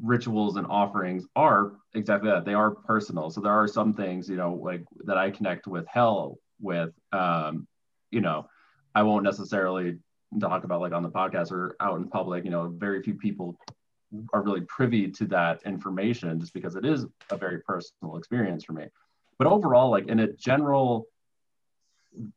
rituals 0.02 0.58
and 0.58 0.68
offerings 0.68 1.26
are 1.36 1.74
exactly 1.94 2.30
that 2.30 2.46
they 2.46 2.54
are 2.54 2.72
personal 2.72 3.30
so 3.30 3.40
there 3.40 3.52
are 3.52 3.68
some 3.68 3.94
things 3.94 4.30
you 4.30 4.36
know 4.36 4.54
like 4.54 4.84
that 5.06 5.18
i 5.18 5.32
connect 5.32 5.68
with 5.68 5.86
Hel 5.88 6.38
with 6.60 6.92
um 7.14 7.66
you 8.12 8.20
know 8.20 8.46
i 8.94 9.04
won't 9.04 9.24
necessarily 9.24 9.98
talk 10.40 10.64
about 10.64 10.82
like 10.82 10.94
on 10.94 11.04
the 11.04 11.10
podcast 11.10 11.52
or 11.52 11.76
out 11.80 11.98
in 11.98 12.08
public 12.08 12.44
you 12.44 12.52
know 12.52 12.74
very 12.76 13.02
few 13.02 13.16
people 13.16 13.58
are 14.34 14.42
really 14.44 14.62
privy 14.62 15.10
to 15.10 15.26
that 15.26 15.62
information 15.66 16.40
just 16.40 16.54
because 16.54 16.76
it 16.76 16.86
is 16.86 17.06
a 17.32 17.38
very 17.38 17.60
personal 17.62 18.18
experience 18.18 18.64
for 18.64 18.74
me. 18.74 18.86
But 19.38 19.48
overall 19.48 19.90
like 19.90 20.08
in 20.08 20.20
a 20.20 20.32
general 20.34 21.08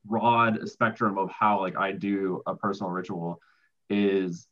broad 0.05 0.69
spectrum 0.69 1.19
of 1.19 1.31
how 1.31 1.61
like 1.61 1.77
i 1.77 1.93
do 1.93 2.43
a 2.49 2.57
personal 2.57 2.91
ritual 2.91 3.41
is 3.89 4.49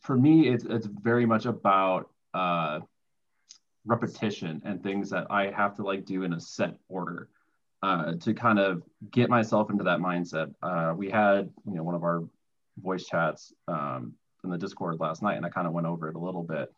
for 0.00 0.16
me, 0.16 0.48
it's 0.48 0.64
it's 0.64 0.86
very 0.86 1.26
much 1.26 1.46
about 1.46 2.10
uh, 2.34 2.80
repetition 3.84 4.62
and 4.64 4.82
things 4.82 5.10
that 5.10 5.26
I 5.30 5.50
have 5.50 5.76
to 5.76 5.82
like 5.82 6.04
do 6.04 6.22
in 6.22 6.32
a 6.32 6.40
set 6.40 6.74
order 6.88 7.28
uh, 7.82 8.14
to 8.14 8.34
kind 8.34 8.58
of 8.58 8.82
get 9.10 9.30
myself 9.30 9.70
into 9.70 9.84
that 9.84 10.00
mindset. 10.00 10.52
Uh, 10.62 10.94
we 10.96 11.10
had 11.10 11.50
you 11.66 11.76
know 11.76 11.82
one 11.82 11.94
of 11.94 12.02
our 12.02 12.24
voice 12.82 13.04
chats 13.06 13.52
um, 13.66 14.14
in 14.44 14.50
the 14.50 14.58
Discord 14.58 15.00
last 15.00 15.22
night, 15.22 15.36
and 15.36 15.46
I 15.46 15.48
kind 15.48 15.66
of 15.66 15.72
went 15.72 15.86
over 15.86 16.08
it 16.08 16.16
a 16.16 16.20
little 16.20 16.42
bit. 16.42 16.72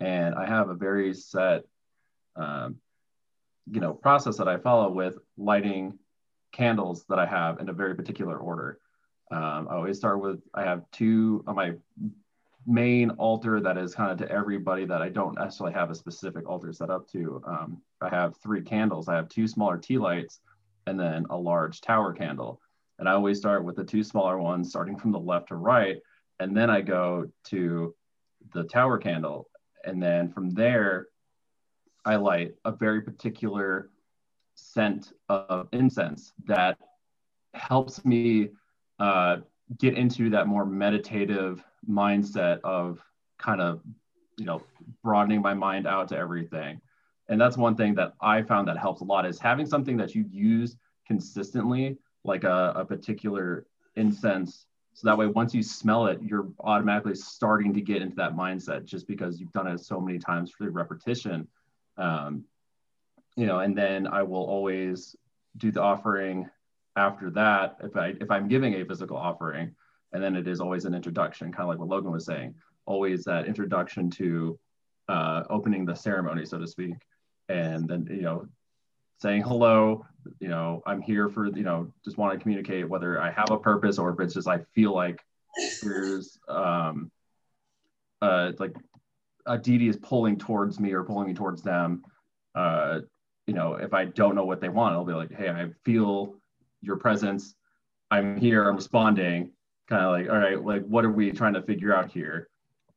And 0.00 0.34
I 0.34 0.46
have 0.46 0.68
a 0.68 0.74
very 0.74 1.14
set, 1.14 1.64
um, 2.36 2.76
you 3.70 3.80
know, 3.80 3.94
process 3.94 4.36
that 4.36 4.48
I 4.48 4.58
follow 4.58 4.90
with 4.90 5.16
lighting 5.38 5.98
candles 6.52 7.04
that 7.08 7.18
I 7.18 7.26
have 7.26 7.60
in 7.60 7.68
a 7.68 7.72
very 7.72 7.94
particular 7.94 8.36
order. 8.36 8.78
Um, 9.30 9.68
I 9.70 9.74
always 9.74 9.98
start 9.98 10.20
with 10.20 10.40
I 10.54 10.62
have 10.62 10.84
two 10.92 11.42
on 11.46 11.56
my 11.56 11.72
main 12.66 13.10
altar 13.10 13.60
that 13.60 13.78
is 13.78 13.94
kind 13.94 14.10
of 14.10 14.18
to 14.18 14.32
everybody 14.32 14.84
that 14.84 15.02
I 15.02 15.08
don't 15.08 15.38
necessarily 15.38 15.74
have 15.74 15.90
a 15.90 15.94
specific 15.94 16.48
altar 16.48 16.72
set 16.72 16.90
up 16.90 17.08
to. 17.12 17.42
Um, 17.46 17.82
I 18.00 18.08
have 18.08 18.36
three 18.36 18.62
candles. 18.62 19.08
I 19.08 19.16
have 19.16 19.28
two 19.28 19.46
smaller 19.48 19.78
tea 19.78 19.98
lights 19.98 20.40
and 20.86 20.98
then 20.98 21.26
a 21.30 21.36
large 21.36 21.80
tower 21.80 22.12
candle. 22.12 22.60
And 22.98 23.08
I 23.08 23.12
always 23.12 23.38
start 23.38 23.64
with 23.64 23.76
the 23.76 23.84
two 23.84 24.02
smaller 24.02 24.38
ones, 24.38 24.70
starting 24.70 24.96
from 24.96 25.12
the 25.12 25.18
left 25.18 25.48
to 25.48 25.56
right. 25.56 25.98
And 26.40 26.56
then 26.56 26.70
I 26.70 26.80
go 26.80 27.26
to 27.44 27.94
the 28.52 28.64
tower 28.64 28.98
candle. 28.98 29.48
And 29.84 30.02
then 30.02 30.30
from 30.30 30.50
there, 30.50 31.08
I 32.04 32.16
light 32.16 32.54
a 32.64 32.72
very 32.72 33.02
particular 33.02 33.90
scent 34.54 35.12
of 35.28 35.68
incense 35.72 36.32
that 36.46 36.78
helps 37.54 38.04
me 38.04 38.50
uh, 38.98 39.38
get 39.78 39.96
into 39.96 40.30
that 40.30 40.46
more 40.46 40.64
meditative 40.64 41.62
mindset 41.88 42.60
of 42.62 43.00
kind 43.38 43.60
of 43.60 43.82
you 44.38 44.44
know 44.44 44.62
broadening 45.02 45.42
my 45.42 45.54
mind 45.54 45.86
out 45.86 46.08
to 46.08 46.16
everything 46.16 46.80
and 47.28 47.40
that's 47.40 47.56
one 47.56 47.76
thing 47.76 47.94
that 47.94 48.14
i 48.20 48.42
found 48.42 48.68
that 48.68 48.78
helps 48.78 49.00
a 49.00 49.04
lot 49.04 49.26
is 49.26 49.38
having 49.38 49.66
something 49.66 49.96
that 49.96 50.14
you 50.14 50.24
use 50.30 50.76
consistently 51.06 51.96
like 52.24 52.42
a, 52.42 52.72
a 52.74 52.84
particular 52.84 53.66
incense. 53.94 54.66
So 54.94 55.06
that 55.06 55.16
way 55.16 55.26
once 55.26 55.54
you 55.54 55.62
smell 55.62 56.06
it 56.06 56.20
you're 56.22 56.48
automatically 56.60 57.14
starting 57.14 57.72
to 57.74 57.80
get 57.80 58.02
into 58.02 58.16
that 58.16 58.34
mindset 58.34 58.84
just 58.84 59.06
because 59.06 59.38
you've 59.38 59.52
done 59.52 59.66
it 59.68 59.80
so 59.80 60.00
many 60.00 60.18
times 60.18 60.52
through 60.52 60.70
repetition. 60.70 61.46
Um, 61.96 62.44
you 63.36 63.46
know 63.46 63.60
and 63.60 63.76
then 63.76 64.06
i 64.06 64.22
will 64.22 64.44
always 64.44 65.14
do 65.58 65.70
the 65.70 65.80
offering 65.80 66.48
after 66.96 67.30
that 67.30 67.76
if 67.82 67.94
i 67.96 68.14
if 68.20 68.30
i'm 68.30 68.48
giving 68.48 68.74
a 68.74 68.84
physical 68.84 69.16
offering 69.16 69.74
and 70.12 70.22
then 70.22 70.36
it 70.36 70.48
is 70.48 70.60
always 70.60 70.86
an 70.86 70.94
introduction, 70.94 71.52
kind 71.52 71.64
of 71.64 71.68
like 71.68 71.78
what 71.78 71.88
Logan 71.88 72.10
was 72.10 72.24
saying, 72.24 72.54
always 72.86 73.24
that 73.24 73.46
introduction 73.46 74.10
to 74.12 74.58
uh, 75.08 75.42
opening 75.50 75.84
the 75.84 75.94
ceremony, 75.94 76.46
so 76.46 76.58
to 76.58 76.66
speak, 76.66 76.94
and 77.48 77.88
then 77.88 78.06
you 78.10 78.22
know 78.22 78.46
saying 79.20 79.42
hello 79.42 80.04
you 80.40 80.48
know 80.48 80.82
i'm 80.86 81.00
here 81.00 81.28
for 81.28 81.46
you 81.46 81.62
know 81.62 81.92
just 82.04 82.18
want 82.18 82.32
to 82.32 82.42
communicate 82.42 82.88
whether 82.88 83.20
i 83.20 83.30
have 83.30 83.50
a 83.50 83.58
purpose 83.58 83.98
or 83.98 84.10
if 84.10 84.20
it's 84.20 84.34
just 84.34 84.48
i 84.48 84.58
feel 84.74 84.94
like 84.94 85.20
there's 85.82 86.38
um 86.48 87.10
uh 88.22 88.52
like 88.58 88.74
a 89.46 89.56
deity 89.56 89.88
is 89.88 89.96
pulling 89.96 90.36
towards 90.36 90.80
me 90.80 90.92
or 90.92 91.04
pulling 91.04 91.28
me 91.28 91.34
towards 91.34 91.62
them 91.62 92.02
uh 92.54 93.00
you 93.46 93.54
know 93.54 93.74
if 93.74 93.94
i 93.94 94.04
don't 94.04 94.34
know 94.34 94.44
what 94.44 94.60
they 94.60 94.68
want 94.68 94.94
i'll 94.94 95.04
be 95.04 95.12
like 95.12 95.32
hey 95.32 95.48
i 95.48 95.68
feel 95.84 96.34
your 96.82 96.96
presence 96.96 97.54
i'm 98.10 98.36
here 98.36 98.68
i'm 98.68 98.76
responding 98.76 99.52
kind 99.88 100.04
of 100.04 100.10
like, 100.10 100.28
all 100.28 100.38
right, 100.38 100.62
like 100.62 100.84
what 100.84 101.04
are 101.04 101.10
we 101.10 101.30
trying 101.32 101.54
to 101.54 101.62
figure 101.62 101.94
out 101.94 102.10
here? 102.10 102.48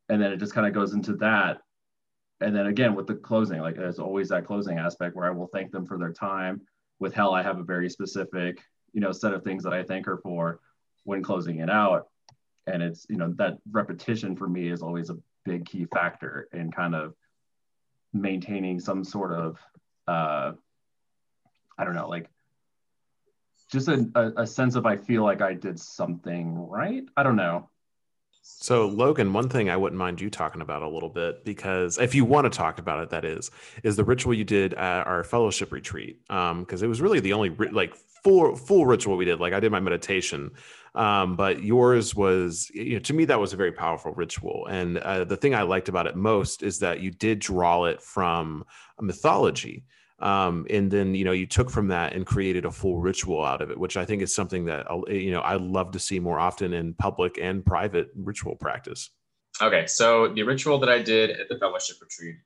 And 0.09 0.21
then 0.21 0.31
it 0.31 0.37
just 0.37 0.53
kind 0.53 0.67
of 0.67 0.73
goes 0.73 0.93
into 0.93 1.15
that. 1.17 1.61
And 2.41 2.55
then 2.55 2.67
again 2.67 2.95
with 2.95 3.07
the 3.07 3.15
closing, 3.15 3.59
like 3.59 3.75
there's 3.75 3.99
always 3.99 4.29
that 4.29 4.45
closing 4.45 4.77
aspect 4.77 5.15
where 5.15 5.25
I 5.25 5.31
will 5.31 5.47
thank 5.47 5.71
them 5.71 5.85
for 5.85 5.97
their 5.97 6.13
time. 6.13 6.61
With 6.99 7.13
Hel, 7.13 7.33
I 7.33 7.41
have 7.43 7.59
a 7.59 7.63
very 7.63 7.89
specific, 7.89 8.61
you 8.93 9.01
know, 9.01 9.11
set 9.11 9.33
of 9.33 9.43
things 9.43 9.63
that 9.63 9.73
I 9.73 9.83
thank 9.83 10.05
her 10.05 10.17
for 10.17 10.59
when 11.03 11.23
closing 11.23 11.59
it 11.59 11.69
out. 11.69 12.07
And 12.67 12.83
it's, 12.83 13.05
you 13.09 13.17
know, 13.17 13.33
that 13.37 13.57
repetition 13.71 14.35
for 14.35 14.47
me 14.47 14.69
is 14.69 14.81
always 14.81 15.09
a 15.09 15.17
big 15.45 15.65
key 15.65 15.85
factor 15.85 16.47
in 16.53 16.71
kind 16.71 16.95
of 16.95 17.13
maintaining 18.13 18.79
some 18.79 19.03
sort 19.03 19.31
of 19.31 19.57
uh 20.07 20.51
I 21.77 21.85
don't 21.85 21.95
know, 21.95 22.09
like 22.09 22.29
just 23.71 23.87
a, 23.87 24.33
a, 24.35 24.47
sense 24.47 24.75
of 24.75 24.85
I 24.85 24.97
feel 24.97 25.23
like 25.23 25.41
I 25.41 25.53
did 25.53 25.79
something 25.79 26.55
right. 26.67 27.03
I 27.15 27.23
don't 27.23 27.35
know. 27.35 27.69
So, 28.61 28.87
Logan, 28.87 29.31
one 29.31 29.47
thing 29.47 29.69
I 29.69 29.77
wouldn't 29.77 29.97
mind 29.97 30.19
you 30.19 30.29
talking 30.29 30.61
about 30.61 30.81
a 30.81 30.87
little 30.87 31.09
bit, 31.09 31.45
because 31.45 31.97
if 31.97 32.13
you 32.13 32.25
want 32.25 32.51
to 32.51 32.57
talk 32.57 32.77
about 32.79 33.01
it, 33.01 33.09
that 33.11 33.23
is, 33.23 33.51
is 33.83 33.95
the 33.95 34.03
ritual 34.03 34.33
you 34.33 34.43
did 34.43 34.73
at 34.73 35.07
our 35.07 35.23
fellowship 35.23 35.71
retreat. 35.71 36.19
Um, 36.29 36.61
because 36.61 36.81
it 36.81 36.87
was 36.87 37.01
really 37.01 37.19
the 37.19 37.33
only 37.33 37.49
like 37.71 37.95
full 37.95 38.55
full 38.55 38.85
ritual 38.85 39.17
we 39.17 39.25
did. 39.25 39.39
Like 39.39 39.53
I 39.53 39.59
did 39.59 39.71
my 39.71 39.79
meditation, 39.79 40.51
um, 40.95 41.35
but 41.35 41.63
yours 41.63 42.15
was, 42.15 42.69
you 42.73 42.93
know, 42.93 42.99
to 42.99 43.13
me 43.13 43.25
that 43.25 43.39
was 43.39 43.53
a 43.53 43.57
very 43.57 43.71
powerful 43.71 44.13
ritual. 44.13 44.67
And 44.67 44.97
uh, 44.97 45.23
the 45.23 45.37
thing 45.37 45.55
I 45.55 45.61
liked 45.61 45.89
about 45.89 46.07
it 46.07 46.15
most 46.15 46.63
is 46.63 46.79
that 46.79 46.99
you 46.99 47.11
did 47.11 47.39
draw 47.39 47.85
it 47.85 48.01
from 48.01 48.65
mythology 48.99 49.85
um, 50.21 50.65
and 50.69 50.91
then 50.91 51.15
you 51.15 51.25
know 51.25 51.31
you 51.31 51.45
took 51.45 51.69
from 51.69 51.87
that 51.87 52.13
and 52.13 52.25
created 52.25 52.65
a 52.65 52.71
full 52.71 52.97
ritual 52.97 53.43
out 53.43 53.61
of 53.61 53.71
it 53.71 53.77
which 53.77 53.97
i 53.97 54.05
think 54.05 54.21
is 54.21 54.33
something 54.33 54.65
that 54.65 54.89
uh, 54.91 55.01
you 55.09 55.31
know 55.31 55.41
i 55.41 55.55
love 55.55 55.91
to 55.91 55.99
see 55.99 56.19
more 56.19 56.39
often 56.39 56.73
in 56.73 56.93
public 56.93 57.37
and 57.41 57.65
private 57.65 58.09
ritual 58.15 58.55
practice 58.55 59.11
Okay, 59.61 59.87
so 59.87 60.29
the 60.29 60.43
ritual 60.43 60.79
that 60.79 60.89
I 60.89 61.01
did 61.01 61.31
at 61.31 61.49
the 61.49 61.57
fellowship 61.57 61.97
retreat 62.01 62.37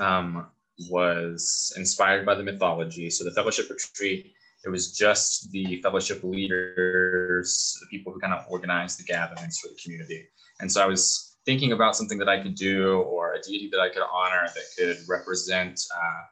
um, 0.00 0.48
was 0.90 1.72
inspired 1.76 2.26
by 2.26 2.34
the 2.34 2.42
mythology. 2.42 3.08
So 3.08 3.22
the 3.22 3.30
fellowship 3.30 3.70
retreat, 3.70 4.32
it 4.64 4.68
was 4.68 4.96
just 4.96 5.52
the 5.52 5.80
fellowship 5.80 6.24
leaders, 6.24 7.78
the 7.80 7.86
people 7.86 8.12
who 8.12 8.18
kind 8.18 8.34
of 8.34 8.44
organized 8.48 8.98
the 8.98 9.04
gatherings 9.04 9.60
for 9.60 9.68
the 9.68 9.78
community. 9.80 10.26
And 10.58 10.70
so 10.70 10.82
I 10.82 10.86
was 10.86 11.36
thinking 11.46 11.70
about 11.70 11.94
something 11.94 12.18
that 12.18 12.28
I 12.28 12.42
could 12.42 12.56
do 12.56 13.00
or 13.02 13.34
a 13.34 13.40
deity 13.40 13.70
that 13.70 13.80
I 13.80 13.88
could 13.88 14.02
honor 14.12 14.48
that 14.52 14.64
could 14.76 14.98
represent, 15.08 15.80
uh, 15.96 16.22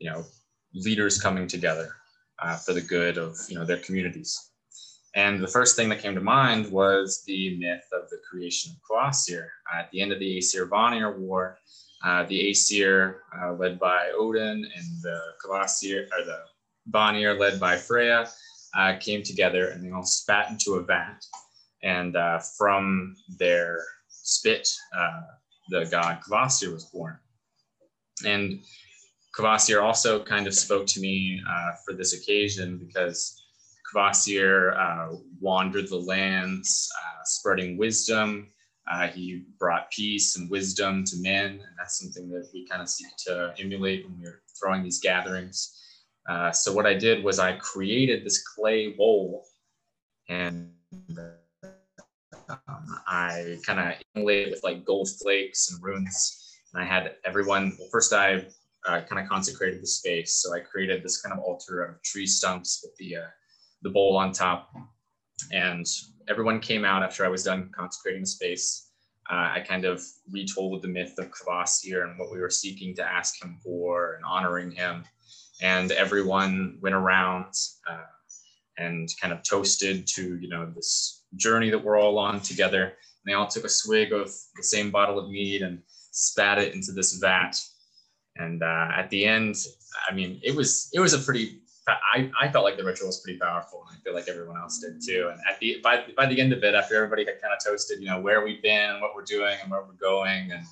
you 0.00 0.10
know, 0.10 0.24
leaders 0.74 1.20
coming 1.20 1.46
together 1.46 1.94
uh, 2.40 2.56
for 2.56 2.72
the 2.72 2.80
good 2.80 3.18
of 3.18 3.36
you 3.48 3.56
know 3.56 3.64
their 3.64 3.78
communities. 3.78 4.50
And 5.14 5.42
the 5.42 5.48
first 5.48 5.76
thing 5.76 5.88
that 5.88 6.00
came 6.00 6.14
to 6.14 6.20
mind 6.20 6.70
was 6.70 7.22
the 7.26 7.58
myth 7.58 7.86
of 7.92 8.08
the 8.10 8.18
creation 8.28 8.72
of 8.72 8.78
Kvasir. 8.88 9.46
At 9.72 9.90
the 9.90 10.00
end 10.00 10.12
of 10.12 10.20
the 10.20 10.38
Aesir 10.38 10.66
Vanir 10.66 11.18
War, 11.18 11.58
uh, 12.04 12.24
the 12.24 12.50
Aesir, 12.50 13.22
uh, 13.36 13.52
led 13.54 13.78
by 13.78 14.10
Odin, 14.16 14.64
and 14.64 15.02
the 15.02 15.20
Kvasir, 15.44 16.04
or 16.04 16.24
the 16.24 16.40
Vanir, 16.86 17.34
led 17.34 17.58
by 17.58 17.76
Freya, 17.76 18.28
uh, 18.76 18.94
came 19.00 19.22
together 19.22 19.68
and 19.68 19.84
they 19.84 19.90
all 19.90 20.04
spat 20.04 20.50
into 20.50 20.74
a 20.74 20.82
vat. 20.82 21.24
And 21.82 22.14
uh, 22.14 22.38
from 22.56 23.16
their 23.38 23.78
spit, 24.08 24.68
uh, 24.96 25.22
the 25.70 25.86
god 25.86 26.20
Kvasir 26.28 26.72
was 26.72 26.84
born. 26.84 27.18
And 28.24 28.60
Kvasir 29.36 29.82
also 29.82 30.22
kind 30.22 30.46
of 30.46 30.54
spoke 30.54 30.86
to 30.88 31.00
me 31.00 31.40
uh, 31.48 31.72
for 31.84 31.94
this 31.94 32.12
occasion 32.14 32.78
because 32.78 33.40
Kvasir 33.92 34.76
uh, 34.76 35.16
wandered 35.40 35.88
the 35.88 35.96
lands, 35.96 36.88
uh, 36.98 37.22
spreading 37.24 37.76
wisdom. 37.76 38.48
Uh, 38.90 39.06
he 39.08 39.44
brought 39.58 39.90
peace 39.90 40.36
and 40.36 40.50
wisdom 40.50 41.04
to 41.04 41.16
men, 41.18 41.50
and 41.50 41.76
that's 41.78 42.00
something 42.00 42.28
that 42.30 42.48
we 42.52 42.66
kind 42.66 42.82
of 42.82 42.88
seek 42.88 43.08
to 43.26 43.54
emulate 43.58 44.04
when 44.04 44.20
we're 44.20 44.42
throwing 44.58 44.82
these 44.82 45.00
gatherings. 45.00 45.76
Uh, 46.28 46.50
so 46.50 46.72
what 46.72 46.86
I 46.86 46.94
did 46.94 47.22
was 47.22 47.38
I 47.38 47.52
created 47.52 48.24
this 48.24 48.42
clay 48.42 48.92
bowl, 48.92 49.44
and 50.28 50.72
um, 52.48 53.00
I 53.06 53.58
kind 53.64 53.78
of 53.78 53.94
inlaid 54.14 54.50
with 54.50 54.64
like 54.64 54.84
gold 54.84 55.08
flakes 55.22 55.70
and 55.70 55.82
runes. 55.82 56.58
And 56.72 56.82
I 56.82 56.86
had 56.86 57.16
everyone. 57.24 57.76
Well, 57.78 57.88
first 57.92 58.12
I 58.12 58.46
uh, 58.86 59.00
kind 59.02 59.20
of 59.22 59.28
consecrated 59.28 59.82
the 59.82 59.86
space. 59.86 60.34
So 60.36 60.54
I 60.54 60.60
created 60.60 61.02
this 61.02 61.20
kind 61.20 61.32
of 61.32 61.40
altar 61.40 61.82
of 61.82 62.02
tree 62.02 62.26
stumps 62.26 62.80
with 62.82 62.94
the 62.96 63.16
uh, 63.16 63.30
the 63.82 63.90
bowl 63.90 64.16
on 64.16 64.32
top, 64.32 64.70
and 65.52 65.86
everyone 66.28 66.60
came 66.60 66.84
out 66.84 67.02
after 67.02 67.24
I 67.24 67.28
was 67.28 67.44
done 67.44 67.70
consecrating 67.76 68.22
the 68.22 68.26
space. 68.26 68.90
Uh, 69.30 69.52
I 69.54 69.64
kind 69.66 69.84
of 69.84 70.02
retold 70.30 70.82
the 70.82 70.88
myth 70.88 71.14
of 71.18 71.30
Kvasir 71.30 72.02
and 72.02 72.18
what 72.18 72.32
we 72.32 72.40
were 72.40 72.50
seeking 72.50 72.94
to 72.96 73.04
ask 73.04 73.42
him 73.42 73.58
for 73.62 74.14
and 74.14 74.24
honoring 74.24 74.72
him. 74.72 75.04
And 75.62 75.92
everyone 75.92 76.78
went 76.80 76.94
around 76.94 77.54
uh, 77.88 78.02
and 78.78 79.08
kind 79.20 79.32
of 79.32 79.42
toasted 79.42 80.06
to 80.08 80.38
you 80.38 80.48
know 80.48 80.72
this 80.74 81.24
journey 81.36 81.70
that 81.70 81.82
we're 81.82 81.98
all 81.98 82.18
on 82.18 82.40
together. 82.40 82.84
And 82.84 83.26
they 83.26 83.34
all 83.34 83.46
took 83.46 83.64
a 83.64 83.68
swig 83.68 84.12
of 84.12 84.32
the 84.56 84.62
same 84.62 84.90
bottle 84.90 85.18
of 85.18 85.30
mead 85.30 85.62
and 85.62 85.82
spat 86.12 86.58
it 86.58 86.74
into 86.74 86.92
this 86.92 87.14
vat 87.14 87.54
and 88.36 88.62
uh, 88.62 88.88
at 88.94 89.10
the 89.10 89.24
end, 89.24 89.56
I 90.08 90.14
mean, 90.14 90.40
it 90.42 90.54
was 90.54 90.90
it 90.92 91.00
was 91.00 91.12
a 91.12 91.18
pretty. 91.18 91.60
I, 91.88 92.30
I 92.40 92.48
felt 92.52 92.64
like 92.64 92.76
the 92.76 92.84
ritual 92.84 93.08
was 93.08 93.20
pretty 93.20 93.38
powerful, 93.38 93.84
and 93.88 93.96
I 93.96 94.00
feel 94.04 94.14
like 94.14 94.28
everyone 94.28 94.58
else 94.58 94.78
did 94.78 95.00
too. 95.04 95.28
And 95.32 95.40
at 95.50 95.58
the 95.58 95.80
by 95.82 96.04
by 96.16 96.26
the 96.26 96.40
end 96.40 96.52
of 96.52 96.62
it, 96.62 96.74
after 96.74 96.94
everybody 96.94 97.24
had 97.24 97.40
kind 97.40 97.52
of 97.52 97.64
toasted, 97.64 98.00
you 98.00 98.06
know, 98.06 98.20
where 98.20 98.44
we've 98.44 98.62
been, 98.62 98.90
and 98.90 99.00
what 99.00 99.14
we're 99.14 99.24
doing, 99.24 99.56
and 99.60 99.70
where 99.70 99.82
we're 99.82 99.94
going, 99.94 100.52
and 100.52 100.64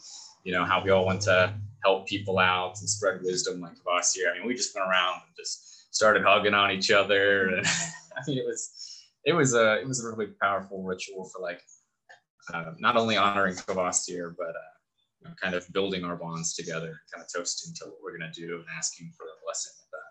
you 0.45 0.53
know 0.53 0.65
how 0.65 0.83
we 0.83 0.91
all 0.91 1.05
want 1.05 1.23
to 1.23 1.55
help 1.85 2.07
people 2.07 2.39
out 2.39 2.79
and 2.81 2.89
spread 2.89 3.21
wisdom 3.23 3.61
like 3.61 3.73
Kvasir. 3.75 4.31
I 4.31 4.39
mean, 4.39 4.47
we 4.47 4.55
just 4.55 4.75
went 4.75 4.89
around 4.89 5.23
and 5.27 5.37
just 5.37 5.95
started 5.95 6.23
hugging 6.23 6.55
on 6.55 6.71
each 6.71 6.91
other, 6.91 7.49
and 7.49 7.67
I 8.17 8.21
mean, 8.27 8.39
it 8.39 8.47
was 8.47 9.07
it 9.25 9.33
was 9.33 9.55
a 9.55 9.81
it 9.81 9.89
was 9.89 10.05
a 10.05 10.09
really 10.09 10.33
powerful 10.41 10.83
ritual 10.83 11.25
for 11.25 11.41
like 11.41 11.63
uh, 12.53 12.73
not 12.79 12.97
only 12.97 13.17
honoring 13.17 13.55
Kvasir, 13.55 14.35
but 14.37 14.51
uh, 14.51 14.78
know, 15.25 15.35
kind 15.41 15.55
of 15.55 15.71
building 15.73 16.05
our 16.05 16.17
bonds 16.17 16.55
together, 16.55 17.01
kind 17.13 17.25
of 17.25 17.29
toasting 17.33 17.75
to 17.77 17.87
what 17.87 17.99
we're 18.03 18.17
going 18.17 18.31
to 18.31 18.41
do 18.41 18.55
and 18.57 18.67
asking 18.77 19.13
for 19.17 19.25
a 19.25 19.37
blessing 19.45 19.73
with 19.81 19.91
that. 19.91 20.08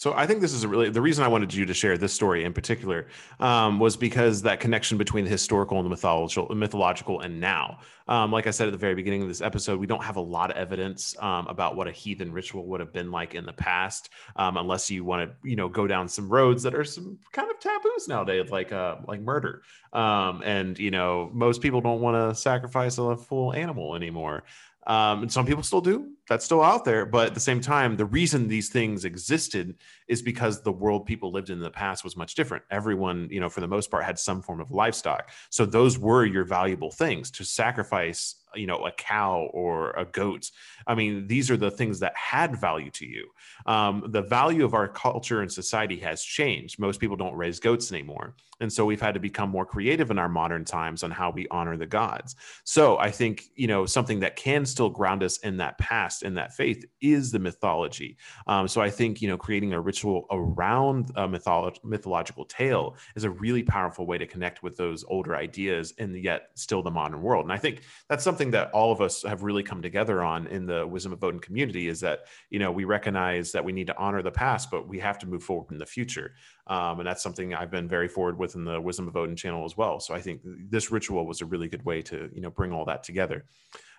So. 0.00 0.14
I 0.14 0.26
think 0.26 0.40
this 0.40 0.54
is 0.54 0.66
really 0.66 0.88
the 0.88 1.00
reason 1.00 1.24
I 1.24 1.28
wanted 1.28 1.52
you 1.52 1.66
to 1.66 1.74
share 1.74 1.98
this 1.98 2.14
story 2.14 2.44
in 2.44 2.54
particular 2.54 3.08
um, 3.38 3.78
was 3.78 3.98
because 3.98 4.40
that 4.42 4.58
connection 4.58 4.96
between 4.96 5.24
the 5.24 5.30
historical 5.30 5.76
and 5.76 5.84
the 5.84 5.90
mythological, 5.90 6.54
mythological 6.54 7.20
and 7.20 7.38
now. 7.38 7.80
Um, 8.08 8.32
like 8.32 8.46
I 8.46 8.50
said 8.50 8.66
at 8.66 8.72
the 8.72 8.78
very 8.78 8.94
beginning 8.94 9.20
of 9.20 9.28
this 9.28 9.42
episode, 9.42 9.78
we 9.78 9.86
don't 9.86 10.02
have 10.02 10.16
a 10.16 10.20
lot 10.20 10.50
of 10.50 10.56
evidence 10.56 11.14
um, 11.20 11.46
about 11.48 11.76
what 11.76 11.86
a 11.86 11.92
heathen 11.92 12.32
ritual 12.32 12.64
would 12.66 12.80
have 12.80 12.94
been 12.94 13.10
like 13.10 13.34
in 13.34 13.44
the 13.44 13.52
past, 13.52 14.08
um, 14.36 14.56
unless 14.56 14.90
you 14.90 15.04
want 15.04 15.30
to, 15.30 15.48
you 15.48 15.54
know, 15.54 15.68
go 15.68 15.86
down 15.86 16.08
some 16.08 16.30
roads 16.30 16.62
that 16.62 16.74
are 16.74 16.82
some 16.82 17.18
kind 17.32 17.50
of 17.50 17.60
taboos 17.60 18.08
nowadays, 18.08 18.50
like 18.50 18.72
uh, 18.72 18.96
like 19.06 19.20
murder. 19.20 19.62
Um, 19.92 20.42
and 20.44 20.78
you 20.78 20.90
know, 20.90 21.30
most 21.32 21.60
people 21.60 21.82
don't 21.82 22.00
want 22.00 22.16
to 22.16 22.40
sacrifice 22.40 22.96
a 22.96 23.16
full 23.16 23.52
animal 23.52 23.94
anymore. 23.94 24.44
Um, 24.86 25.22
and 25.22 25.32
some 25.32 25.46
people 25.46 25.62
still 25.62 25.82
do. 25.82 26.10
That's 26.30 26.44
still 26.44 26.62
out 26.62 26.84
there. 26.84 27.06
But 27.06 27.26
at 27.26 27.34
the 27.34 27.40
same 27.40 27.60
time, 27.60 27.96
the 27.96 28.04
reason 28.04 28.46
these 28.46 28.68
things 28.68 29.04
existed 29.04 29.74
is 30.06 30.22
because 30.22 30.62
the 30.62 30.70
world 30.70 31.04
people 31.04 31.32
lived 31.32 31.50
in, 31.50 31.58
in 31.58 31.62
the 31.64 31.70
past 31.72 32.04
was 32.04 32.16
much 32.16 32.36
different. 32.36 32.62
Everyone, 32.70 33.26
you 33.32 33.40
know, 33.40 33.48
for 33.48 33.60
the 33.60 33.66
most 33.66 33.90
part, 33.90 34.04
had 34.04 34.16
some 34.16 34.40
form 34.40 34.60
of 34.60 34.70
livestock. 34.70 35.32
So 35.50 35.66
those 35.66 35.98
were 35.98 36.24
your 36.24 36.44
valuable 36.44 36.92
things 36.92 37.32
to 37.32 37.44
sacrifice 37.44 38.36
you 38.54 38.66
know 38.66 38.86
a 38.86 38.92
cow 38.92 39.48
or 39.52 39.90
a 39.92 40.04
goat 40.04 40.50
i 40.86 40.94
mean 40.94 41.26
these 41.26 41.50
are 41.50 41.56
the 41.56 41.70
things 41.70 42.00
that 42.00 42.14
had 42.16 42.56
value 42.56 42.90
to 42.90 43.06
you 43.06 43.28
um, 43.66 44.04
the 44.08 44.22
value 44.22 44.64
of 44.64 44.74
our 44.74 44.88
culture 44.88 45.42
and 45.42 45.52
society 45.52 45.96
has 45.96 46.22
changed 46.22 46.78
most 46.78 47.00
people 47.00 47.16
don't 47.16 47.34
raise 47.34 47.60
goats 47.60 47.92
anymore 47.92 48.34
and 48.60 48.72
so 48.72 48.84
we've 48.84 49.00
had 49.00 49.14
to 49.14 49.20
become 49.20 49.48
more 49.48 49.64
creative 49.64 50.10
in 50.10 50.18
our 50.18 50.28
modern 50.28 50.64
times 50.64 51.02
on 51.02 51.10
how 51.10 51.30
we 51.30 51.46
honor 51.50 51.76
the 51.76 51.86
gods 51.86 52.36
so 52.64 52.98
i 52.98 53.10
think 53.10 53.44
you 53.54 53.66
know 53.66 53.86
something 53.86 54.20
that 54.20 54.36
can 54.36 54.64
still 54.66 54.90
ground 54.90 55.22
us 55.22 55.38
in 55.38 55.56
that 55.56 55.78
past 55.78 56.19
in 56.22 56.34
that 56.34 56.52
faith 56.54 56.84
is 57.00 57.30
the 57.30 57.38
mythology 57.38 58.16
um, 58.46 58.66
so 58.66 58.80
i 58.80 58.90
think 58.90 59.22
you 59.22 59.28
know 59.28 59.36
creating 59.36 59.72
a 59.72 59.80
ritual 59.80 60.26
around 60.30 61.10
a 61.16 61.28
mytholo- 61.28 61.76
mythological 61.84 62.44
tale 62.44 62.96
is 63.14 63.24
a 63.24 63.30
really 63.30 63.62
powerful 63.62 64.06
way 64.06 64.18
to 64.18 64.26
connect 64.26 64.62
with 64.62 64.76
those 64.76 65.04
older 65.08 65.36
ideas 65.36 65.94
and 65.98 66.16
yet 66.22 66.48
still 66.54 66.82
the 66.82 66.90
modern 66.90 67.22
world 67.22 67.44
and 67.44 67.52
i 67.52 67.56
think 67.56 67.82
that's 68.08 68.24
something 68.24 68.40
something 68.40 68.52
that 68.52 68.70
all 68.72 68.90
of 68.90 69.00
us 69.00 69.22
have 69.22 69.42
really 69.42 69.62
come 69.62 69.82
together 69.82 70.22
on 70.22 70.46
in 70.46 70.64
the 70.64 70.86
wisdom 70.86 71.12
of 71.12 71.22
Odin 71.22 71.40
community 71.40 71.88
is 71.88 72.00
that 72.00 72.20
you 72.48 72.58
know 72.58 72.72
we 72.72 72.84
recognize 72.84 73.52
that 73.52 73.64
we 73.64 73.72
need 73.72 73.86
to 73.86 73.96
honor 73.98 74.22
the 74.22 74.30
past, 74.30 74.70
but 74.70 74.88
we 74.88 74.98
have 74.98 75.18
to 75.18 75.26
move 75.26 75.42
forward 75.42 75.70
in 75.70 75.78
the 75.78 75.86
future, 75.86 76.32
um, 76.66 77.00
and 77.00 77.06
that's 77.06 77.22
something 77.22 77.54
I've 77.54 77.70
been 77.70 77.88
very 77.88 78.08
forward 78.08 78.38
with 78.38 78.54
in 78.54 78.64
the 78.64 78.80
Wisdom 78.80 79.08
of 79.08 79.16
Odin 79.16 79.36
channel 79.36 79.64
as 79.64 79.76
well. 79.76 80.00
So 80.00 80.14
I 80.14 80.20
think 80.20 80.40
this 80.70 80.90
ritual 80.90 81.26
was 81.26 81.42
a 81.42 81.46
really 81.46 81.68
good 81.68 81.84
way 81.84 82.02
to 82.02 82.30
you 82.32 82.40
know 82.40 82.50
bring 82.50 82.72
all 82.72 82.86
that 82.86 83.02
together. 83.02 83.44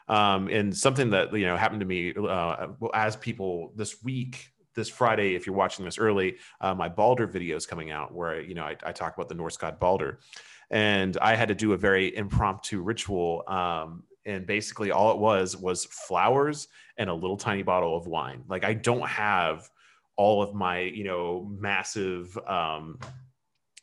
Um, 0.08 0.48
and 0.48 0.76
something 0.76 1.10
that 1.12 1.34
you 1.34 1.46
know 1.46 1.56
happened 1.56 1.82
to 1.82 1.86
me 1.86 2.14
uh, 2.16 2.68
as 2.94 3.16
people 3.16 3.72
this 3.76 4.04
week 4.04 4.52
this 4.74 4.88
Friday, 4.88 5.36
if 5.36 5.46
you're 5.46 5.56
watching 5.56 5.84
this 5.84 5.98
early, 5.98 6.38
uh, 6.62 6.74
my 6.74 6.88
Balder 6.88 7.28
video 7.28 7.58
is 7.58 7.66
coming 7.66 7.92
out 7.92 8.14
where 8.14 8.42
you 8.42 8.56
know 8.56 8.64
I, 8.64 8.76
I, 8.84 8.92
talk 8.94 9.16
about 9.16 9.28
the 9.28 9.36
Norse 9.36 9.58
god 9.58 9.80
Balder, 9.80 10.20
and 10.70 11.18
I 11.22 11.36
had 11.36 11.50
to 11.50 11.56
do 11.56 11.74
a 11.74 11.78
very 11.78 12.16
impromptu 12.16 12.82
ritual 12.82 13.44
um, 13.48 14.04
and 14.26 14.46
basically 14.46 14.92
all 14.92 15.12
it 15.12 15.18
was 15.18 15.58
was 15.58 15.86
flowers 15.86 16.68
and 16.98 17.10
a 17.10 17.14
little 17.14 17.38
tiny 17.38 17.64
bottle 17.64 17.96
of 17.96 18.08
wine. 18.08 18.44
Like 18.48 18.64
i 18.64 18.74
don't 18.74 19.08
have 19.08 19.70
all 20.16 20.44
of 20.44 20.54
my 20.54 20.80
you 20.80 21.04
know 21.04 21.50
massive 21.58 22.38
um 22.48 23.00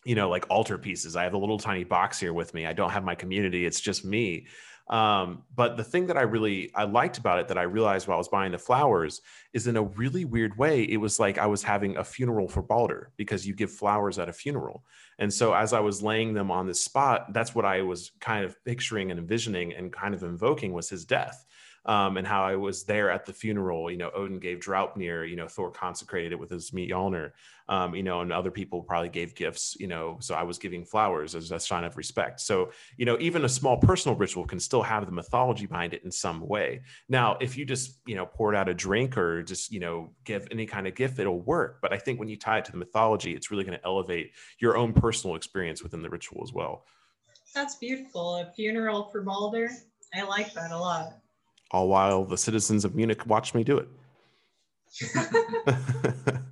you 0.05 0.15
know 0.15 0.29
like 0.29 0.47
altar 0.51 0.79
pieces 0.79 1.17
i 1.17 1.25
have 1.25 1.35
a 1.35 1.39
little 1.39 1.59
tiny 1.59 1.85
box 1.85 2.21
here 2.21 2.33
with 2.33 2.55
me. 2.55 2.67
I 2.67 2.73
don't 2.73 2.91
have 2.91 3.05
my 3.05 3.15
community. 3.15 3.67
It's 3.67 3.81
just 3.81 4.05
me 4.05 4.47
um, 4.91 5.43
but 5.55 5.77
the 5.77 5.85
thing 5.85 6.07
that 6.07 6.17
I 6.17 6.23
really 6.23 6.71
I 6.75 6.85
liked 6.85 7.19
about 7.19 7.39
it 7.41 7.49
that 7.49 7.59
I 7.59 7.63
realized 7.63 8.09
while 8.09 8.17
I 8.17 8.19
was 8.19 8.29
buying 8.29 8.53
the 8.53 8.59
flowers 8.59 9.21
is 9.53 9.67
in 9.67 9.77
a 9.77 9.83
really 9.83 10.25
weird 10.25 10.57
way, 10.57 10.83
it 10.83 10.97
was 10.97 11.21
like 11.21 11.37
I 11.37 11.47
was 11.47 11.63
having 11.63 11.97
a 11.97 12.05
funeral 12.05 12.49
for 12.49 12.63
Balder 12.63 13.11
because 13.17 13.47
you 13.47 13.55
give 13.55 13.71
flowers 13.71 14.19
at 14.19 14.29
a 14.29 14.33
funeral. 14.33 14.85
And 15.19 15.33
so 15.33 15.53
as 15.53 15.73
I 15.73 15.81
was 15.81 16.03
laying 16.03 16.33
them 16.33 16.51
on 16.51 16.67
this 16.67 16.83
spot, 16.83 17.33
that's 17.35 17.55
what 17.55 17.67
I 17.67 17.83
was 17.83 18.13
kind 18.21 18.45
of 18.45 18.57
picturing 18.65 19.11
and 19.11 19.21
envisioning 19.21 19.75
and 19.75 19.93
kind 19.93 20.15
of 20.15 20.23
invoking 20.23 20.73
was 20.73 20.89
his 20.89 21.05
death 21.05 21.45
um, 21.85 22.17
and 22.17 22.27
how 22.27 22.45
I 22.45 22.57
was 22.57 22.85
there 22.85 23.11
at 23.11 23.27
the 23.27 23.33
funeral. 23.33 23.91
You 23.91 23.97
know, 23.99 24.11
Odin 24.15 24.39
gave 24.39 24.59
Draupnir, 24.59 25.29
you 25.29 25.37
know, 25.37 25.49
Thor 25.49 25.71
consecrated 25.71 26.33
it 26.33 26.39
with 26.39 26.51
his 26.51 26.71
Mjolnir, 26.71 27.33
um, 27.69 27.95
you 27.95 28.03
know, 28.03 28.21
and 28.21 28.33
other 28.33 28.51
people 28.51 28.83
probably 28.83 29.11
gave 29.11 29.35
gifts, 29.35 29.77
you 29.79 29.87
know, 29.87 30.17
so 30.21 30.35
I 30.35 30.43
was 30.43 30.59
giving 30.59 30.85
flowers 30.85 31.35
as 31.35 31.51
a 31.51 31.61
sign 31.61 31.85
of 31.85 31.97
respect. 31.97 32.41
So, 32.41 32.71
you 32.97 33.05
know, 33.05 33.17
even 33.21 33.45
a 33.45 33.49
small 33.49 33.77
personal 33.77 34.17
ritual 34.17 34.47
can 34.47 34.59
still 34.59 34.83
have 34.83 35.05
the 35.05 35.13
mythology 35.13 35.67
behind 35.67 35.93
it 35.93 36.03
in 36.05 36.11
some 36.11 36.47
way. 36.47 36.81
Now, 37.09 37.37
if 37.41 37.59
you 37.59 37.67
just, 37.67 38.01
you 38.07 38.15
know, 38.15 38.25
pour 38.25 38.55
it 38.55 38.57
out 38.57 38.69
a 38.69 38.75
drink 38.75 39.19
or 39.19 39.43
just, 39.43 39.71
you 39.71 39.81
know, 39.81 40.13
give 40.25 40.49
any 40.51 40.65
kind 40.65 40.87
of 40.87 40.95
gift, 40.95 41.19
it'll 41.19 41.41
work. 41.41 41.81
But 41.83 41.93
I 41.93 41.99
think 41.99 42.19
when 42.19 42.29
you 42.29 42.37
tie 42.37 42.59
it 42.59 42.65
to 42.67 42.73
the 42.73 42.79
mythology, 42.79 43.35
it's 43.35 43.51
really 43.51 43.65
going 43.65 43.79
to 43.79 43.85
elevate 43.85 44.33
your 44.59 44.77
own 44.77 44.93
personal 44.95 45.37
experience 45.37 45.83
within 45.83 46.01
the 46.01 46.09
ritual 46.09 46.41
as 46.43 46.53
well. 46.53 46.87
That's 47.55 47.77
beautiful. 47.77 48.37
A 48.37 48.53
funeral 48.55 49.09
for 49.11 49.23
Balder. 49.23 49.71
I 50.15 50.23
like 50.23 50.55
that 50.55 50.71
a 50.71 50.79
lot. 50.79 51.19
All 51.71 51.89
while 51.89 52.25
the 52.25 52.39
citizens 52.39 52.87
of 52.87 52.95
Munich 52.95 53.27
watched 53.27 53.55
me 53.55 53.63
do 53.63 53.77
it. 53.77 53.89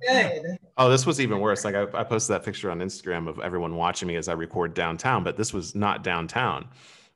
Good. 0.07 0.57
oh, 0.77 0.89
this 0.89 1.05
was 1.05 1.19
even 1.19 1.39
worse. 1.39 1.65
Like 1.65 1.75
I, 1.75 1.83
I 1.93 2.03
posted 2.03 2.35
that 2.35 2.43
picture 2.43 2.71
on 2.71 2.79
Instagram 2.79 3.27
of 3.27 3.39
everyone 3.39 3.75
watching 3.75 4.07
me 4.07 4.15
as 4.15 4.27
I 4.27 4.33
record 4.33 4.73
downtown, 4.73 5.23
but 5.23 5.37
this 5.37 5.53
was 5.53 5.75
not 5.75 6.03
downtown. 6.03 6.67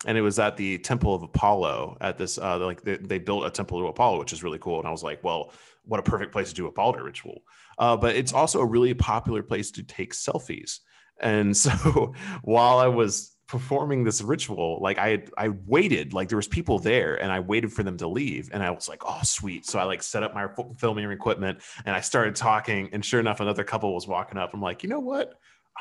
And 0.05 0.17
it 0.17 0.22
was 0.22 0.39
at 0.39 0.57
the 0.57 0.80
Temple 0.80 1.13
of 1.13 1.22
Apollo 1.22 1.97
at 2.01 2.17
this, 2.17 2.38
uh, 2.38 2.57
like 2.57 2.82
they, 2.82 2.97
they 2.97 3.19
built 3.19 3.45
a 3.45 3.51
temple 3.51 3.80
to 3.82 3.88
Apollo, 3.88 4.17
which 4.19 4.34
is 4.34 4.43
really 4.43 4.57
cool. 4.57 4.80
And 4.80 4.88
I 4.88 4.91
was 4.91 5.03
like, 5.03 5.24
well, 5.24 5.51
what 5.86 5.99
a 5.99 6.03
perfect 6.03 6.32
place 6.32 6.49
to 6.49 6.55
do 6.55 6.67
a 6.67 6.72
Balder 6.72 7.03
ritual. 7.03 7.43
Uh, 7.78 7.95
but 7.95 8.15
it's 8.15 8.34
also 8.34 8.61
a 8.61 8.65
really 8.65 8.93
popular 8.93 9.43
place 9.43 9.69
to 9.72 9.84
take 9.84 10.13
selfies. 10.13 10.80
And 11.22 11.55
so 11.65 12.13
while 12.41 12.80
I 12.80 12.88
was 12.88 13.36
performing 13.52 14.06
this 14.06 14.22
ritual, 14.22 14.80
like 14.82 14.97
I 14.97 15.24
I 15.38 15.49
waited, 15.49 16.14
like 16.14 16.30
there 16.30 16.38
was 16.38 16.47
people 16.47 16.80
there, 16.80 17.22
and 17.22 17.34
I 17.34 17.41
waited 17.41 17.74
for 17.74 17.84
them 17.84 17.97
to 17.97 18.08
leave, 18.08 18.49
and 18.54 18.64
I 18.64 18.72
was 18.72 18.88
like, 18.88 19.04
oh 19.06 19.20
sweet. 19.24 19.66
So 19.66 19.78
I 19.78 19.84
like 19.84 20.02
set 20.02 20.24
up 20.24 20.34
my 20.34 20.47
filming 20.78 21.12
equipment, 21.12 21.60
and 21.86 21.93
I 21.93 21.99
started 21.99 22.34
talking, 22.34 22.88
and 22.93 23.04
sure 23.04 23.20
enough, 23.20 23.41
another 23.41 23.66
couple 23.66 23.93
was 23.93 24.08
walking 24.08 24.38
up. 24.38 24.52
I'm 24.54 24.62
like, 24.62 24.84
you 24.84 24.89
know 24.89 25.02
what? 25.02 25.34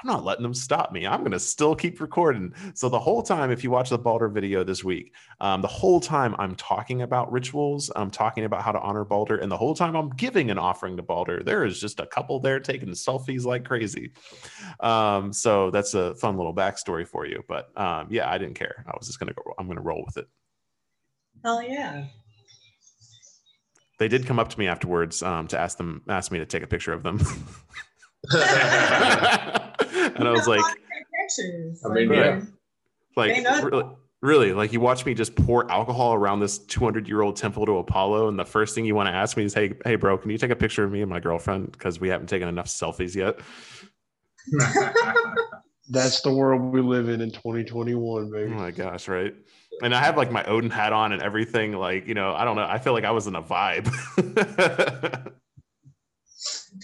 I'm 0.02 0.08
not 0.08 0.24
letting 0.24 0.42
them 0.42 0.54
stop 0.54 0.92
me. 0.92 1.06
I'm 1.06 1.20
going 1.20 1.32
to 1.32 1.40
still 1.40 1.74
keep 1.74 2.00
recording. 2.00 2.54
So 2.74 2.88
the 2.88 2.98
whole 2.98 3.22
time, 3.22 3.50
if 3.50 3.62
you 3.62 3.70
watch 3.70 3.90
the 3.90 3.98
Balder 3.98 4.28
video 4.28 4.64
this 4.64 4.82
week, 4.82 5.12
um, 5.40 5.60
the 5.60 5.68
whole 5.68 6.00
time 6.00 6.34
I'm 6.38 6.54
talking 6.54 7.02
about 7.02 7.30
rituals, 7.30 7.90
I'm 7.94 8.10
talking 8.10 8.44
about 8.44 8.62
how 8.62 8.72
to 8.72 8.80
honor 8.80 9.04
Balder, 9.04 9.36
and 9.36 9.52
the 9.52 9.56
whole 9.56 9.74
time 9.74 9.94
I'm 9.96 10.08
giving 10.10 10.50
an 10.50 10.56
offering 10.58 10.96
to 10.96 11.02
Balder, 11.02 11.42
there 11.42 11.64
is 11.64 11.78
just 11.78 12.00
a 12.00 12.06
couple 12.06 12.40
there 12.40 12.60
taking 12.60 12.88
selfies 12.90 13.44
like 13.44 13.64
crazy. 13.64 14.12
Um, 14.80 15.32
so 15.32 15.70
that's 15.70 15.92
a 15.92 16.14
fun 16.14 16.36
little 16.38 16.54
backstory 16.54 17.06
for 17.06 17.26
you. 17.26 17.44
But 17.46 17.76
um, 17.78 18.06
yeah, 18.10 18.30
I 18.30 18.38
didn't 18.38 18.54
care. 18.54 18.84
I 18.86 18.92
was 18.98 19.06
just 19.06 19.20
going 19.20 19.28
to 19.28 19.34
go. 19.34 19.42
I'm 19.58 19.66
going 19.66 19.76
to 19.76 19.82
roll 19.82 20.02
with 20.06 20.16
it. 20.16 20.28
Hell 21.44 21.62
yeah. 21.62 22.06
They 23.98 24.08
did 24.08 24.24
come 24.24 24.38
up 24.38 24.48
to 24.48 24.58
me 24.58 24.66
afterwards 24.66 25.22
um, 25.22 25.46
to 25.48 25.60
ask 25.60 25.76
them, 25.76 26.02
ask 26.08 26.32
me 26.32 26.38
to 26.38 26.46
take 26.46 26.62
a 26.62 26.66
picture 26.66 26.94
of 26.94 27.02
them. 27.02 27.20
and 30.20 30.28
I 30.28 30.32
was 30.32 30.46
like, 30.46 30.62
pictures. 31.20 31.82
I 31.84 31.88
mean, 31.92 32.12
yeah. 32.12 32.40
like 33.16 33.44
really, 33.62 33.84
really, 34.22 34.52
like 34.52 34.72
you 34.72 34.80
watch 34.80 35.06
me 35.06 35.14
just 35.14 35.34
pour 35.34 35.70
alcohol 35.70 36.14
around 36.14 36.40
this 36.40 36.58
200 36.58 37.08
year 37.08 37.22
old 37.22 37.36
temple 37.36 37.66
to 37.66 37.78
Apollo, 37.78 38.28
and 38.28 38.38
the 38.38 38.44
first 38.44 38.74
thing 38.74 38.84
you 38.84 38.94
want 38.94 39.08
to 39.08 39.14
ask 39.14 39.36
me 39.36 39.44
is, 39.44 39.54
"Hey, 39.54 39.74
hey, 39.84 39.96
bro, 39.96 40.18
can 40.18 40.30
you 40.30 40.38
take 40.38 40.50
a 40.50 40.56
picture 40.56 40.84
of 40.84 40.92
me 40.92 41.00
and 41.02 41.10
my 41.10 41.20
girlfriend 41.20 41.72
because 41.72 42.00
we 42.00 42.08
haven't 42.08 42.28
taken 42.28 42.48
enough 42.48 42.66
selfies 42.66 43.14
yet?" 43.14 43.40
That's 45.90 46.20
the 46.20 46.32
world 46.32 46.72
we 46.72 46.80
live 46.80 47.08
in 47.08 47.20
in 47.20 47.32
2021, 47.32 48.30
baby. 48.30 48.52
Oh 48.52 48.54
my 48.54 48.70
gosh, 48.70 49.08
right? 49.08 49.34
And 49.82 49.92
I 49.92 50.00
have 50.00 50.16
like 50.16 50.30
my 50.30 50.44
Odin 50.44 50.70
hat 50.70 50.92
on 50.92 51.12
and 51.12 51.20
everything. 51.20 51.72
Like, 51.72 52.06
you 52.06 52.14
know, 52.14 52.32
I 52.32 52.44
don't 52.44 52.54
know. 52.54 52.64
I 52.64 52.78
feel 52.78 52.92
like 52.92 53.04
I 53.04 53.10
was 53.10 53.26
in 53.26 53.34
a 53.34 53.42
vibe. 53.42 53.86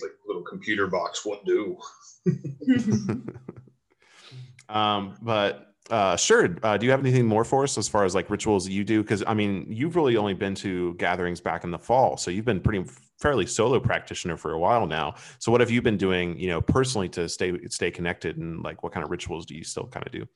like 0.02 0.12
little 0.26 0.42
computer 0.42 0.88
box, 0.88 1.24
what 1.24 1.44
do? 1.44 1.78
um, 4.68 5.16
but 5.22 5.66
uh, 5.90 6.16
sure. 6.16 6.56
Uh, 6.62 6.76
do 6.76 6.86
you 6.86 6.90
have 6.90 7.00
anything 7.00 7.26
more 7.26 7.44
for 7.44 7.62
us 7.62 7.78
as 7.78 7.88
far 7.88 8.04
as 8.04 8.14
like 8.14 8.28
rituals 8.30 8.64
that 8.64 8.72
you 8.72 8.84
do? 8.84 9.02
Because 9.02 9.22
I 9.26 9.34
mean, 9.34 9.66
you've 9.68 9.96
really 9.96 10.16
only 10.16 10.34
been 10.34 10.54
to 10.56 10.94
gatherings 10.94 11.40
back 11.40 11.64
in 11.64 11.70
the 11.70 11.78
fall, 11.78 12.16
so 12.16 12.30
you've 12.30 12.44
been 12.44 12.60
pretty 12.60 12.84
fairly 13.20 13.46
solo 13.46 13.80
practitioner 13.80 14.36
for 14.36 14.52
a 14.52 14.58
while 14.58 14.86
now. 14.86 15.14
So 15.38 15.52
what 15.52 15.60
have 15.60 15.70
you 15.70 15.80
been 15.80 15.96
doing, 15.96 16.38
you 16.38 16.48
know, 16.48 16.60
personally 16.60 17.08
to 17.10 17.28
stay 17.28 17.52
stay 17.68 17.90
connected, 17.90 18.36
and 18.36 18.62
like 18.62 18.82
what 18.82 18.92
kind 18.92 19.04
of 19.04 19.10
rituals 19.10 19.46
do 19.46 19.54
you 19.54 19.64
still 19.64 19.86
kind 19.86 20.06
of 20.06 20.12
do? 20.12 20.26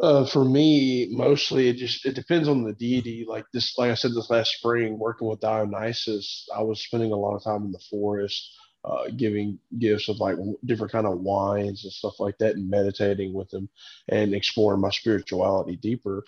Uh, 0.00 0.24
for 0.24 0.44
me, 0.44 1.08
mostly 1.10 1.68
it 1.68 1.76
just 1.76 2.06
it 2.06 2.14
depends 2.14 2.48
on 2.48 2.62
the 2.62 2.74
deity. 2.74 3.26
Like 3.28 3.44
this, 3.52 3.76
like 3.76 3.90
I 3.90 3.94
said, 3.94 4.12
this 4.12 4.30
last 4.30 4.52
spring, 4.52 4.98
working 4.98 5.28
with 5.28 5.40
Dionysus, 5.40 6.48
I 6.56 6.62
was 6.62 6.82
spending 6.82 7.12
a 7.12 7.16
lot 7.16 7.34
of 7.34 7.44
time 7.44 7.64
in 7.64 7.72
the 7.72 7.82
forest, 7.90 8.56
uh, 8.84 9.04
giving 9.16 9.58
gifts 9.78 10.08
of 10.08 10.18
like 10.20 10.36
different 10.64 10.92
kind 10.92 11.06
of 11.06 11.20
wines 11.20 11.84
and 11.84 11.92
stuff 11.92 12.20
like 12.20 12.38
that, 12.38 12.56
and 12.56 12.70
meditating 12.70 13.32
with 13.32 13.50
them, 13.50 13.68
and 14.08 14.34
exploring 14.34 14.80
my 14.80 14.90
spirituality 14.90 15.76
deeper. 15.76 16.24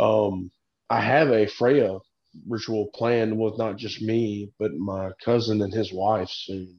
Um, 0.00 0.50
I 0.90 1.00
have 1.00 1.30
a 1.30 1.46
Freya 1.46 1.98
ritual 2.48 2.88
planned 2.94 3.38
with 3.38 3.58
not 3.58 3.76
just 3.76 4.02
me, 4.02 4.52
but 4.58 4.74
my 4.74 5.10
cousin 5.24 5.62
and 5.62 5.72
his 5.72 5.92
wife 5.92 6.28
soon 6.30 6.78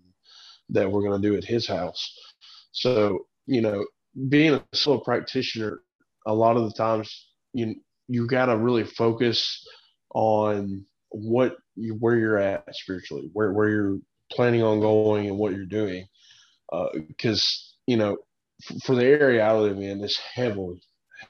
that 0.70 0.92
we're 0.92 1.08
going 1.08 1.22
to 1.22 1.28
do 1.28 1.36
at 1.38 1.46
his 1.46 1.68
house. 1.68 2.14
So 2.72 3.26
you 3.48 3.62
know, 3.62 3.86
being 4.30 4.56
a 4.56 4.64
solo 4.74 5.00
practitioner 5.00 5.82
a 6.26 6.34
lot 6.34 6.58
of 6.58 6.64
the 6.66 6.74
times 6.74 7.28
you 7.54 7.76
you 8.08 8.28
got 8.28 8.48
to 8.48 8.58
really 8.58 8.84
focus 8.84 9.66
on 10.14 10.86
what 11.10 11.58
you 11.76 11.94
where 11.96 12.18
you're 12.18 12.38
at 12.38 12.64
spiritually 12.76 13.30
where 13.34 13.52
where 13.54 13.70
you're 13.70 13.98
planning 14.32 14.64
on 14.64 14.80
going 14.80 15.28
and 15.28 15.38
what 15.38 15.54
you're 15.54 15.66
doing. 15.66 16.08
Because 17.08 17.76
you 17.88 17.98
know 17.98 18.18
f- 18.70 18.82
for 18.84 18.96
the 18.96 19.06
area 19.06 19.46
i 19.46 19.54
live 19.54 19.78
in 19.78 20.04
it's 20.04 20.18
heavily 20.18 20.82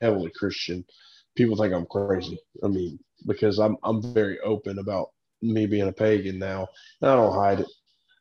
heavily 0.01 0.31
christian. 0.35 0.85
People 1.35 1.57
think 1.57 1.73
i'm 1.73 1.85
crazy. 1.85 2.39
I 2.63 2.67
mean 2.67 2.99
because 3.25 3.59
i'm 3.59 3.77
i'm 3.83 4.01
very 4.13 4.39
open 4.39 4.79
about 4.79 5.09
me 5.41 5.65
being 5.65 5.87
a 5.87 5.93
pagan 5.93 6.39
now. 6.39 6.67
And 7.01 7.11
i 7.11 7.15
don't 7.15 7.33
hide 7.33 7.59
it. 7.61 7.67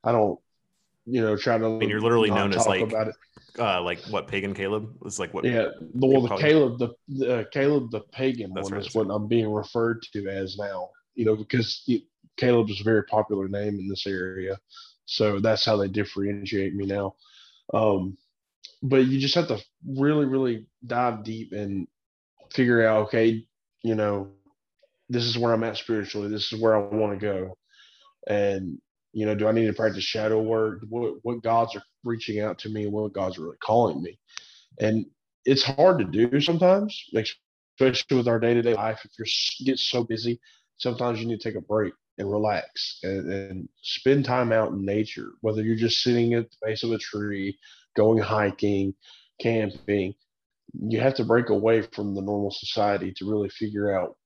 I 0.03 0.13
don't 0.13 0.39
you 1.07 1.21
know 1.21 1.37
try 1.37 1.59
to 1.59 1.67
I 1.67 1.69
mean, 1.69 1.89
you're 1.89 2.01
literally 2.01 2.31
known 2.31 2.53
as 2.53 2.67
like 2.67 2.83
about 2.83 3.09
it. 3.09 3.15
uh, 3.59 3.83
like 3.83 4.01
what 4.11 4.27
pagan 4.27 4.55
Caleb? 4.55 4.95
Is 5.05 5.19
like 5.19 5.35
what? 5.35 5.45
yeah, 5.45 5.69
the 5.95 6.07
well, 6.07 6.23
the 6.23 6.37
Caleb, 6.37 6.79
the, 6.79 6.89
the 7.09 7.41
uh, 7.41 7.45
Caleb 7.53 7.91
the 7.91 8.01
pagan 8.13 8.53
That's 8.55 8.71
one 8.71 8.79
right, 8.79 8.87
is 8.87 8.95
what 8.95 9.09
I'm 9.11 9.29
being 9.29 9.51
referred 9.53 10.03
to 10.13 10.29
as 10.29 10.57
now. 10.59 10.91
You 11.15 11.27
know, 11.27 11.37
because 11.37 11.83
Caleb 12.37 12.71
is 12.71 12.81
a 12.81 12.85
very 12.85 13.05
popular 13.05 13.49
name 13.49 13.79
in 13.79 13.89
this 13.89 14.07
area, 14.07 14.59
so 15.07 15.41
that's 15.41 15.65
how 15.65 15.77
they 15.77 15.89
differentiate 15.89 16.75
me 16.75 16.87
now. 16.87 17.15
Um, 17.73 18.17
but 18.83 19.07
you 19.07 19.19
just 19.19 19.35
have 19.35 19.49
to 19.49 19.59
really, 19.87 20.27
really 20.27 20.67
dive 20.87 21.25
deep 21.25 21.53
and 21.53 21.87
figure 22.53 22.87
out, 22.87 23.07
okay, 23.07 23.47
you 23.83 23.95
know, 23.95 24.31
this 25.09 25.25
is 25.25 25.39
where 25.39 25.53
I'm 25.53 25.65
at 25.65 25.77
spiritually. 25.77 26.29
This 26.29 26.53
is 26.53 26.61
where 26.61 26.75
I 26.75 26.81
want 26.81 27.19
to 27.19 27.25
go, 27.25 27.57
and 28.29 28.79
you 29.13 29.27
know, 29.27 29.35
do 29.35 29.47
I 29.47 29.53
need 29.53 29.67
to 29.67 29.73
practice 29.73 30.05
shadow 30.05 30.43
work? 30.43 30.81
What 30.89 31.15
what 31.23 31.43
gods 31.43 31.77
are 31.77 31.83
reaching 32.05 32.41
out 32.41 32.59
to 32.61 32.69
me, 32.69 32.87
what 32.87 33.13
gods 33.13 33.39
are 33.39 33.43
really 33.43 33.57
calling 33.63 34.03
me? 34.03 34.19
And 34.81 35.07
it's 35.45 35.63
hard 35.63 35.99
to 35.99 36.05
do 36.05 36.41
sometimes, 36.41 37.05
especially 37.15 38.17
with 38.17 38.29
our 38.29 38.41
day 38.41 38.55
to 38.55 38.63
day 38.63 38.75
life. 38.75 39.01
If 39.05 39.13
you're 39.19 39.27
get 39.67 39.79
so 39.79 40.05
busy, 40.05 40.41
sometimes 40.79 41.21
you 41.21 41.27
need 41.27 41.41
to 41.41 41.49
take 41.49 41.59
a 41.59 41.61
break 41.61 41.93
and 42.19 42.31
relax 42.31 42.99
and, 43.03 43.33
and 43.33 43.69
spend 43.83 44.25
time 44.25 44.53
out 44.53 44.73
in 44.73 44.85
nature. 44.85 45.31
Whether 45.41 45.63
you're 45.63 45.77
just 45.77 46.03
sitting 46.03 46.35
at 46.35 46.51
the 46.51 46.57
base 46.63 46.83
of 46.83 46.93
a 46.93 46.99
tree, 46.99 47.59
going 47.97 48.19
hiking, 48.19 48.95
camping, 49.41 50.15
you 50.73 51.01
have 51.01 51.15
to 51.15 51.25
break 51.25 51.51
away 51.51 51.83
from 51.83 52.15
the 52.15 52.23
normal 52.23 52.51
society 52.51 53.13
to 53.17 53.31
really 53.31 53.49
figure 53.49 53.97
out 53.97 54.17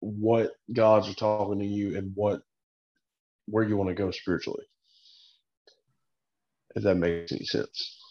what 0.00 0.52
gods 0.72 1.08
are 1.08 1.14
talking 1.14 1.60
to 1.60 1.66
you 1.66 1.96
and 1.96 2.12
what 2.14 2.42
where 3.46 3.64
you 3.64 3.76
want 3.76 3.88
to 3.88 3.94
go 3.94 4.10
spiritually. 4.10 4.64
If 6.74 6.84
that 6.84 6.96
makes 6.96 7.32
any 7.32 7.44
sense. 7.44 8.01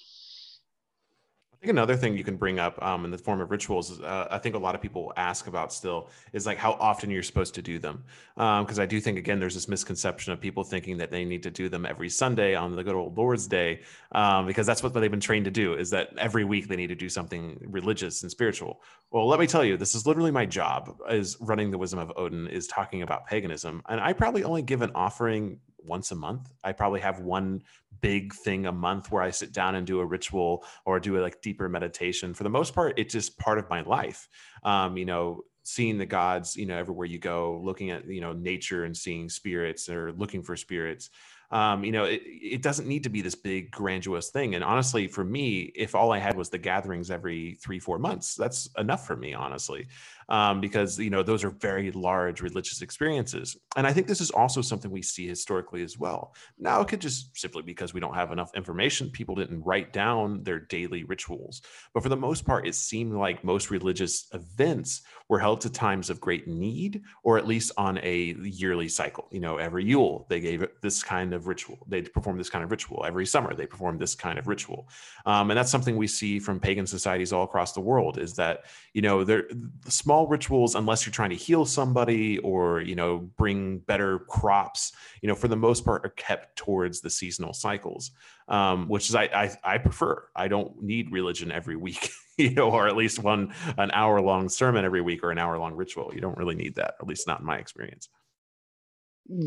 I 1.62 1.68
think 1.68 1.76
another 1.76 1.96
thing 1.96 2.18
you 2.18 2.24
can 2.24 2.38
bring 2.38 2.58
up 2.58 2.82
um, 2.82 3.06
in 3.06 3.12
the 3.12 3.20
form 3.20 3.40
of 3.40 3.52
rituals, 3.52 3.92
is, 3.92 4.00
uh, 4.00 4.28
I 4.32 4.40
think 4.40 4.56
a 4.56 4.58
lot 4.58 4.74
of 4.74 4.82
people 4.82 5.14
ask 5.16 5.46
about 5.46 5.72
still 5.72 6.10
is 6.34 6.48
like 6.48 6.58
how 6.58 6.72
often 6.72 7.12
you're 7.12 7.22
supposed 7.22 7.54
to 7.54 7.62
do 7.62 7.78
them. 7.78 8.04
Because 8.36 8.80
I 8.80 8.88
do 8.88 9.00
think, 9.00 9.20
again, 9.20 9.40
there's 9.40 9.54
this 9.54 9.68
misconception 9.68 10.34
of 10.34 10.42
people 10.42 10.64
thinking 10.64 10.98
that 10.98 11.12
they 11.12 11.24
need 11.24 11.44
to 11.44 11.52
do 11.52 11.70
them 11.70 11.86
every 11.86 12.10
Sunday 12.10 12.56
on 12.56 12.76
the 12.76 12.84
good 12.84 12.96
old 12.96 13.16
Lord's 13.16 13.46
Day, 13.46 13.82
um, 14.14 14.48
because 14.48 14.66
that's 14.66 14.82
what 14.82 14.96
they've 14.96 15.12
been 15.12 15.20
trained 15.20 15.46
to 15.46 15.52
do 15.52 15.76
is 15.76 15.92
that 15.92 16.10
every 16.18 16.46
week 16.46 16.68
they 16.68 16.76
need 16.76 16.88
to 16.88 16.96
do 16.96 17.10
something 17.10 17.60
religious 17.62 18.24
and 18.24 18.32
spiritual. 18.32 18.82
Well, 19.12 19.28
let 19.28 19.40
me 19.40 19.46
tell 19.46 19.64
you, 19.64 19.78
this 19.78 19.94
is 19.94 20.08
literally 20.08 20.32
my 20.32 20.48
job 20.48 20.98
is 21.12 21.38
running 21.40 21.70
the 21.70 21.78
Wisdom 21.78 22.00
of 22.00 22.12
Odin, 22.16 22.48
is 22.48 22.66
talking 22.66 23.04
about 23.04 23.28
paganism. 23.28 23.84
And 23.88 24.02
I 24.02 24.14
probably 24.14 24.44
only 24.44 24.64
give 24.64 24.82
an 24.82 24.92
offering 24.96 25.60
once 25.86 26.12
a 26.12 26.16
month. 26.16 26.52
I 26.64 26.72
probably 26.72 27.00
have 27.02 27.20
one 27.20 27.62
big 28.02 28.34
thing 28.34 28.66
a 28.66 28.72
month 28.72 29.12
where 29.12 29.22
I 29.22 29.32
sit 29.32 29.54
down 29.54 29.76
and 29.76 29.86
do 29.86 30.00
a 30.00 30.06
ritual 30.06 30.64
or 30.86 31.00
do 31.00 31.20
a 31.20 31.22
like 31.22 31.42
deeper 31.42 31.70
meditation. 31.70 32.34
For 32.34 32.44
the 32.44 32.50
most 32.50 32.74
part, 32.74 32.98
it's 32.98 33.14
just 33.14 33.38
part 33.38 33.60
of 33.60 33.70
my 33.70 33.82
life. 33.82 34.28
Um, 34.64 34.98
you 34.98 35.06
know, 35.06 35.42
seeing 35.64 35.98
the 35.98 36.06
gods, 36.06 36.56
you 36.56 36.66
know, 36.66 36.78
everywhere 36.78 37.06
you 37.06 37.20
go, 37.20 37.62
looking 37.64 37.92
at, 37.92 38.08
you 38.08 38.22
know, 38.22 38.34
nature 38.34 38.86
and 38.86 38.98
seeing 38.98 39.30
spirits 39.30 39.90
or 39.90 40.12
looking 40.14 40.42
for 40.42 40.56
spirits. 40.56 41.10
Um, 41.52 41.84
you 41.84 41.92
know, 41.92 42.06
it, 42.06 42.22
it 42.26 42.62
doesn't 42.62 42.88
need 42.88 43.04
to 43.04 43.10
be 43.10 43.22
this 43.22 43.36
big 43.36 43.72
grandiose 43.72 44.30
thing. 44.30 44.56
And 44.56 44.64
honestly, 44.64 45.08
for 45.08 45.24
me, 45.24 45.72
if 45.76 45.96
all 45.96 46.14
I 46.14 46.18
had 46.18 46.38
was 46.38 46.50
the 46.50 46.58
gatherings 46.58 47.12
every 47.12 47.58
three, 47.62 47.78
four 47.78 48.00
months, 48.00 48.36
that's 48.36 48.70
enough 48.78 49.06
for 49.06 49.18
me, 49.18 49.34
honestly 49.34 49.88
um, 50.32 50.62
because 50.62 50.98
you 50.98 51.10
know 51.10 51.22
those 51.22 51.44
are 51.44 51.50
very 51.50 51.92
large 51.92 52.42
religious 52.42 52.82
experiences. 52.82 53.58
And 53.76 53.86
I 53.86 53.92
think 53.92 54.08
this 54.08 54.22
is 54.22 54.32
also 54.32 54.62
something 54.62 54.90
we 54.90 55.02
see 55.02 55.28
historically 55.28 55.84
as 55.84 56.00
well. 56.00 56.34
Now 56.58 56.80
it 56.82 56.88
could 56.88 57.02
just 57.02 57.38
simply 57.38 57.62
because 57.62 57.94
we 57.94 58.00
don't 58.00 58.16
have 58.16 58.32
enough 58.32 58.56
information, 58.56 59.10
people 59.10 59.36
didn't 59.36 59.62
write 59.62 59.92
down 59.92 60.42
their 60.44 60.60
daily 60.60 61.04
rituals. 61.04 61.62
But 61.94 62.02
for 62.02 62.10
the 62.10 62.16
most 62.16 62.46
part, 62.46 62.66
it 62.66 62.76
seemed 62.76 63.14
like 63.14 63.44
most 63.44 63.70
religious 63.70 64.30
events 64.34 65.02
were 65.28 65.40
held 65.40 65.60
to 65.62 65.70
times 65.70 66.10
of 66.10 66.22
great 66.22 66.48
need, 66.48 67.02
or 67.24 67.38
at 67.38 67.46
least 67.46 67.74
on 67.78 67.98
a 68.02 68.36
yearly 68.42 68.88
cycle. 68.88 69.28
You 69.32 69.42
know, 69.42 69.58
every 69.58 69.84
Yule 69.84 70.26
they 70.30 70.40
gave 70.40 70.66
this 70.82 71.04
kind 71.04 71.34
of 71.34 71.48
ritual. 71.48 71.78
They 71.90 72.04
performed 72.04 72.40
this 72.40 72.50
kind 72.50 72.64
of 72.64 72.72
ritual. 72.72 73.04
Every 73.06 73.26
summer 73.26 73.54
they 73.54 73.66
performed 73.66 74.00
this 74.00 74.16
kind 74.16 74.40
of 74.40 74.48
ritual, 74.48 74.88
um, 75.26 75.52
and 75.52 75.58
that's 75.58 75.72
something 75.72 75.98
we 75.98 76.08
see 76.08 76.40
from 76.40 76.62
pagan 76.62 76.88
societies 76.88 77.34
all 77.34 77.44
across 77.44 77.74
the 77.74 77.82
world. 77.82 78.18
Is 78.18 78.34
that 78.36 78.64
you 78.94 79.02
know 79.02 79.26
they're 79.26 79.50
small 79.90 80.21
small 80.22 80.28
rituals 80.28 80.76
unless 80.76 81.06
you're 81.06 81.14
trying 81.14 81.30
to 81.30 81.36
heal 81.36 81.66
somebody 81.66 82.38
or 82.40 82.82
you 82.82 82.96
know 82.96 83.18
bring 83.38 83.80
better 83.80 84.20
crops 84.20 84.92
you 85.22 85.28
know 85.28 85.36
for 85.36 85.48
the 85.48 85.56
most 85.56 85.84
part 85.84 86.06
are 86.06 86.10
kept 86.10 86.56
towards 86.56 87.02
the 87.02 87.10
seasonal 87.10 87.54
cycles 87.54 88.12
um, 88.48 88.90
which 88.90 89.08
is 89.08 89.16
I, 89.16 89.24
I, 89.24 89.76
I 89.76 89.78
prefer. 89.78 90.28
I 90.36 90.50
don't 90.50 90.82
need 90.82 91.12
religion 91.12 91.52
every 91.52 91.78
week 91.78 92.10
you 92.38 92.52
know 92.52 92.70
or 92.70 92.88
at 92.88 92.98
least 92.98 93.20
one 93.20 93.54
an 93.78 93.92
hour 93.94 94.22
long 94.22 94.50
sermon 94.50 94.84
every 94.84 95.02
week 95.02 95.24
or 95.24 95.32
an 95.32 95.38
hour 95.38 95.58
long 95.58 95.74
ritual. 95.74 96.12
You 96.14 96.22
don't 96.22 96.38
really 96.38 96.56
need 96.56 96.76
that 96.76 96.96
at 97.00 97.08
least 97.08 97.28
not 97.28 97.40
in 97.40 97.46
my 97.46 97.58
experience. 97.58 98.10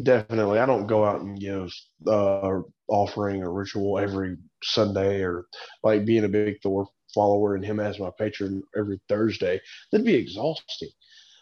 Definitely. 0.03 0.59
I 0.61 0.66
don't 0.66 0.87
go 0.87 1.05
out 1.05 1.20
and 1.20 1.39
give 1.39 1.70
uh 2.07 2.61
offering 2.89 3.43
or 3.43 3.53
ritual 3.53 3.99
every 3.99 4.37
sunday 4.62 5.22
or 5.22 5.47
like 5.83 6.05
being 6.05 6.25
a 6.25 6.29
big 6.29 6.57
thor 6.62 6.87
follower 7.15 7.55
and 7.55 7.65
him 7.65 7.81
as 7.81 7.99
my 7.99 8.11
patron 8.19 8.62
every 8.77 9.01
Thursday, 9.09 9.61
that'd 9.91 10.07
be 10.07 10.15
exhausting. 10.15 10.91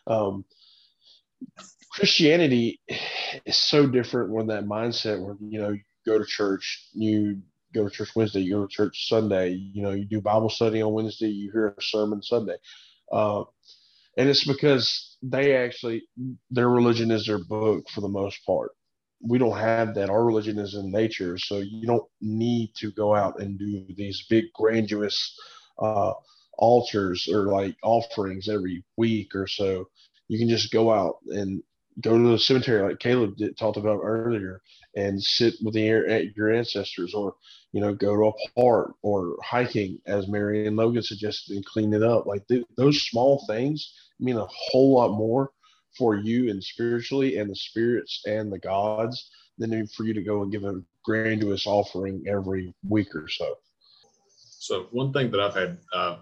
Um, 0.06 0.44
Christianity 1.90 2.80
is 3.44 3.56
so 3.56 3.86
different 3.86 4.30
when 4.30 4.46
that 4.48 4.64
mindset 4.64 5.20
where, 5.20 5.36
you 5.40 5.60
know, 5.60 5.70
you 5.70 5.80
go 6.06 6.18
to 6.18 6.24
church, 6.24 6.88
you 6.92 7.40
go 7.74 7.88
to 7.88 7.90
church 7.90 8.14
Wednesday, 8.14 8.40
you 8.40 8.54
go 8.54 8.66
to 8.66 8.72
church 8.72 9.08
Sunday, 9.08 9.50
you 9.50 9.82
know, 9.82 9.90
you 9.90 10.04
do 10.04 10.20
Bible 10.20 10.48
study 10.48 10.82
on 10.82 10.92
Wednesday, 10.92 11.28
you 11.28 11.50
hear 11.52 11.68
a 11.68 11.82
sermon 11.82 12.22
Sunday. 12.22 12.56
Uh, 13.10 13.44
and 14.16 14.28
it's 14.28 14.44
because 14.44 15.16
they 15.22 15.56
actually, 15.56 16.04
their 16.50 16.68
religion 16.68 17.10
is 17.10 17.26
their 17.26 17.42
book 17.42 17.88
for 17.90 18.00
the 18.00 18.08
most 18.08 18.44
part 18.46 18.72
we 19.22 19.38
don't 19.38 19.56
have 19.56 19.94
that. 19.94 20.10
Our 20.10 20.24
religion 20.24 20.58
is 20.58 20.74
in 20.74 20.90
nature, 20.90 21.38
so 21.38 21.58
you 21.58 21.86
don't 21.86 22.06
need 22.20 22.72
to 22.76 22.90
go 22.90 23.14
out 23.14 23.40
and 23.40 23.58
do 23.58 23.84
these 23.96 24.26
big 24.28 24.46
grandiose 24.54 25.38
uh, 25.82 26.12
altars 26.58 27.28
or 27.28 27.46
like 27.46 27.76
offerings 27.82 28.48
every 28.48 28.84
week 28.96 29.34
or 29.34 29.46
so. 29.46 29.88
You 30.28 30.38
can 30.38 30.48
just 30.48 30.72
go 30.72 30.92
out 30.92 31.16
and 31.26 31.62
go 32.00 32.16
to 32.16 32.28
the 32.30 32.38
cemetery 32.38 32.88
like 32.88 33.00
Caleb 33.00 33.36
did, 33.36 33.56
talked 33.58 33.76
about 33.76 34.00
earlier 34.02 34.62
and 34.96 35.22
sit 35.22 35.54
with 35.62 35.74
the, 35.74 36.32
your 36.34 36.50
ancestors 36.50 37.12
or, 37.14 37.34
you 37.72 37.80
know, 37.80 37.94
go 37.94 38.16
to 38.16 38.28
a 38.28 38.60
park 38.60 38.94
or 39.02 39.36
hiking 39.42 39.98
as 40.06 40.28
Mary 40.28 40.66
and 40.66 40.76
Logan 40.76 41.02
suggested 41.02 41.54
and 41.54 41.64
clean 41.66 41.92
it 41.92 42.02
up. 42.02 42.26
Like 42.26 42.46
th- 42.48 42.64
those 42.76 43.02
small 43.02 43.44
things 43.46 43.92
mean 44.20 44.36
a 44.36 44.46
whole 44.48 44.94
lot 44.94 45.16
more 45.16 45.50
for 45.98 46.16
you 46.16 46.48
and 46.50 46.62
spiritually 46.62 47.36
and 47.36 47.50
the 47.50 47.56
spirits 47.56 48.22
and 48.26 48.50
the 48.50 48.58
gods 48.58 49.30
than 49.58 49.86
for 49.88 50.04
you 50.04 50.14
to 50.14 50.22
go 50.22 50.42
and 50.42 50.52
give 50.52 50.64
a 50.64 50.80
grandiose 51.04 51.66
offering 51.66 52.24
every 52.26 52.74
week 52.88 53.14
or 53.14 53.28
so. 53.28 53.56
So 54.62 54.86
one 54.92 55.12
thing 55.12 55.32
that 55.32 55.40
I've 55.40 55.56
had 55.56 55.76
uh, 55.92 56.18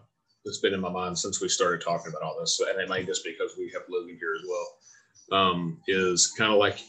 that's 0.47 0.61
been 0.61 0.73
in 0.73 0.81
my 0.81 0.89
mind 0.89 1.19
since 1.19 1.43
we 1.43 1.49
started 1.51 1.83
talking 1.83 2.11
about 2.11 2.23
all 2.23 2.41
this, 2.41 2.59
and 2.59 2.81
it 2.81 2.89
may 2.89 3.05
just 3.05 3.23
because 3.23 3.53
we 3.59 3.71
have 3.75 3.83
Logan 3.91 4.17
here 4.19 4.35
as 4.35 4.47
well, 4.49 5.39
um, 5.39 5.83
is 5.87 6.29
kind 6.39 6.51
of 6.51 6.59
like 6.59 6.81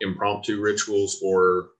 impromptu 0.00 0.58
rituals 0.58 1.20
or 1.22 1.72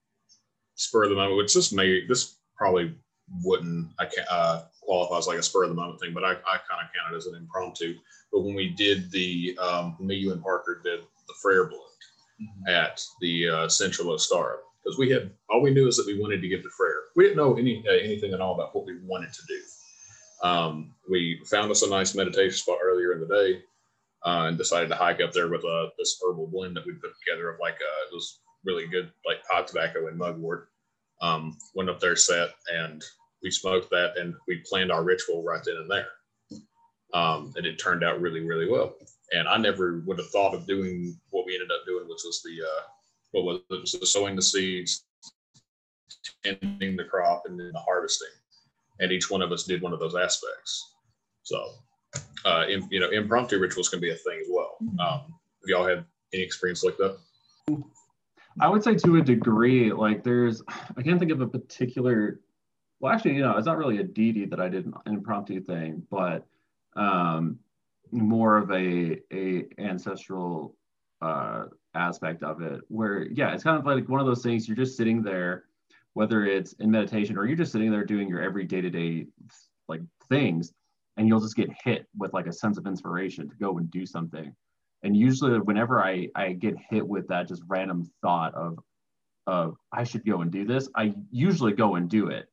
spur 0.74 1.04
of 1.04 1.08
the 1.08 1.16
moment, 1.16 1.38
which 1.38 1.54
this 1.54 1.72
may 1.72 2.06
this 2.06 2.36
probably 2.58 2.94
wouldn't 3.42 3.88
I 3.98 4.04
can 4.04 4.26
uh, 4.30 4.64
qualify 4.82 5.16
as 5.16 5.26
like 5.26 5.38
a 5.38 5.42
spur 5.42 5.62
of 5.62 5.70
the 5.70 5.76
moment 5.76 5.98
thing, 5.98 6.12
but 6.12 6.22
I, 6.22 6.32
I 6.32 6.58
kind 6.68 6.82
of 6.84 6.90
count 6.92 7.14
it 7.14 7.16
as 7.16 7.24
an 7.24 7.36
impromptu. 7.36 7.94
But 8.30 8.42
when 8.42 8.54
we 8.54 8.68
did 8.68 9.10
the 9.12 9.58
um, 9.58 9.96
me, 9.98 10.16
you, 10.16 10.32
and 10.32 10.42
Parker 10.42 10.82
did 10.84 11.00
the 11.26 11.34
Freyr 11.40 11.64
blend 11.64 11.80
mm-hmm. 12.42 12.68
at 12.68 13.00
the 13.22 13.48
uh, 13.48 13.68
Central 13.68 14.08
Ostara, 14.08 14.56
because 14.86 14.98
we 14.98 15.10
had 15.10 15.32
all 15.50 15.60
we 15.60 15.72
knew 15.72 15.88
is 15.88 15.96
that 15.96 16.06
we 16.06 16.18
wanted 16.18 16.40
to 16.40 16.48
give 16.48 16.62
to 16.62 16.70
Freyr. 16.70 17.02
We 17.16 17.24
didn't 17.24 17.38
know 17.38 17.56
any 17.56 17.84
uh, 17.88 17.92
anything 17.92 18.32
at 18.32 18.40
all 18.40 18.54
about 18.54 18.74
what 18.74 18.86
we 18.86 18.98
wanted 19.04 19.32
to 19.32 19.42
do. 19.48 20.48
Um, 20.48 20.94
we 21.10 21.42
found 21.50 21.70
us 21.70 21.82
a 21.82 21.90
nice 21.90 22.14
meditation 22.14 22.56
spot 22.56 22.78
earlier 22.84 23.12
in 23.12 23.20
the 23.20 23.26
day 23.26 23.62
uh, 24.24 24.46
and 24.46 24.58
decided 24.58 24.88
to 24.90 24.94
hike 24.94 25.20
up 25.20 25.32
there 25.32 25.48
with 25.48 25.64
uh, 25.64 25.88
this 25.98 26.20
herbal 26.24 26.46
blend 26.46 26.76
that 26.76 26.86
we 26.86 26.92
put 26.92 27.12
together 27.24 27.50
of 27.50 27.58
like 27.60 27.74
uh, 27.74 28.06
it 28.10 28.14
was 28.14 28.40
really 28.64 28.86
good 28.86 29.10
like 29.26 29.44
pot 29.50 29.66
tobacco 29.66 30.06
and 30.06 30.16
mugwort. 30.16 30.68
Um, 31.20 31.56
went 31.74 31.88
up 31.90 31.98
there, 31.98 32.14
set, 32.14 32.50
and 32.72 33.02
we 33.42 33.50
smoked 33.50 33.90
that, 33.90 34.18
and 34.18 34.34
we 34.46 34.62
planned 34.68 34.92
our 34.92 35.02
ritual 35.02 35.42
right 35.42 35.62
then 35.64 35.76
and 35.76 35.90
there. 35.90 36.08
Um, 37.14 37.54
and 37.56 37.64
it 37.64 37.76
turned 37.76 38.04
out 38.04 38.20
really, 38.20 38.40
really 38.40 38.70
well. 38.70 38.94
And 39.32 39.48
I 39.48 39.56
never 39.56 40.02
would 40.04 40.18
have 40.18 40.28
thought 40.28 40.54
of 40.54 40.66
doing 40.66 41.18
what 41.30 41.46
we 41.46 41.54
ended 41.54 41.70
up 41.70 41.86
doing, 41.86 42.04
which 42.06 42.20
was 42.24 42.42
the 42.44 42.62
uh, 42.62 42.82
what 43.36 43.44
was 43.44 43.60
it? 43.70 43.80
was 43.80 43.92
the 43.92 44.06
sowing 44.06 44.34
the 44.34 44.42
seeds, 44.42 45.04
tending 46.42 46.96
the 46.96 47.04
crop, 47.04 47.42
and 47.46 47.58
then 47.58 47.70
the 47.72 47.80
harvesting. 47.80 48.28
And 49.00 49.12
each 49.12 49.30
one 49.30 49.42
of 49.42 49.52
us 49.52 49.64
did 49.64 49.82
one 49.82 49.92
of 49.92 50.00
those 50.00 50.14
aspects. 50.14 50.94
So, 51.42 51.68
uh, 52.44 52.64
in, 52.68 52.88
you 52.90 52.98
know, 52.98 53.10
impromptu 53.10 53.58
rituals 53.58 53.90
can 53.90 54.00
be 54.00 54.10
a 54.10 54.14
thing 54.14 54.40
as 54.40 54.48
well. 54.50 54.76
Mm-hmm. 54.82 55.00
Um, 55.00 55.20
have 55.60 55.68
y'all 55.68 55.86
had 55.86 56.04
any 56.32 56.42
experience 56.42 56.82
like 56.82 56.96
that? 56.96 57.18
I 58.58 58.68
would 58.68 58.82
say 58.82 58.94
to 58.94 59.16
a 59.16 59.22
degree, 59.22 59.92
like 59.92 60.24
there's, 60.24 60.62
I 60.96 61.02
can't 61.02 61.18
think 61.18 61.30
of 61.30 61.42
a 61.42 61.46
particular, 61.46 62.40
well, 63.00 63.12
actually, 63.12 63.34
you 63.34 63.42
know, 63.42 63.54
it's 63.58 63.66
not 63.66 63.76
really 63.76 63.98
a 63.98 64.04
deity 64.04 64.46
that 64.46 64.60
I 64.60 64.68
did 64.70 64.86
an 64.86 64.94
impromptu 65.04 65.60
thing, 65.60 66.02
but 66.10 66.46
um, 66.96 67.58
more 68.12 68.56
of 68.56 68.70
a, 68.70 69.20
a 69.30 69.66
ancestral 69.78 70.74
uh, 71.20 71.64
aspect 71.96 72.42
of 72.42 72.62
it 72.62 72.80
where 72.88 73.26
yeah 73.28 73.52
it's 73.52 73.64
kind 73.64 73.78
of 73.78 73.86
like 73.86 74.08
one 74.08 74.20
of 74.20 74.26
those 74.26 74.42
things 74.42 74.68
you're 74.68 74.76
just 74.76 74.96
sitting 74.96 75.22
there 75.22 75.64
whether 76.14 76.44
it's 76.44 76.72
in 76.74 76.90
meditation 76.90 77.36
or 77.36 77.46
you're 77.46 77.56
just 77.56 77.72
sitting 77.72 77.90
there 77.90 78.04
doing 78.04 78.28
your 78.28 78.40
every 78.40 78.64
day-to-day 78.64 79.26
like 79.88 80.00
things 80.28 80.72
and 81.16 81.28
you'll 81.28 81.40
just 81.40 81.56
get 81.56 81.68
hit 81.84 82.06
with 82.16 82.32
like 82.32 82.46
a 82.46 82.52
sense 82.52 82.78
of 82.78 82.86
inspiration 82.86 83.48
to 83.48 83.56
go 83.56 83.78
and 83.78 83.90
do 83.90 84.04
something. 84.04 84.54
And 85.02 85.16
usually 85.16 85.58
whenever 85.60 86.02
i 86.02 86.28
i 86.34 86.52
get 86.52 86.74
hit 86.90 87.06
with 87.06 87.28
that 87.28 87.48
just 87.48 87.62
random 87.68 88.10
thought 88.22 88.54
of 88.54 88.78
of 89.46 89.76
i 89.92 90.02
should 90.02 90.26
go 90.26 90.40
and 90.40 90.50
do 90.50 90.64
this 90.64 90.88
i 90.96 91.14
usually 91.30 91.72
go 91.72 91.94
and 91.94 92.08
do 92.08 92.28
it 92.28 92.48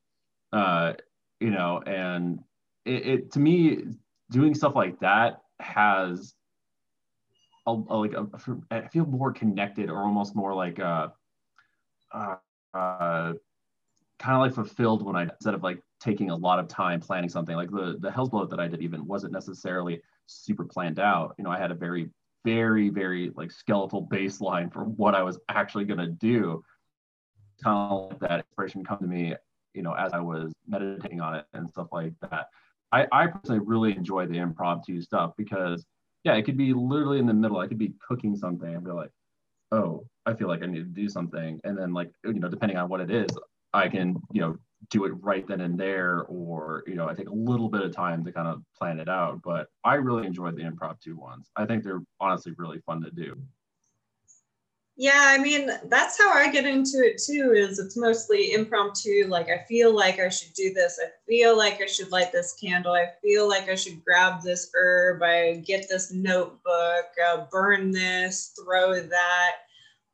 uh 0.52 0.92
you 1.40 1.50
know 1.50 1.82
and 1.84 2.38
it, 2.84 3.06
it 3.06 3.32
to 3.32 3.40
me 3.40 3.78
doing 4.30 4.54
stuff 4.54 4.76
like 4.76 5.00
that 5.00 5.40
has 5.58 6.34
a, 7.66 7.72
like 7.72 8.12
a, 8.12 8.26
I 8.70 8.88
feel 8.88 9.06
more 9.06 9.32
connected 9.32 9.90
or 9.90 9.98
almost 9.98 10.34
more 10.34 10.54
like 10.54 10.78
uh, 10.78 11.08
uh, 12.12 12.36
uh 12.74 13.32
kind 14.18 14.36
of 14.36 14.40
like 14.40 14.54
fulfilled 14.54 15.04
when 15.04 15.16
I 15.16 15.22
instead 15.22 15.54
of 15.54 15.62
like 15.62 15.80
taking 16.00 16.30
a 16.30 16.36
lot 16.36 16.58
of 16.58 16.68
time 16.68 17.00
planning 17.00 17.28
something 17.28 17.56
like 17.56 17.70
the 17.70 17.96
the 18.00 18.10
Hel's 18.10 18.28
Blot 18.28 18.50
that 18.50 18.60
I 18.60 18.68
did 18.68 18.82
even 18.82 19.06
wasn't 19.06 19.32
necessarily 19.32 20.02
super 20.26 20.64
planned 20.64 20.98
out. 20.98 21.34
You 21.38 21.44
know, 21.44 21.50
I 21.50 21.58
had 21.58 21.70
a 21.70 21.74
very 21.74 22.10
very 22.44 22.90
very 22.90 23.32
like 23.36 23.50
skeletal 23.50 24.06
baseline 24.06 24.72
for 24.72 24.84
what 24.84 25.14
I 25.14 25.22
was 25.22 25.38
actually 25.48 25.84
gonna 25.84 26.08
do. 26.08 26.62
Kind 27.62 27.92
of 27.92 28.10
like 28.10 28.20
that 28.20 28.40
inspiration 28.40 28.84
come 28.84 28.98
to 28.98 29.06
me, 29.06 29.34
you 29.74 29.82
know, 29.82 29.94
as 29.94 30.12
I 30.12 30.20
was 30.20 30.52
meditating 30.66 31.20
on 31.20 31.36
it 31.36 31.46
and 31.54 31.68
stuff 31.68 31.88
like 31.92 32.12
that. 32.30 32.48
I, 32.92 33.06
I 33.10 33.26
personally 33.26 33.60
really 33.60 33.96
enjoy 33.96 34.26
the 34.26 34.38
impromptu 34.38 35.00
stuff 35.00 35.32
because 35.36 35.84
yeah, 36.24 36.34
it 36.34 36.42
could 36.42 36.56
be 36.56 36.72
literally 36.72 37.18
in 37.18 37.26
the 37.26 37.34
middle. 37.34 37.58
I 37.58 37.66
could 37.68 37.78
be 37.78 37.94
cooking 38.06 38.34
something 38.34 38.74
and 38.74 38.82
be 38.82 38.90
like, 38.90 39.10
oh, 39.72 40.04
I 40.26 40.34
feel 40.34 40.48
like 40.48 40.62
I 40.62 40.66
need 40.66 40.78
to 40.78 40.84
do 41.02 41.08
something. 41.08 41.60
And 41.64 41.76
then 41.76 41.92
like, 41.92 42.10
you 42.24 42.34
know, 42.34 42.48
depending 42.48 42.78
on 42.78 42.88
what 42.88 43.00
it 43.00 43.10
is, 43.10 43.30
I 43.74 43.88
can, 43.88 44.16
you 44.32 44.40
know, 44.40 44.56
do 44.90 45.04
it 45.04 45.12
right 45.20 45.46
then 45.46 45.60
and 45.60 45.78
there, 45.78 46.22
or, 46.28 46.82
you 46.86 46.94
know, 46.94 47.08
I 47.08 47.14
take 47.14 47.28
a 47.28 47.34
little 47.34 47.68
bit 47.68 47.82
of 47.82 47.94
time 47.94 48.24
to 48.24 48.32
kind 48.32 48.48
of 48.48 48.62
plan 48.76 49.00
it 49.00 49.08
out. 49.08 49.40
But 49.42 49.68
I 49.82 49.94
really 49.94 50.26
enjoy 50.26 50.50
the 50.52 50.62
impromptu 50.62 51.16
ones. 51.16 51.50
I 51.56 51.66
think 51.66 51.84
they're 51.84 52.02
honestly 52.20 52.52
really 52.56 52.80
fun 52.80 53.02
to 53.02 53.10
do. 53.10 53.36
Yeah, 54.96 55.24
I 55.36 55.38
mean, 55.38 55.70
that's 55.86 56.16
how 56.16 56.32
I 56.32 56.52
get 56.52 56.66
into 56.66 56.98
it 57.04 57.20
too, 57.20 57.52
is 57.56 57.80
it's 57.80 57.96
mostly 57.96 58.52
impromptu. 58.52 59.26
Like, 59.26 59.48
I 59.48 59.64
feel 59.66 59.92
like 59.92 60.20
I 60.20 60.28
should 60.28 60.52
do 60.54 60.72
this. 60.72 61.00
I 61.04 61.08
feel 61.26 61.56
like 61.56 61.80
I 61.82 61.86
should 61.86 62.12
light 62.12 62.30
this 62.30 62.54
candle. 62.62 62.92
I 62.92 63.10
feel 63.20 63.48
like 63.48 63.68
I 63.68 63.74
should 63.74 64.04
grab 64.04 64.42
this 64.42 64.70
herb. 64.72 65.20
I 65.20 65.56
get 65.66 65.88
this 65.88 66.12
notebook, 66.12 67.06
uh, 67.26 67.46
burn 67.50 67.90
this, 67.90 68.52
throw 68.56 69.00
that. 69.00 69.52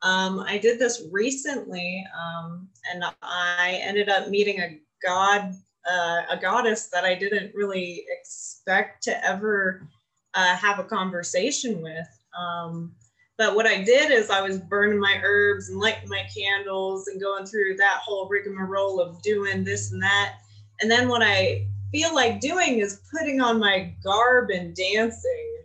Um, 0.00 0.40
I 0.40 0.56
did 0.56 0.78
this 0.78 1.02
recently, 1.12 2.02
um, 2.18 2.66
and 2.90 3.04
I 3.22 3.80
ended 3.82 4.08
up 4.08 4.28
meeting 4.28 4.60
a 4.60 4.80
god, 5.06 5.54
uh, 5.90 6.22
a 6.30 6.38
goddess 6.40 6.88
that 6.88 7.04
I 7.04 7.14
didn't 7.14 7.54
really 7.54 8.06
expect 8.08 9.02
to 9.02 9.26
ever 9.26 9.86
uh, 10.32 10.56
have 10.56 10.78
a 10.78 10.84
conversation 10.84 11.82
with. 11.82 12.08
Um, 12.38 12.92
but 13.40 13.54
what 13.54 13.66
I 13.66 13.82
did 13.82 14.10
is 14.10 14.28
I 14.28 14.42
was 14.42 14.58
burning 14.58 15.00
my 15.00 15.18
herbs 15.24 15.70
and 15.70 15.80
lighting 15.80 16.10
my 16.10 16.26
candles 16.36 17.08
and 17.08 17.18
going 17.18 17.46
through 17.46 17.78
that 17.78 18.00
whole 18.04 18.28
rigmarole 18.28 19.00
of 19.00 19.22
doing 19.22 19.64
this 19.64 19.92
and 19.92 20.02
that. 20.02 20.40
And 20.82 20.90
then 20.90 21.08
what 21.08 21.22
I 21.22 21.66
feel 21.90 22.14
like 22.14 22.40
doing 22.40 22.80
is 22.80 23.00
putting 23.10 23.40
on 23.40 23.58
my 23.58 23.94
garb 24.04 24.50
and 24.50 24.76
dancing. 24.76 25.56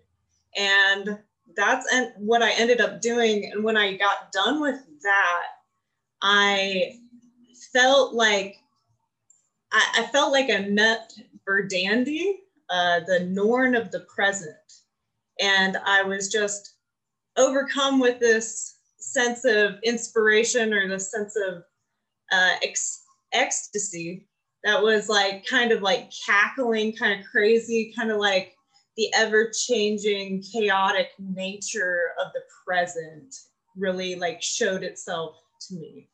And 0.56 1.20
that's 1.58 1.86
what 2.18 2.42
I 2.42 2.52
ended 2.52 2.80
up 2.80 3.02
doing. 3.02 3.52
And 3.52 3.62
when 3.62 3.76
I 3.76 3.98
got 3.98 4.32
done 4.32 4.62
with 4.62 4.80
that, 5.04 5.44
I 6.22 6.96
felt 7.74 8.14
like 8.14 8.56
I, 9.74 9.96
I 9.98 10.04
felt 10.14 10.32
like 10.32 10.50
I 10.50 10.60
met 10.60 11.12
Verdandi, 11.46 12.36
uh, 12.70 13.02
the 13.06 13.26
Norn 13.30 13.76
of 13.76 13.92
the 13.92 14.08
present. 14.16 14.56
And 15.42 15.76
I 15.86 16.02
was 16.02 16.30
just 16.30 16.75
overcome 17.38 18.00
with 18.00 18.20
this 18.20 18.78
sense 18.98 19.46
of 19.46 19.76
inspiration 19.84 20.74
or 20.74 20.88
this 20.88 21.12
sense 21.12 21.36
of 21.36 21.64
uh, 22.32 22.56
ex- 22.64 23.04
ecstasy 23.34 24.28
that 24.64 24.82
was 24.82 25.10
like 25.10 25.46
kind 25.46 25.72
of 25.72 25.82
like 25.82 26.12
cackling, 26.26 26.96
kind 26.96 27.20
of 27.20 27.26
crazy, 27.26 27.94
kind 27.96 28.10
of 28.12 28.18
like 28.18 28.56
the 28.98 29.14
ever 29.14 29.52
changing, 29.68 30.42
chaotic 30.42 31.10
nature 31.20 32.14
of 32.24 32.32
the 32.34 32.42
present 32.66 33.36
really 33.76 34.16
like 34.16 34.42
showed 34.42 34.84
itself 34.84 35.36
to 35.68 35.76
me. 35.76 36.10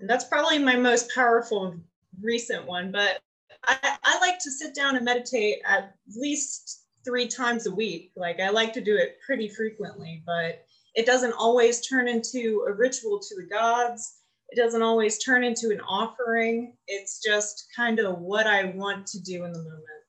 And 0.00 0.08
that's 0.08 0.24
probably 0.24 0.58
my 0.58 0.76
most 0.76 1.14
powerful 1.14 1.74
recent 2.20 2.66
one, 2.66 2.90
but 2.90 3.20
I, 3.64 3.96
I 4.02 4.18
like 4.20 4.38
to 4.40 4.50
sit 4.50 4.74
down 4.74 4.96
and 4.96 5.04
meditate 5.04 5.58
at 5.66 5.94
least 6.16 6.84
three 7.04 7.26
times 7.26 7.66
a 7.66 7.74
week. 7.74 8.12
Like 8.16 8.40
I 8.40 8.50
like 8.50 8.72
to 8.74 8.80
do 8.80 8.96
it 8.96 9.18
pretty 9.24 9.48
frequently, 9.48 10.22
but 10.26 10.64
it 10.94 11.06
doesn't 11.06 11.32
always 11.32 11.86
turn 11.86 12.08
into 12.08 12.64
a 12.68 12.72
ritual 12.72 13.20
to 13.20 13.36
the 13.36 13.48
gods. 13.48 14.18
It 14.50 14.56
doesn't 14.56 14.82
always 14.82 15.18
turn 15.18 15.44
into 15.44 15.70
an 15.70 15.80
offering. 15.80 16.74
It's 16.88 17.22
just 17.22 17.68
kind 17.74 18.00
of 18.00 18.18
what 18.18 18.46
I 18.46 18.64
want 18.64 19.06
to 19.08 19.20
do 19.20 19.44
in 19.44 19.52
the 19.52 19.62
moment. 19.62 19.99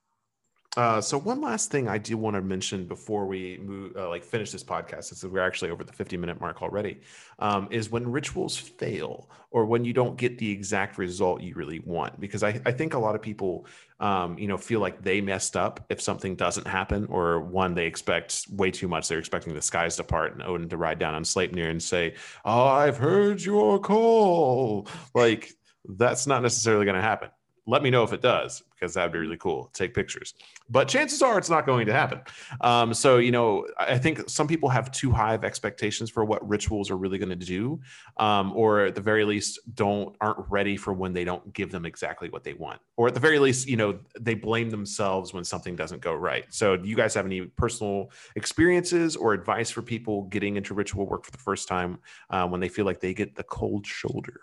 Uh, 0.78 1.02
so 1.02 1.18
one 1.18 1.42
last 1.42 1.70
thing 1.70 1.90
I 1.90 1.98
do 1.98 2.18
want 2.18 2.38
to 2.38 2.42
mention 2.42 2.86
before 2.86 3.26
we 3.26 3.60
move, 3.62 3.94
uh, 3.98 4.08
like 4.08 4.24
finish 4.24 4.52
this 4.52 4.64
podcast, 4.64 5.06
since 5.06 5.22
we're 5.22 5.46
actually 5.46 5.70
over 5.70 5.84
the 5.84 5.92
50 5.92 6.16
minute 6.16 6.40
mark 6.40 6.62
already, 6.62 7.02
um, 7.40 7.68
is 7.72 7.90
when 7.90 8.10
rituals 8.10 8.56
fail 8.56 9.30
or 9.50 9.66
when 9.66 9.84
you 9.84 9.92
don't 9.92 10.16
get 10.16 10.38
the 10.38 10.50
exact 10.50 10.98
result 10.98 11.42
you 11.42 11.56
really 11.56 11.80
want. 11.80 12.18
Because 12.22 12.42
I, 12.42 12.62
I 12.66 12.72
think 12.72 12.94
a 12.94 13.00
lot 13.00 13.16
of 13.16 13.22
people, 13.22 13.66
um, 14.00 14.38
you 14.38 14.48
know, 14.48 14.58
feel 14.58 14.80
like 14.80 15.02
they 15.04 15.20
messed 15.20 15.58
up 15.58 15.84
if 15.90 16.00
something 16.00 16.36
doesn't 16.36 16.68
happen, 16.68 17.06
or 17.08 17.42
one 17.42 17.74
they 17.76 17.86
expect 17.86 18.46
way 18.52 18.72
too 18.72 18.88
much. 18.88 19.10
They're 19.10 19.20
expecting 19.20 19.54
the 19.54 19.62
skies 19.62 19.98
to 19.98 20.06
part 20.06 20.32
and 20.32 20.42
Odin 20.42 20.70
to 20.70 20.78
ride 20.78 21.00
down 21.00 21.16
on 21.16 21.24
Sleipnir 21.24 21.70
and 21.70 21.84
say, 21.84 22.16
"Oh, 22.46 22.68
I've 22.68 22.96
heard 22.96 23.42
your 23.42 23.78
call." 23.80 24.88
Like 25.14 25.54
that's 25.84 26.28
not 26.28 26.42
necessarily 26.44 26.86
going 26.86 26.96
to 26.96 27.02
happen 27.02 27.30
let 27.68 27.84
me 27.84 27.90
know 27.90 28.04
if 28.04 28.12
it 28.14 28.22
does 28.22 28.64
because 28.72 28.96
that'd 28.96 29.12
be 29.12 29.20
really 29.20 29.38
cool. 29.38 29.70
Take 29.74 29.94
pictures. 29.94 30.34
But 30.70 30.88
chances 30.88 31.22
are 31.22 31.38
it's 31.38 31.50
not 31.50 31.68
going 31.68 31.86
to 31.86 31.94
happen. 31.94 32.22
Um, 32.62 32.94
so 32.94 33.18
you 33.18 33.32
know 33.32 33.68
i 33.78 33.98
think 33.98 34.30
some 34.30 34.48
people 34.48 34.70
have 34.70 34.92
too 34.92 35.12
high 35.12 35.34
of 35.34 35.44
expectations 35.44 36.10
for 36.10 36.26
what 36.26 36.48
rituals 36.48 36.90
are 36.90 36.98
really 36.98 37.18
going 37.18 37.30
to 37.30 37.36
do 37.36 37.80
um, 38.18 38.54
or 38.54 38.86
at 38.86 38.96
the 38.96 39.02
very 39.02 39.24
least 39.24 39.60
don't 39.76 40.16
aren't 40.22 40.40
ready 40.50 40.76
for 40.78 40.94
when 40.94 41.14
they 41.14 41.24
don't 41.24 41.54
give 41.54 41.72
them 41.72 41.86
exactly 41.86 42.30
what 42.30 42.44
they 42.44 42.54
want. 42.54 42.80
Or 42.98 43.08
at 43.08 43.14
the 43.14 43.20
very 43.20 43.40
least 43.40 43.68
you 43.68 43.78
know 43.78 44.00
they 44.20 44.34
blame 44.34 44.70
themselves 44.70 45.34
when 45.34 45.44
something 45.44 45.76
doesn't 45.76 46.02
go 46.02 46.14
right. 46.14 46.46
So 46.50 46.78
do 46.78 46.88
you 46.88 46.96
guys 46.96 47.14
have 47.14 47.26
any 47.26 47.42
personal 47.42 48.12
experiences 48.36 49.16
or 49.16 49.34
advice 49.34 49.70
for 49.70 49.82
people 49.82 50.24
getting 50.24 50.56
into 50.56 50.74
ritual 50.74 51.06
work 51.06 51.26
for 51.26 51.32
the 51.32 51.38
first 51.38 51.68
time 51.68 52.00
uh, 52.30 52.48
when 52.48 52.60
they 52.60 52.70
feel 52.70 52.86
like 52.86 53.00
they 53.00 53.14
get 53.14 53.36
the 53.36 53.44
cold 53.44 53.86
shoulder? 53.86 54.42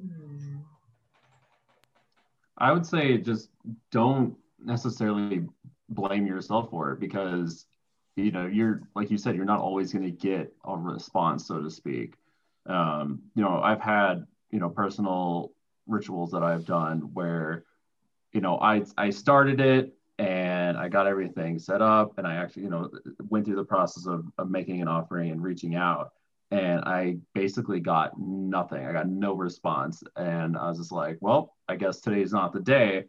Hmm. 0.00 0.61
I 2.62 2.70
would 2.70 2.86
say 2.86 3.18
just 3.18 3.50
don't 3.90 4.36
necessarily 4.64 5.48
blame 5.88 6.26
yourself 6.26 6.70
for 6.70 6.92
it 6.92 7.00
because 7.00 7.66
you 8.14 8.30
know 8.30 8.46
you're 8.46 8.82
like 8.94 9.10
you 9.10 9.18
said 9.18 9.34
you're 9.34 9.44
not 9.44 9.58
always 9.58 9.92
going 9.92 10.04
to 10.04 10.12
get 10.12 10.54
a 10.64 10.76
response 10.76 11.48
so 11.48 11.60
to 11.60 11.70
speak. 11.70 12.14
Um, 12.64 13.22
you 13.34 13.42
know 13.42 13.60
i've 13.60 13.80
had 13.80 14.24
you 14.52 14.60
know 14.60 14.68
personal 14.68 15.52
rituals 15.88 16.30
that 16.30 16.44
i've 16.44 16.64
done 16.64 17.10
where 17.12 17.64
you 18.32 18.40
know 18.40 18.56
i 18.60 18.84
i 18.96 19.10
started 19.10 19.60
it 19.60 19.92
and 20.20 20.78
i 20.78 20.88
got 20.88 21.08
everything 21.08 21.58
set 21.58 21.82
up 21.82 22.18
and 22.18 22.26
i 22.26 22.36
actually 22.36 22.62
you 22.62 22.70
know 22.70 22.88
went 23.28 23.44
through 23.44 23.56
the 23.56 23.64
process 23.64 24.06
of, 24.06 24.26
of 24.38 24.48
making 24.48 24.80
an 24.80 24.86
offering 24.86 25.32
and 25.32 25.42
reaching 25.42 25.74
out 25.74 26.12
and 26.52 26.84
I 26.84 27.16
basically 27.34 27.80
got 27.80 28.20
nothing. 28.20 28.84
I 28.84 28.92
got 28.92 29.08
no 29.08 29.32
response, 29.32 30.02
and 30.16 30.54
I 30.56 30.68
was 30.68 30.78
just 30.78 30.92
like, 30.92 31.16
"Well, 31.20 31.56
I 31.66 31.76
guess 31.76 32.00
today's 32.00 32.32
not 32.32 32.52
the 32.52 32.60
day." 32.60 33.04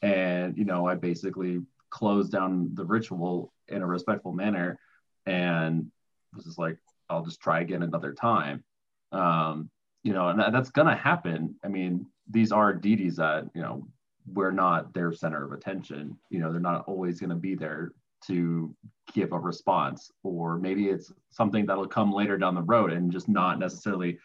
And 0.00 0.56
you 0.56 0.64
know, 0.64 0.86
I 0.86 0.94
basically 0.94 1.60
closed 1.90 2.30
down 2.30 2.70
the 2.74 2.84
ritual 2.84 3.52
in 3.66 3.82
a 3.82 3.86
respectful 3.86 4.32
manner, 4.32 4.78
and 5.26 5.90
was 6.34 6.44
just 6.44 6.58
like, 6.58 6.78
"I'll 7.10 7.24
just 7.24 7.40
try 7.40 7.60
again 7.60 7.82
another 7.82 8.12
time." 8.12 8.62
Um, 9.10 9.70
you 10.04 10.12
know, 10.12 10.28
and 10.28 10.38
that, 10.38 10.52
that's 10.52 10.70
gonna 10.70 10.96
happen. 10.96 11.56
I 11.64 11.68
mean, 11.68 12.06
these 12.30 12.52
are 12.52 12.72
deities 12.72 13.16
that 13.16 13.50
you 13.54 13.62
know 13.62 13.88
we're 14.24 14.52
not 14.52 14.94
their 14.94 15.12
center 15.12 15.44
of 15.44 15.50
attention. 15.52 16.16
You 16.30 16.38
know, 16.38 16.52
they're 16.52 16.60
not 16.60 16.84
always 16.86 17.18
gonna 17.20 17.34
be 17.34 17.56
there 17.56 17.92
to 18.26 18.74
give 19.12 19.32
a 19.32 19.38
response 19.38 20.10
or 20.22 20.58
maybe 20.58 20.88
it's 20.88 21.12
something 21.30 21.66
that'll 21.66 21.86
come 21.86 22.12
later 22.12 22.36
down 22.36 22.54
the 22.54 22.62
road 22.62 22.92
and 22.92 23.12
just 23.12 23.28
not 23.28 23.58
necessarily 23.58 24.18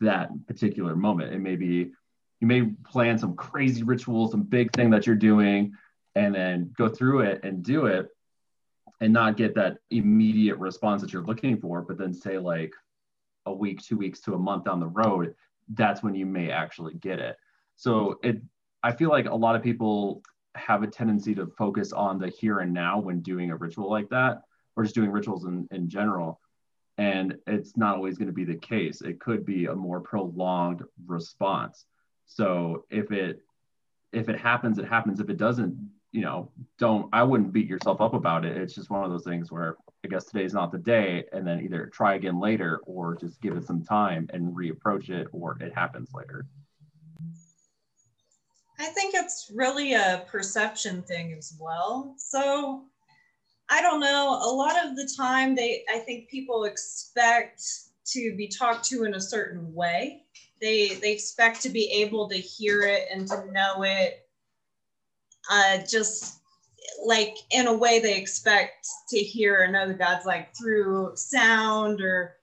that 0.00 0.30
particular 0.46 0.96
moment. 0.96 1.32
It 1.32 1.40
may 1.40 1.56
be 1.56 1.90
you 2.40 2.46
may 2.46 2.62
plan 2.84 3.18
some 3.18 3.34
crazy 3.34 3.82
ritual 3.82 4.28
some 4.28 4.42
big 4.42 4.72
thing 4.72 4.90
that 4.90 5.06
you're 5.06 5.16
doing 5.16 5.72
and 6.14 6.34
then 6.34 6.72
go 6.76 6.88
through 6.88 7.20
it 7.20 7.40
and 7.42 7.62
do 7.62 7.86
it 7.86 8.08
and 9.00 9.12
not 9.12 9.36
get 9.36 9.54
that 9.54 9.78
immediate 9.90 10.56
response 10.58 11.02
that 11.02 11.12
you're 11.12 11.24
looking 11.24 11.56
for 11.58 11.82
but 11.82 11.98
then 11.98 12.14
say 12.14 12.38
like 12.38 12.72
a 13.46 13.52
week 13.52 13.82
two 13.82 13.96
weeks 13.96 14.20
to 14.20 14.34
a 14.34 14.38
month 14.38 14.64
down 14.64 14.78
the 14.78 14.86
road 14.86 15.34
that's 15.74 16.02
when 16.02 16.14
you 16.14 16.26
may 16.26 16.50
actually 16.50 16.94
get 16.94 17.18
it. 17.18 17.36
So 17.76 18.18
it 18.22 18.40
i 18.82 18.92
feel 18.92 19.10
like 19.10 19.26
a 19.26 19.34
lot 19.34 19.56
of 19.56 19.62
people 19.62 20.22
have 20.58 20.82
a 20.82 20.86
tendency 20.86 21.34
to 21.34 21.46
focus 21.46 21.92
on 21.92 22.18
the 22.18 22.28
here 22.28 22.60
and 22.60 22.72
now 22.72 22.98
when 22.98 23.20
doing 23.20 23.50
a 23.50 23.56
ritual 23.56 23.90
like 23.90 24.08
that, 24.10 24.42
or 24.76 24.84
just 24.84 24.94
doing 24.94 25.10
rituals 25.10 25.44
in, 25.44 25.66
in 25.70 25.88
general. 25.88 26.40
And 26.98 27.36
it's 27.46 27.76
not 27.76 27.96
always 27.96 28.18
going 28.18 28.28
to 28.28 28.34
be 28.34 28.44
the 28.44 28.56
case. 28.56 29.02
It 29.02 29.20
could 29.20 29.46
be 29.46 29.66
a 29.66 29.74
more 29.74 30.00
prolonged 30.00 30.82
response. 31.06 31.84
So 32.26 32.84
if 32.90 33.10
it 33.12 33.40
if 34.12 34.28
it 34.28 34.38
happens, 34.38 34.78
it 34.78 34.86
happens. 34.86 35.20
If 35.20 35.28
it 35.28 35.36
doesn't, 35.36 35.76
you 36.12 36.22
know, 36.22 36.50
don't 36.78 37.08
I 37.12 37.22
wouldn't 37.22 37.52
beat 37.52 37.68
yourself 37.68 38.00
up 38.00 38.14
about 38.14 38.44
it. 38.44 38.56
It's 38.56 38.74
just 38.74 38.90
one 38.90 39.04
of 39.04 39.10
those 39.10 39.24
things 39.24 39.52
where 39.52 39.76
I 40.04 40.08
guess 40.08 40.24
today's 40.24 40.54
not 40.54 40.72
the 40.72 40.78
day, 40.78 41.24
and 41.32 41.46
then 41.46 41.60
either 41.60 41.86
try 41.86 42.14
again 42.14 42.40
later 42.40 42.80
or 42.84 43.16
just 43.16 43.40
give 43.40 43.56
it 43.56 43.66
some 43.66 43.84
time 43.84 44.28
and 44.32 44.56
reapproach 44.56 45.10
it, 45.10 45.28
or 45.32 45.56
it 45.60 45.74
happens 45.74 46.10
later. 46.14 46.46
I 48.78 48.86
think 48.86 49.14
it's 49.14 49.50
really 49.54 49.94
a 49.94 50.24
perception 50.30 51.02
thing 51.02 51.32
as 51.32 51.56
well. 51.58 52.14
So 52.16 52.84
I 53.68 53.82
don't 53.82 54.00
know. 54.00 54.38
A 54.42 54.50
lot 54.50 54.84
of 54.84 54.96
the 54.96 55.10
time, 55.16 55.54
they 55.54 55.84
I 55.92 55.98
think 55.98 56.28
people 56.28 56.64
expect 56.64 57.62
to 58.06 58.34
be 58.36 58.48
talked 58.48 58.84
to 58.86 59.04
in 59.04 59.14
a 59.14 59.20
certain 59.20 59.74
way. 59.74 60.22
They 60.60 60.94
they 60.94 61.12
expect 61.12 61.60
to 61.62 61.68
be 61.68 61.90
able 61.90 62.28
to 62.28 62.36
hear 62.36 62.82
it 62.82 63.08
and 63.12 63.26
to 63.28 63.50
know 63.52 63.82
it. 63.82 64.26
Uh, 65.50 65.78
just 65.88 66.40
like 67.04 67.36
in 67.50 67.66
a 67.66 67.72
way 67.72 68.00
they 68.00 68.16
expect 68.16 68.86
to 69.08 69.18
hear 69.18 69.70
the 69.86 69.94
gods 69.94 70.24
like 70.24 70.54
through 70.56 71.12
sound 71.14 72.00
or 72.00 72.36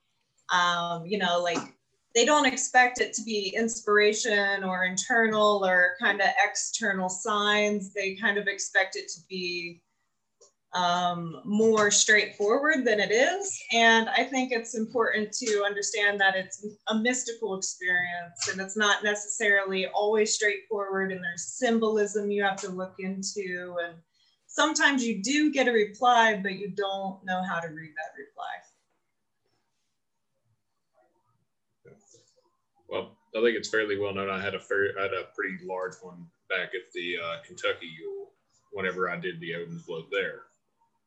um, 0.54 1.06
you 1.06 1.18
know 1.18 1.42
like 1.42 1.76
they 2.16 2.24
don't 2.24 2.46
expect 2.46 3.02
it 3.02 3.14
to 3.14 3.22
be 3.24 3.54
inspiration 3.56 4.64
or 4.64 4.86
internal 4.86 5.66
or 5.66 5.96
kind 6.02 6.22
of 6.22 6.30
external 6.42 7.10
signs. 7.10 7.94
They 7.94 8.16
kind 8.16 8.38
of 8.38 8.48
expect 8.48 8.96
it 8.96 9.10
to 9.10 9.20
be 9.30 9.82
um, 10.74 11.42
more 11.44 11.92
straightforward 11.92 12.86
than 12.86 13.02
it 13.02 13.12
is. 13.12 13.58
And 13.74 14.10
I 14.10 14.24
think 14.24 14.52
it's 14.52 14.76
important 14.76 15.34
to 15.34 15.64
understand 15.66 16.20
that 16.22 16.36
it's 16.36 16.66
a 16.88 16.96
mystical 16.96 17.58
experience 17.58 18.50
and 18.50 18.62
it's 18.62 18.78
not 18.78 19.04
necessarily 19.04 19.88
always 19.88 20.34
straightforward 20.34 21.12
and 21.12 21.24
there's 21.24 21.44
symbolism 21.44 22.32
you 22.32 22.44
have 22.44 22.58
to 22.62 22.70
look 22.70 22.96
into. 23.00 23.76
And 23.86 23.96
sometimes 24.48 25.06
you 25.06 25.22
do 25.22 25.52
get 25.52 25.68
a 25.68 25.72
reply, 25.72 26.40
but 26.42 26.54
you 26.54 26.70
don't 26.70 27.24
know 27.26 27.44
how 27.44 27.60
to 27.60 27.68
read 27.68 27.92
that 27.92 28.18
reply. 28.18 28.65
Well, 32.90 33.12
I 33.36 33.42
think 33.42 33.58
it's 33.58 33.70
fairly 33.70 33.98
well 33.98 34.14
known. 34.14 34.30
I 34.30 34.40
had 34.42 34.56
a 34.56 34.60
fair, 34.60 34.90
I 35.00 35.04
had 35.04 35.14
a 35.14 35.26
pretty 35.36 35.58
large 35.66 35.96
one 36.02 36.26
back 36.50 36.70
at 36.76 36.92
the 36.94 37.16
uh, 37.24 37.36
Kentucky 37.46 37.88
Yule 38.00 38.30
whenever 38.72 39.10
I 39.10 39.18
did 39.18 39.40
the 39.40 39.56
Odin 39.56 39.82
blot 39.88 40.06
there. 40.12 40.44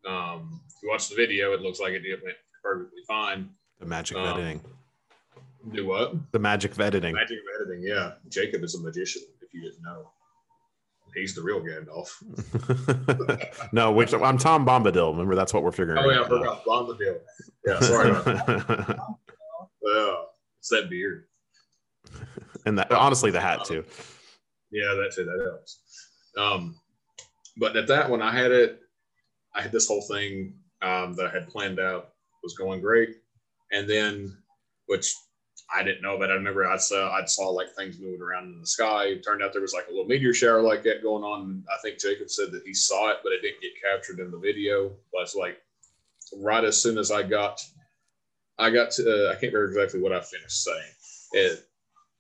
Um, 0.07 0.61
if 0.69 0.75
you 0.83 0.89
watch 0.89 1.09
the 1.09 1.15
video, 1.17 1.53
it 1.53 1.61
looks 1.61 1.81
like 1.81 1.93
it 1.93 2.03
went 2.25 2.37
perfectly 2.63 3.03
fine. 3.07 3.51
The 3.81 3.87
magic 3.87 4.17
of 4.17 4.25
Um, 4.25 4.39
editing. 4.39 4.61
Do 5.73 5.87
what? 5.87 6.33
The 6.33 6.39
magic 6.39 6.73
of 6.73 6.81
editing. 6.81 7.15
Magic 7.15 7.39
of 7.39 7.61
editing. 7.67 7.83
Yeah, 7.87 8.13
Jacob 8.29 8.63
is 8.65 8.75
a 8.75 8.81
magician. 8.81 9.23
If 9.43 9.53
you 9.55 9.61
didn't 9.63 9.83
know, 9.83 10.11
he's 11.15 11.35
the 11.35 11.43
real 11.43 11.61
Gandalf. 11.61 12.11
no, 13.73 13.93
which 13.93 14.15
I'm 14.15 14.39
Tom 14.39 14.65
Bombadil. 14.67 15.11
Remember, 15.13 15.35
that's 15.35 15.53
what 15.53 15.63
we're 15.63 15.73
figuring 15.73 15.99
out. 15.99 16.07
Oh 16.07 16.11
yeah, 16.11 16.23
I 16.23 16.29
forgot 16.29 16.65
Bombadil. 16.65 17.19
Yeah, 17.67 17.81
sorry 17.81 18.11
about 18.11 18.25
that. 18.25 18.99
Yeah, 19.83 20.15
it's 20.59 20.69
that 20.69 20.91
beard. 20.91 21.25
and 22.67 22.79
that, 22.79 22.91
honestly, 22.93 23.31
the 23.31 23.41
hat 23.41 23.65
too. 23.65 23.85
Yeah, 24.71 24.95
that's 25.01 25.19
it. 25.19 25.27
That 25.27 25.45
helps. 25.45 25.81
Um, 26.37 26.79
but 27.57 27.77
at 27.77 27.89
that 27.89 28.09
one, 28.11 28.23
I 28.23 28.33
had 28.33 28.53
it. 28.53 28.81
I 29.55 29.63
had 29.63 29.73
this 29.73 29.89
whole 29.89 30.03
thing 30.03 30.55
um, 30.83 31.15
that 31.15 31.27
I 31.27 31.31
had 31.31 31.49
planned 31.49 31.81
out 31.81 32.11
was 32.43 32.55
going 32.55 32.81
great, 32.81 33.17
and 33.73 33.89
then, 33.89 34.37
which 34.87 35.15
I 35.75 35.83
didn't 35.83 36.03
know 36.03 36.17
about. 36.17 36.31
I 36.31 36.35
remember 36.35 36.67
I 36.67 36.77
saw 36.77 37.11
I 37.11 37.25
saw 37.27 37.49
like 37.49 37.75
things 37.75 37.99
moving 37.99 38.23
around 38.23 38.53
in 38.55 38.61
the 38.61 38.67
sky. 38.67 39.05
It 39.07 39.25
turned 39.25 39.43
out 39.43 39.53
there 39.53 39.63
was 39.63 39.75
like 39.75 39.87
a 39.89 39.91
little 39.91 40.07
meteor 40.07 40.33
shower 40.33 40.63
like 40.63 40.83
that 40.85 41.03
going 41.03 41.25
on. 41.25 41.65
I 41.69 41.81
think 41.83 41.99
Jacob 41.99 42.31
said 42.31 42.53
that 42.53 42.63
he 42.65 42.73
saw 42.73 43.11
it, 43.11 43.19
but 43.23 43.33
it 43.33 43.43
didn't 43.43 43.61
get 43.61 43.73
captured 43.83 44.21
in 44.21 44.31
the 44.31 44.39
video. 44.39 44.93
But 45.13 45.23
it's 45.23 45.35
like 45.35 45.59
right 46.37 46.65
as 46.65 46.81
soon 46.81 46.97
as 46.97 47.11
I 47.11 47.23
got, 47.23 47.61
I 48.59 48.71
got 48.71 48.93
to. 48.93 49.03
Uh, 49.03 49.31
I 49.31 49.35
can't 49.35 49.53
remember 49.53 49.69
exactly 49.69 50.01
what 50.01 50.13
I 50.13 50.21
finished 50.21 50.65
saying. 50.65 50.93
It 51.33 51.68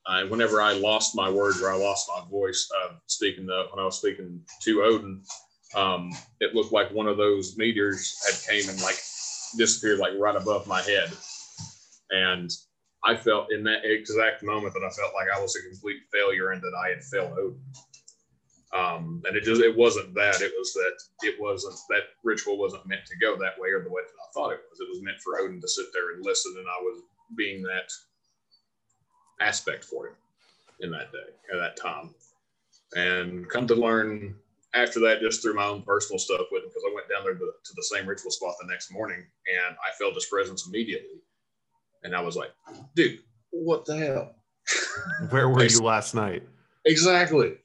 I, 0.08 0.24
whenever 0.24 0.62
I 0.62 0.72
lost 0.72 1.14
my 1.14 1.28
words 1.30 1.60
or 1.60 1.70
I 1.70 1.76
lost 1.76 2.08
my 2.08 2.24
voice 2.30 2.68
uh, 2.82 2.94
speaking 3.06 3.46
when 3.46 3.78
I 3.78 3.84
was 3.84 3.98
speaking 3.98 4.40
to 4.62 4.82
Odin, 4.82 5.22
um, 5.76 6.10
it 6.40 6.54
looked 6.54 6.72
like 6.72 6.90
one 6.92 7.06
of 7.06 7.18
those 7.18 7.56
meteors 7.58 8.16
had 8.26 8.50
came 8.50 8.68
and 8.70 8.80
like 8.80 8.98
disappeared 9.58 9.98
like 9.98 10.14
right 10.18 10.34
above 10.36 10.66
my 10.66 10.80
head, 10.80 11.10
and 12.10 12.50
I 13.04 13.16
felt 13.16 13.52
in 13.52 13.62
that 13.64 13.84
exact 13.84 14.42
moment 14.42 14.72
that 14.74 14.84
I 14.84 14.90
felt 14.90 15.14
like 15.14 15.28
I 15.34 15.40
was 15.40 15.54
a 15.56 15.68
complete 15.68 15.98
failure 16.10 16.52
and 16.52 16.62
that 16.62 16.72
I 16.74 16.88
had 16.88 17.04
failed 17.04 17.38
Odin. 17.38 17.60
Um, 18.74 19.22
and 19.26 19.36
it 19.36 19.44
just 19.44 19.62
it 19.62 19.76
wasn't 19.76 20.14
that 20.14 20.40
it 20.42 20.52
was 20.58 20.72
that 20.74 20.96
it 21.22 21.36
wasn't 21.40 21.76
that 21.88 22.02
ritual 22.22 22.58
wasn't 22.58 22.86
meant 22.86 23.06
to 23.06 23.18
go 23.18 23.36
that 23.36 23.58
way 23.58 23.70
or 23.70 23.82
the 23.82 23.90
way 23.90 24.02
that 24.02 24.20
I 24.20 24.28
thought 24.34 24.52
it 24.52 24.60
was. 24.70 24.80
It 24.80 24.88
was 24.88 25.02
meant 25.02 25.20
for 25.22 25.40
Odin 25.40 25.60
to 25.60 25.68
sit 25.68 25.86
there 25.92 26.12
and 26.12 26.24
listen, 26.24 26.54
and 26.58 26.66
I 26.66 26.80
was 26.82 27.02
being 27.36 27.62
that 27.62 27.88
aspect 29.40 29.84
for 29.84 30.08
him 30.08 30.14
in 30.80 30.90
that 30.90 31.12
day 31.12 31.32
at 31.52 31.58
that 31.58 31.76
time. 31.76 32.14
And 32.94 33.48
come 33.48 33.66
to 33.66 33.74
learn 33.74 34.34
after 34.74 35.00
that, 35.00 35.20
just 35.20 35.42
through 35.42 35.54
my 35.54 35.64
own 35.64 35.82
personal 35.82 36.18
stuff 36.18 36.46
with 36.50 36.62
him, 36.62 36.68
because 36.68 36.84
I 36.88 36.94
went 36.94 37.08
down 37.08 37.24
there 37.24 37.34
to, 37.34 37.38
to 37.38 37.72
the 37.74 37.82
same 37.82 38.06
ritual 38.06 38.30
spot 38.30 38.54
the 38.60 38.68
next 38.68 38.92
morning 38.92 39.18
and 39.18 39.76
I 39.76 39.96
felt 39.98 40.14
his 40.14 40.26
presence 40.26 40.66
immediately. 40.66 41.20
And 42.04 42.14
I 42.14 42.20
was 42.20 42.36
like, 42.36 42.52
dude, 42.94 43.20
what 43.50 43.84
the 43.84 43.96
hell? 43.96 44.34
Where 45.30 45.48
were 45.48 45.64
you 45.64 45.80
last 45.80 46.14
night? 46.14 46.42
Exactly. 46.84 47.56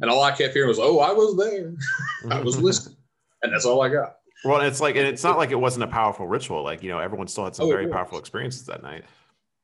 And 0.00 0.10
all 0.10 0.22
I 0.22 0.30
kept 0.30 0.54
hearing 0.54 0.68
was, 0.68 0.78
oh, 0.78 1.00
I 1.00 1.12
was 1.12 1.36
there. 1.36 1.74
I 2.30 2.40
was 2.40 2.56
mm-hmm. 2.56 2.64
listening. 2.64 2.96
And 3.42 3.52
that's 3.52 3.64
all 3.64 3.82
I 3.82 3.88
got. 3.88 4.16
Well, 4.44 4.60
it's 4.62 4.80
like, 4.80 4.96
and 4.96 5.06
it's 5.06 5.22
not 5.22 5.36
like 5.36 5.50
it 5.50 5.60
wasn't 5.60 5.84
a 5.84 5.88
powerful 5.88 6.26
ritual. 6.26 6.62
Like, 6.62 6.82
you 6.82 6.88
know, 6.88 6.98
everyone 6.98 7.28
still 7.28 7.44
had 7.44 7.54
some 7.54 7.66
Oh, 7.66 7.70
very 7.70 7.88
powerful 7.88 8.18
experiences 8.18 8.64
that 8.66 8.82
night. 8.82 9.04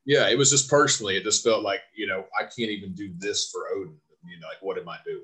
Yeah, 0.06 0.28
it 0.28 0.38
was 0.38 0.50
just 0.50 0.70
personally, 0.70 1.16
it 1.16 1.24
just 1.24 1.42
felt 1.42 1.64
like, 1.64 1.80
you 1.94 2.06
know, 2.06 2.24
I 2.38 2.44
can't 2.44 2.70
even 2.70 2.94
do 2.94 3.12
this 3.18 3.50
for 3.50 3.66
Odin. 3.74 3.98
You 4.24 4.40
know, 4.40 4.46
like, 4.46 4.62
what 4.62 4.78
am 4.78 4.88
I 4.88 4.98
doing? 5.04 5.22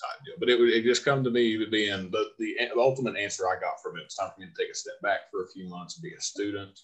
Type 0.00 0.24
deal. 0.24 0.36
But 0.38 0.48
it 0.48 0.58
would 0.58 0.70
it 0.70 0.84
just 0.84 1.04
come 1.04 1.22
to 1.24 1.30
me 1.30 1.66
being 1.66 2.10
the, 2.10 2.30
the 2.38 2.56
ultimate 2.76 3.16
answer 3.16 3.48
I 3.48 3.60
got 3.60 3.82
from 3.82 3.98
it. 3.98 4.04
It's 4.04 4.16
time 4.16 4.30
for 4.34 4.40
me 4.40 4.46
to 4.46 4.62
take 4.62 4.70
a 4.70 4.74
step 4.74 4.94
back 5.02 5.30
for 5.30 5.42
a 5.42 5.48
few 5.48 5.68
months, 5.68 5.98
be 5.98 6.14
a 6.14 6.20
student, 6.20 6.78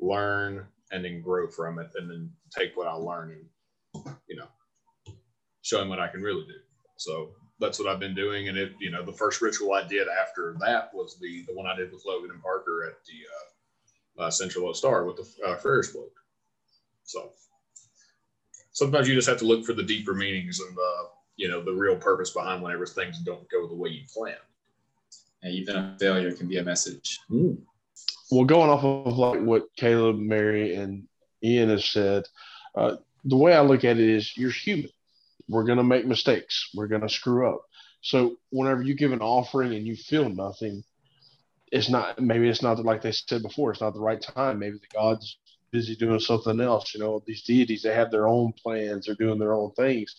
learn, 0.00 0.66
and 0.92 1.04
then 1.04 1.22
grow 1.22 1.48
from 1.48 1.78
it, 1.78 1.90
and 1.96 2.10
then 2.10 2.30
take 2.56 2.76
what 2.76 2.86
I 2.86 2.92
learn 2.92 3.36
and, 3.94 4.14
you 4.28 4.36
know, 4.36 4.48
show 5.62 5.80
him 5.80 5.88
what 5.88 5.98
I 6.00 6.08
can 6.08 6.22
really 6.22 6.44
do. 6.44 6.60
So 6.98 7.30
that's 7.58 7.78
what 7.78 7.88
I've 7.88 8.00
been 8.00 8.14
doing. 8.14 8.48
And 8.48 8.58
it, 8.58 8.72
you 8.80 8.90
know, 8.90 9.02
the 9.02 9.12
first 9.12 9.40
ritual 9.40 9.72
I 9.72 9.86
did 9.86 10.08
after 10.08 10.56
that 10.60 10.90
was 10.92 11.18
the 11.20 11.44
the 11.48 11.54
one 11.54 11.66
I 11.66 11.76
did 11.76 11.90
with 11.90 12.04
Logan 12.06 12.30
and 12.30 12.42
Parker 12.42 12.84
at 12.86 12.96
the 13.06 14.22
uh, 14.22 14.26
uh, 14.26 14.30
Central 14.30 14.70
Ostara 14.70 15.06
with 15.06 15.16
the 15.16 15.48
uh, 15.48 15.56
Freyr's 15.56 15.92
blot. 15.92 16.08
So 17.04 17.30
sometimes 18.72 19.08
you 19.08 19.14
just 19.14 19.28
have 19.28 19.38
to 19.38 19.46
look 19.46 19.64
for 19.64 19.72
the 19.72 19.82
deeper 19.82 20.14
meanings 20.14 20.60
and 20.60 20.76
the 20.76 20.92
you 21.36 21.48
know 21.48 21.62
the 21.62 21.72
real 21.72 21.96
purpose 21.96 22.30
behind 22.30 22.62
whenever 22.62 22.86
things 22.86 23.18
don't 23.20 23.48
go 23.50 23.66
the 23.66 23.74
way 23.74 23.90
you 23.90 24.02
plan. 24.12 24.36
And 25.42 25.52
even 25.54 25.76
a 25.76 25.96
failure 25.98 26.32
can 26.32 26.46
be 26.46 26.58
a 26.58 26.64
message. 26.64 27.18
well, 28.32 28.44
going 28.44 28.70
off 28.70 28.84
of 28.84 29.18
like 29.18 29.40
what 29.40 29.66
Caleb, 29.76 30.16
Mary, 30.18 30.74
and 30.74 31.06
Ian 31.42 31.68
has 31.68 31.84
said, 31.84 32.24
uh, 32.74 32.96
the 33.24 33.36
way 33.36 33.52
I 33.52 33.60
look 33.60 33.84
at 33.84 33.98
it 33.98 34.08
is 34.08 34.36
you're 34.36 34.50
human. 34.50 34.90
We're 35.48 35.64
going 35.64 35.78
to 35.78 35.84
make 35.84 36.06
mistakes. 36.06 36.70
We're 36.74 36.86
going 36.86 37.02
to 37.02 37.08
screw 37.08 37.48
up. 37.48 37.62
So 38.00 38.36
whenever 38.50 38.82
you 38.82 38.94
give 38.94 39.12
an 39.12 39.20
offering 39.20 39.74
and 39.74 39.86
you 39.86 39.96
feel 39.96 40.28
nothing, 40.28 40.82
it's 41.70 41.88
not, 41.88 42.20
maybe 42.20 42.48
it's 42.48 42.62
not 42.62 42.82
like 42.84 43.02
they 43.02 43.12
said 43.12 43.42
before, 43.42 43.72
it's 43.72 43.80
not 43.80 43.94
the 43.94 44.00
right 44.00 44.20
time. 44.20 44.58
Maybe 44.58 44.78
the 44.78 44.94
God's 44.94 45.38
busy 45.72 45.96
doing 45.96 46.20
something 46.20 46.60
else. 46.60 46.94
You 46.94 47.00
know, 47.00 47.22
these 47.26 47.42
deities, 47.42 47.82
they 47.82 47.94
have 47.94 48.10
their 48.10 48.28
own 48.28 48.52
plans, 48.62 49.06
they're 49.06 49.14
doing 49.14 49.38
their 49.38 49.54
own 49.54 49.72
things. 49.72 50.14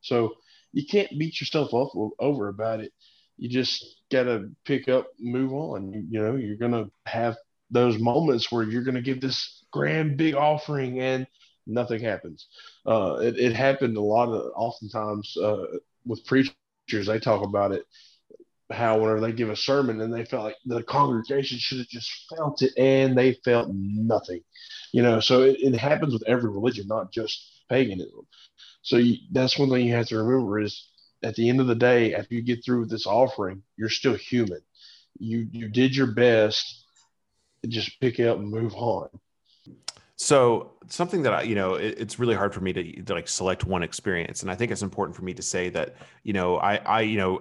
So 0.00 0.34
you 0.72 0.86
can't 0.86 1.18
beat 1.18 1.40
yourself 1.40 1.74
up 1.74 1.90
over 2.18 2.48
about 2.48 2.80
it. 2.80 2.92
You 3.36 3.48
just 3.48 3.84
got 4.10 4.24
to 4.24 4.50
pick 4.64 4.88
up, 4.88 5.08
move 5.18 5.52
on. 5.52 6.08
You, 6.10 6.22
know, 6.22 6.36
you're 6.36 6.56
going 6.56 6.72
to 6.72 6.90
have 7.06 7.36
those 7.70 7.98
moments 7.98 8.52
where 8.52 8.62
you're 8.62 8.84
going 8.84 8.94
to 8.94 9.02
give 9.02 9.20
this 9.20 9.64
grand 9.72 10.16
big 10.16 10.34
offering 10.34 11.00
and 11.00 11.26
nothing 11.66 12.00
happens. 12.00 12.46
Uh, 12.86 13.16
it, 13.20 13.38
it 13.38 13.52
happened 13.54 13.96
a 13.96 14.00
lot 14.02 14.28
of 14.28 14.52
oftentimes 14.54 15.36
uh, 15.42 15.64
with 16.06 16.24
preachers. 16.26 16.54
They 16.88 17.18
talk 17.18 17.44
about 17.44 17.72
it 17.72 17.84
how 18.70 18.98
whenever 18.98 19.20
they 19.20 19.32
give 19.32 19.50
a 19.50 19.56
sermon 19.56 20.00
and 20.00 20.12
they 20.12 20.24
felt 20.24 20.44
like 20.44 20.56
the 20.64 20.82
congregation 20.82 21.58
should 21.58 21.78
have 21.78 21.88
just 21.88 22.10
felt 22.34 22.62
it 22.62 22.72
and 22.78 23.16
they 23.16 23.34
felt 23.44 23.68
nothing, 23.72 24.40
you 24.94 25.02
know. 25.02 25.18
So 25.18 25.42
it, 25.42 25.56
it 25.60 25.74
happens 25.74 26.12
with 26.12 26.22
every 26.28 26.50
religion, 26.50 26.86
not 26.86 27.10
just 27.10 27.62
paganism. 27.68 28.26
So 28.82 28.96
you, 28.96 29.16
that's 29.32 29.58
one 29.58 29.68
thing 29.68 29.84
you 29.84 29.94
have 29.94 30.06
to 30.06 30.18
remember 30.18 30.60
is 30.60 30.88
at 31.24 31.34
the 31.34 31.48
end 31.48 31.60
of 31.60 31.66
the 31.66 31.74
day, 31.74 32.14
after 32.14 32.34
you 32.34 32.42
get 32.42 32.64
through 32.64 32.80
with 32.80 32.90
this 32.90 33.06
offering, 33.06 33.64
you're 33.76 33.88
still 33.88 34.14
human. 34.14 34.60
You 35.18 35.48
you 35.50 35.68
did 35.68 35.96
your 35.96 36.06
best. 36.06 36.86
Just 37.66 37.98
pick 38.00 38.20
it 38.20 38.28
up 38.28 38.38
and 38.38 38.48
move 38.48 38.74
on. 38.74 39.08
So 40.16 40.72
something 40.86 41.22
that 41.24 41.32
I, 41.32 41.42
you 41.42 41.56
know, 41.56 41.74
it, 41.74 41.98
it's 41.98 42.20
really 42.20 42.36
hard 42.36 42.54
for 42.54 42.60
me 42.60 42.72
to, 42.72 43.02
to 43.02 43.14
like 43.14 43.26
select 43.26 43.64
one 43.64 43.82
experience, 43.82 44.42
and 44.42 44.50
I 44.50 44.54
think 44.54 44.70
it's 44.70 44.82
important 44.82 45.16
for 45.16 45.22
me 45.22 45.34
to 45.34 45.42
say 45.42 45.70
that, 45.70 45.96
you 46.22 46.32
know, 46.32 46.58
I, 46.58 46.76
I, 46.76 47.00
you 47.00 47.18
know, 47.18 47.40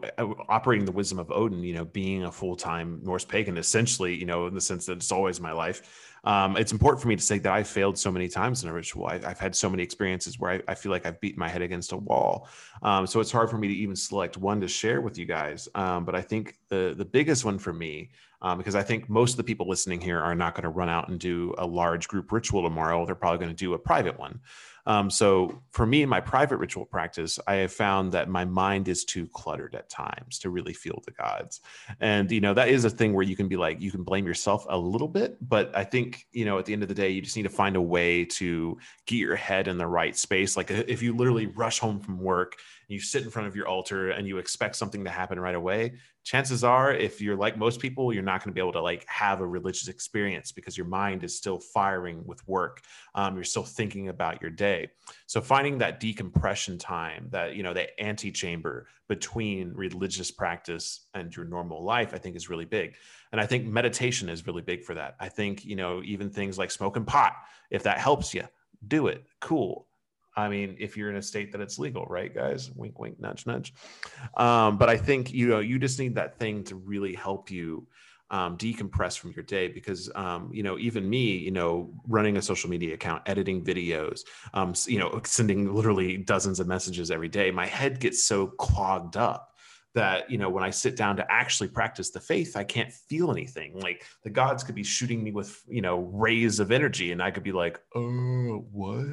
operating 0.50 0.86
the 0.86 0.92
wisdom 0.92 1.20
of 1.20 1.30
Odin, 1.30 1.62
you 1.62 1.76
know, 1.76 1.86
being 1.86 2.24
a 2.24 2.32
full 2.32 2.56
time 2.56 3.00
Norse 3.04 3.26
pagan, 3.26 3.58
essentially, 3.58 4.16
you 4.16 4.26
know, 4.26 4.48
in 4.48 4.56
the 4.56 4.62
sense 4.62 4.88
that 4.88 4.94
it's 4.94 5.12
always 5.12 5.40
my 5.40 5.52
life. 5.52 6.13
Um, 6.24 6.56
it's 6.56 6.72
important 6.72 7.02
for 7.02 7.10
me 7.10 7.16
to 7.16 7.22
say 7.22 7.38
that 7.40 7.52
I 7.52 7.64
failed 7.64 7.98
so 7.98 8.12
many 8.12 8.30
times 8.30 8.64
in 8.64 8.70
a 8.70 8.74
ritual. 8.74 9.08
I, 9.08 9.16
I've 9.26 9.40
had 9.40 9.56
so 9.56 9.70
many 9.70 9.84
experiences 9.84 10.40
where 10.40 10.52
I, 10.52 10.62
I 10.70 10.76
feel 10.76 10.92
like 10.92 11.06
I've 11.06 11.20
beaten 11.20 11.40
my 11.40 11.50
head 11.50 11.62
against 11.62 11.92
a 11.92 11.98
wall. 11.98 12.48
Um, 12.82 13.06
so 13.06 13.20
it's 13.20 13.32
hard 13.32 13.50
for 13.50 13.58
me 13.58 13.68
to 13.68 13.74
even 13.74 13.96
select 13.96 14.38
one 14.38 14.62
to 14.62 14.68
share 14.68 15.02
with 15.02 15.18
you 15.18 15.26
guys. 15.26 15.68
Um, 15.76 16.06
but 16.06 16.16
I 16.16 16.22
think 16.22 16.56
the 16.70 16.94
the 16.98 17.06
biggest 17.06 17.44
one 17.44 17.60
for 17.60 17.74
me 17.74 18.12
um, 18.44 18.58
because 18.58 18.76
I 18.76 18.84
think 18.84 19.10
most 19.10 19.32
of 19.32 19.38
the 19.38 19.44
people 19.44 19.68
listening 19.68 20.02
here 20.02 20.20
are 20.20 20.36
not 20.36 20.54
going 20.54 20.64
to 20.64 20.70
run 20.70 20.90
out 20.90 21.08
and 21.08 21.20
do 21.20 21.56
a 21.58 21.66
large 21.66 22.08
group 22.08 22.32
ritual 22.32 22.62
tomorrow. 22.62 23.06
They're 23.06 23.16
probably 23.16 23.40
going 23.40 23.52
to 23.52 23.56
do 23.56 23.74
a 23.74 23.80
private 23.80 24.20
one. 24.20 24.42
Um, 24.86 25.10
so 25.10 25.62
for 25.72 25.86
me 25.86 26.02
in 26.02 26.10
my 26.10 26.20
private 26.20 26.58
ritual 26.58 26.86
practice, 26.86 27.40
I 27.48 27.56
have 27.56 27.72
found 27.72 28.12
that 28.12 28.28
my 28.28 28.44
mind 28.44 28.90
is 28.90 29.06
too 29.06 29.28
cluttered 29.28 29.76
at 29.76 29.90
times 29.90 30.40
to 30.40 30.50
really 30.50 30.74
feel 30.74 31.02
the 31.06 31.12
gods. 31.12 31.62
And, 32.02 32.30
you 32.30 32.42
know, 32.42 32.54
that 32.54 32.68
is 32.68 32.84
a 32.84 32.90
thing 32.90 33.14
where 33.14 33.24
you 33.24 33.36
can 33.36 33.48
be 33.48 33.56
like, 33.56 33.82
you 33.82 33.92
can 33.92 34.04
blame 34.04 34.26
yourself 34.26 34.66
a 34.68 34.78
little 34.78 35.08
bit, 35.08 35.38
but 35.48 35.76
I 35.76 35.86
think, 35.86 36.28
you 36.32 36.44
know, 36.44 36.60
at 36.60 36.66
the 36.66 36.74
end 36.74 36.84
of 36.84 36.90
the 36.90 36.96
day, 36.96 37.10
you 37.10 37.22
just 37.22 37.38
need 37.38 37.44
to 37.44 37.50
find 37.50 37.78
a 37.78 37.82
way 37.82 38.26
to 38.26 38.78
get 39.06 39.16
your 39.16 39.38
head 39.38 39.70
in 39.70 39.78
the 39.78 39.88
right 39.88 40.18
space. 40.18 40.58
Like 40.58 40.70
if 40.70 41.02
you 41.02 41.16
literally 41.16 41.48
rush 41.48 41.80
home 41.80 42.02
from 42.02 42.20
work 42.20 42.58
you 42.88 43.00
sit 43.00 43.24
in 43.24 43.30
front 43.30 43.48
of 43.48 43.56
your 43.56 43.68
altar 43.68 44.12
and 44.12 44.28
you 44.28 44.38
expect 44.38 44.76
something 44.76 45.04
to 45.04 45.10
happen 45.10 45.40
right 45.40 45.56
away, 45.56 45.94
chances 46.24 46.64
are 46.64 46.94
if 46.94 47.22
you're 47.22 47.36
like 47.36 47.58
most 47.58 47.80
people, 47.80 48.14
you're 48.14 48.24
not 48.24 48.44
going 48.44 48.52
to 48.52 48.54
be 48.54 48.62
able 48.62 48.72
to 48.74 48.82
like 48.82 49.06
have 49.08 49.42
a 49.42 49.48
religious 49.48 49.88
experience 49.88 50.52
because 50.52 50.78
your 50.78 50.88
mind 50.88 51.24
is 51.24 51.36
still 51.36 51.60
firing 51.60 52.26
with 52.26 52.46
work. 52.48 52.82
Um, 53.16 53.36
you're 53.36 53.44
still 53.44 53.64
thinking 53.64 54.10
about 54.10 54.42
your 54.42 54.52
day. 54.52 54.90
So 55.26 55.42
finding 55.42 55.78
that 55.80 56.00
decompression 56.00 56.78
time, 56.78 57.28
that 57.32 57.56
you 57.56 57.64
know, 57.64 57.74
the 57.74 57.88
antechamber 58.02 58.88
between 59.08 59.74
religious 59.74 60.32
practice 60.32 61.08
and 61.14 61.36
your 61.36 61.46
normal 61.46 61.84
life, 61.84 62.14
I 62.14 62.18
think 62.18 62.36
is 62.36 62.50
really 62.50 62.66
big. 62.66 62.96
And 63.32 63.42
I 63.42 63.46
think 63.46 63.66
meditation 63.66 64.30
is 64.30 64.48
really 64.48 64.62
big 64.62 64.84
for 64.84 64.94
that. 64.96 65.16
I 65.20 65.30
think, 65.30 65.66
you 65.66 65.76
know, 65.76 66.02
even 66.04 66.30
things 66.30 66.58
like 66.58 66.72
smoking 66.72 67.06
pot, 67.06 67.34
if 67.70 67.84
that 67.84 67.98
helps 67.98 68.34
you, 68.34 68.44
do 68.88 69.08
it. 69.08 69.26
Cool. 69.40 69.88
I 70.36 70.50
mean, 70.50 70.76
if 70.80 70.98
you're 70.98 71.10
in 71.10 71.18
a 71.18 71.22
state 71.22 71.52
that 71.52 71.62
it's 71.62 71.78
legal, 71.78 72.06
right, 72.06 72.34
guys? 72.34 72.72
Wink, 72.72 73.00
wink, 73.00 73.20
nudge, 73.20 73.46
nudge. 73.46 73.74
Um, 74.36 74.78
but 74.78 74.90
I 74.90 74.98
think 74.98 75.34
you 75.34 75.48
know 75.48 75.60
you 75.60 75.80
just 75.80 76.00
need 76.00 76.16
that 76.16 76.38
thing 76.38 76.64
to 76.66 76.76
really 76.76 77.14
help 77.14 77.52
you 77.52 77.88
um, 78.32 78.58
decompress 78.58 79.18
from 79.18 79.32
your 79.32 79.44
day 79.44 79.68
because 79.68 80.10
um, 80.16 80.50
you 80.52 80.64
know 80.64 80.78
even 80.80 81.08
me, 81.08 81.38
you 81.38 81.52
know, 81.52 81.94
running 82.08 82.38
a 82.38 82.42
social 82.42 82.70
media 82.70 82.96
account, 82.96 83.22
editing 83.28 83.64
videos, 83.64 84.22
um, 84.54 84.74
you 84.88 85.00
know, 85.00 85.22
sending 85.24 85.74
literally 85.74 86.18
dozens 86.18 86.60
of 86.60 86.68
messages 86.68 87.12
every 87.12 87.30
day, 87.30 87.52
my 87.52 87.68
head 87.68 88.00
gets 88.00 88.24
so 88.24 88.48
clogged 88.48 89.18
up 89.18 89.54
that 89.94 90.30
you 90.30 90.38
know 90.38 90.50
when 90.50 90.64
i 90.64 90.70
sit 90.70 90.96
down 90.96 91.16
to 91.16 91.32
actually 91.32 91.68
practice 91.68 92.10
the 92.10 92.20
faith 92.20 92.58
i 92.58 92.64
can't 92.64 92.92
feel 92.92 93.32
anything 93.32 93.80
like 93.80 94.04
the 94.24 94.30
gods 94.30 94.64
could 94.64 94.76
be 94.76 94.84
shooting 94.84 95.24
me 95.24 95.32
with 95.32 95.62
you 95.68 95.82
know 95.82 96.00
rays 96.00 96.60
of 96.60 96.72
energy 96.72 97.12
and 97.12 97.22
i 97.22 97.30
could 97.30 97.44
be 97.44 97.52
like 97.52 97.80
oh 97.96 98.66
what 98.72 99.06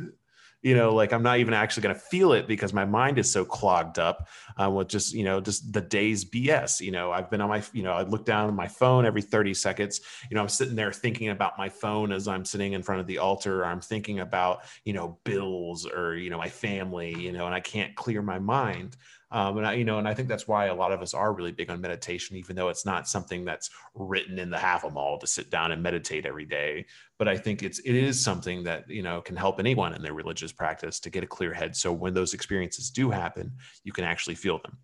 you 0.62 0.74
know 0.74 0.94
like 0.94 1.12
i'm 1.12 1.22
not 1.22 1.38
even 1.38 1.54
actually 1.54 1.82
going 1.82 1.94
to 1.94 2.00
feel 2.00 2.32
it 2.32 2.46
because 2.46 2.72
my 2.72 2.84
mind 2.84 3.18
is 3.18 3.30
so 3.30 3.44
clogged 3.44 3.98
up 3.98 4.28
uh, 4.60 4.68
with 4.68 4.88
just 4.88 5.14
you 5.14 5.24
know 5.24 5.40
just 5.40 5.72
the 5.72 5.80
day's 5.80 6.24
bs 6.24 6.80
you 6.80 6.90
know? 6.90 7.12
I've 7.12 7.30
been 7.30 7.40
on 7.40 7.48
my 7.48 7.62
you 7.72 7.82
know 7.82 7.92
i 7.92 8.02
look 8.02 8.24
down 8.24 8.48
at 8.48 8.54
my 8.54 8.68
phone 8.68 9.06
every 9.06 9.22
30 9.22 9.54
seconds 9.54 10.00
you 10.30 10.34
know 10.34 10.42
i'm 10.42 10.48
sitting 10.48 10.76
there 10.76 10.92
thinking 10.92 11.28
about 11.28 11.58
my 11.58 11.68
phone 11.68 12.12
as 12.12 12.28
i'm 12.28 12.44
sitting 12.44 12.72
in 12.72 12.82
front 12.82 13.00
of 13.00 13.06
the 13.06 13.18
altar 13.18 13.62
or 13.62 13.66
i'm 13.66 13.80
thinking 13.80 14.20
about 14.20 14.60
you 14.84 14.92
know 14.92 15.18
bills 15.24 15.86
or 15.86 16.14
you 16.14 16.30
know 16.30 16.38
my 16.38 16.48
family 16.48 17.14
you 17.18 17.32
know 17.32 17.46
and 17.46 17.54
i 17.54 17.60
can't 17.60 17.94
clear 17.94 18.22
my 18.22 18.38
mind 18.38 18.96
um, 19.32 19.58
and 19.58 19.66
I, 19.66 19.74
you 19.74 19.84
know, 19.84 19.98
and 19.98 20.08
I 20.08 20.14
think 20.14 20.28
that's 20.28 20.48
why 20.48 20.66
a 20.66 20.74
lot 20.74 20.92
of 20.92 21.02
us 21.02 21.14
are 21.14 21.32
really 21.32 21.52
big 21.52 21.70
on 21.70 21.80
meditation, 21.80 22.36
even 22.36 22.56
though 22.56 22.68
it's 22.68 22.84
not 22.84 23.08
something 23.08 23.44
that's 23.44 23.70
written 23.94 24.38
in 24.38 24.50
the 24.50 24.56
Havamal 24.56 25.20
to 25.20 25.26
sit 25.26 25.50
down 25.50 25.70
and 25.70 25.82
meditate 25.82 26.26
every 26.26 26.46
day. 26.46 26.86
But 27.18 27.28
I 27.28 27.36
think 27.36 27.62
it's 27.62 27.78
it 27.80 27.94
is 27.94 28.22
something 28.22 28.64
that 28.64 28.90
you 28.90 29.02
know 29.02 29.20
can 29.20 29.36
help 29.36 29.60
anyone 29.60 29.94
in 29.94 30.02
their 30.02 30.14
religious 30.14 30.52
practice 30.52 30.98
to 31.00 31.10
get 31.10 31.22
a 31.22 31.28
clear 31.28 31.54
head. 31.54 31.76
So 31.76 31.92
when 31.92 32.12
those 32.12 32.34
experiences 32.34 32.90
do 32.90 33.10
happen, 33.10 33.52
you 33.84 33.92
can 33.92 34.04
actually 34.04 34.34
feel 34.34 34.58
them. 34.58 34.78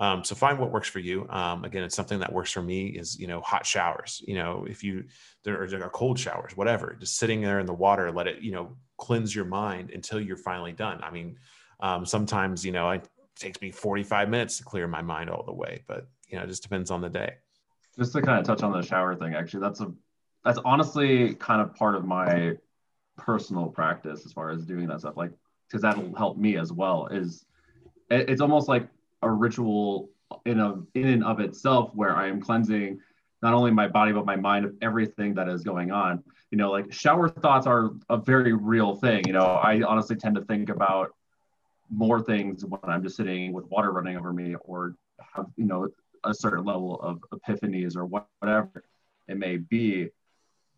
Um, 0.00 0.22
so 0.22 0.36
find 0.36 0.60
what 0.60 0.70
works 0.70 0.88
for 0.88 1.00
you. 1.00 1.26
Um, 1.28 1.64
again, 1.64 1.82
it's 1.82 1.96
something 1.96 2.20
that 2.20 2.32
works 2.32 2.52
for 2.52 2.62
me 2.62 2.86
is, 2.86 3.18
you 3.18 3.26
know, 3.26 3.40
hot 3.40 3.66
showers, 3.66 4.22
you 4.28 4.36
know, 4.36 4.64
if 4.68 4.84
you, 4.84 5.04
there 5.42 5.60
are 5.60 5.90
cold 5.90 6.20
showers, 6.20 6.56
whatever, 6.56 6.96
just 7.00 7.16
sitting 7.16 7.40
there 7.40 7.58
in 7.58 7.66
the 7.66 7.74
water, 7.74 8.12
let 8.12 8.28
it, 8.28 8.40
you 8.40 8.52
know, 8.52 8.76
cleanse 8.96 9.34
your 9.34 9.44
mind 9.44 9.90
until 9.90 10.20
you're 10.20 10.36
finally 10.36 10.70
done. 10.72 11.00
I 11.02 11.10
mean, 11.10 11.36
um, 11.80 12.06
sometimes, 12.06 12.64
you 12.64 12.70
know, 12.70 12.88
I 12.88 13.00
takes 13.38 13.60
me 13.60 13.70
45 13.70 14.28
minutes 14.28 14.58
to 14.58 14.64
clear 14.64 14.86
my 14.86 15.02
mind 15.02 15.30
all 15.30 15.44
the 15.44 15.52
way, 15.52 15.82
but 15.86 16.08
you 16.28 16.36
know, 16.36 16.44
it 16.44 16.48
just 16.48 16.62
depends 16.62 16.90
on 16.90 17.00
the 17.00 17.08
day. 17.08 17.34
Just 17.98 18.12
to 18.12 18.22
kind 18.22 18.38
of 18.38 18.46
touch 18.46 18.62
on 18.62 18.72
the 18.72 18.82
shower 18.82 19.14
thing, 19.14 19.34
actually, 19.34 19.60
that's 19.60 19.80
a 19.80 19.92
that's 20.44 20.58
honestly 20.64 21.34
kind 21.34 21.60
of 21.60 21.74
part 21.74 21.94
of 21.94 22.04
my 22.04 22.56
personal 23.16 23.66
practice 23.66 24.24
as 24.24 24.32
far 24.32 24.50
as 24.50 24.64
doing 24.64 24.86
that 24.86 25.00
stuff. 25.00 25.16
Like, 25.16 25.32
because 25.66 25.82
that'll 25.82 26.14
help 26.14 26.38
me 26.38 26.56
as 26.56 26.72
well. 26.72 27.08
Is 27.08 27.44
it, 28.10 28.30
it's 28.30 28.40
almost 28.40 28.68
like 28.68 28.88
a 29.22 29.30
ritual 29.30 30.10
in 30.44 30.60
a 30.60 30.76
in 30.94 31.08
and 31.08 31.24
of 31.24 31.40
itself 31.40 31.90
where 31.94 32.16
I 32.16 32.28
am 32.28 32.40
cleansing 32.40 33.00
not 33.42 33.54
only 33.54 33.70
my 33.70 33.88
body 33.88 34.12
but 34.12 34.26
my 34.26 34.36
mind 34.36 34.64
of 34.64 34.74
everything 34.82 35.34
that 35.34 35.48
is 35.48 35.62
going 35.62 35.90
on. 35.90 36.22
You 36.50 36.58
know, 36.58 36.70
like 36.70 36.92
shower 36.92 37.28
thoughts 37.28 37.66
are 37.66 37.90
a 38.08 38.16
very 38.16 38.52
real 38.52 38.94
thing. 38.94 39.24
You 39.26 39.32
know, 39.32 39.44
I 39.44 39.82
honestly 39.82 40.16
tend 40.16 40.36
to 40.36 40.44
think 40.44 40.70
about 40.70 41.14
more 41.90 42.20
things 42.20 42.64
when 42.64 42.80
I'm 42.84 43.02
just 43.02 43.16
sitting 43.16 43.52
with 43.52 43.66
water 43.66 43.92
running 43.92 44.16
over 44.16 44.32
me 44.32 44.54
or 44.60 44.94
have, 45.34 45.46
you 45.56 45.64
know, 45.64 45.88
a 46.24 46.34
certain 46.34 46.64
level 46.64 47.00
of 47.00 47.22
epiphanies 47.32 47.96
or 47.96 48.04
whatever 48.04 48.82
it 49.28 49.36
may 49.36 49.56
be 49.56 50.08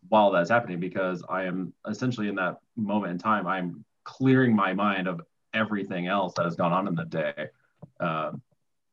while 0.09 0.31
that's 0.31 0.49
happening 0.49 0.79
because 0.79 1.23
I 1.29 1.43
am 1.43 1.73
essentially 1.87 2.27
in 2.27 2.35
that 2.35 2.57
moment 2.75 3.11
in 3.11 3.17
time, 3.17 3.47
I'm 3.47 3.85
clearing 4.03 4.55
my 4.55 4.73
mind 4.73 5.07
of 5.07 5.21
everything 5.53 6.07
else 6.07 6.33
that 6.35 6.45
has 6.45 6.55
gone 6.55 6.73
on 6.73 6.87
in 6.87 6.95
the 6.95 7.05
day. 7.05 7.47
Um, 7.99 8.41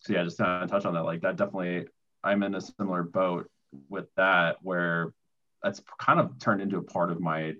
so 0.00 0.12
yeah, 0.12 0.24
just 0.24 0.38
kind 0.38 0.62
of 0.62 0.70
touch 0.70 0.84
on 0.84 0.94
that. 0.94 1.04
Like 1.04 1.22
that 1.22 1.36
definitely, 1.36 1.86
I'm 2.22 2.42
in 2.42 2.54
a 2.54 2.60
similar 2.60 3.02
boat 3.02 3.50
with 3.88 4.06
that 4.16 4.56
where 4.62 5.12
that's 5.62 5.82
kind 5.98 6.20
of 6.20 6.38
turned 6.38 6.62
into 6.62 6.78
a 6.78 6.82
part 6.82 7.10
of 7.10 7.20
my 7.20 7.54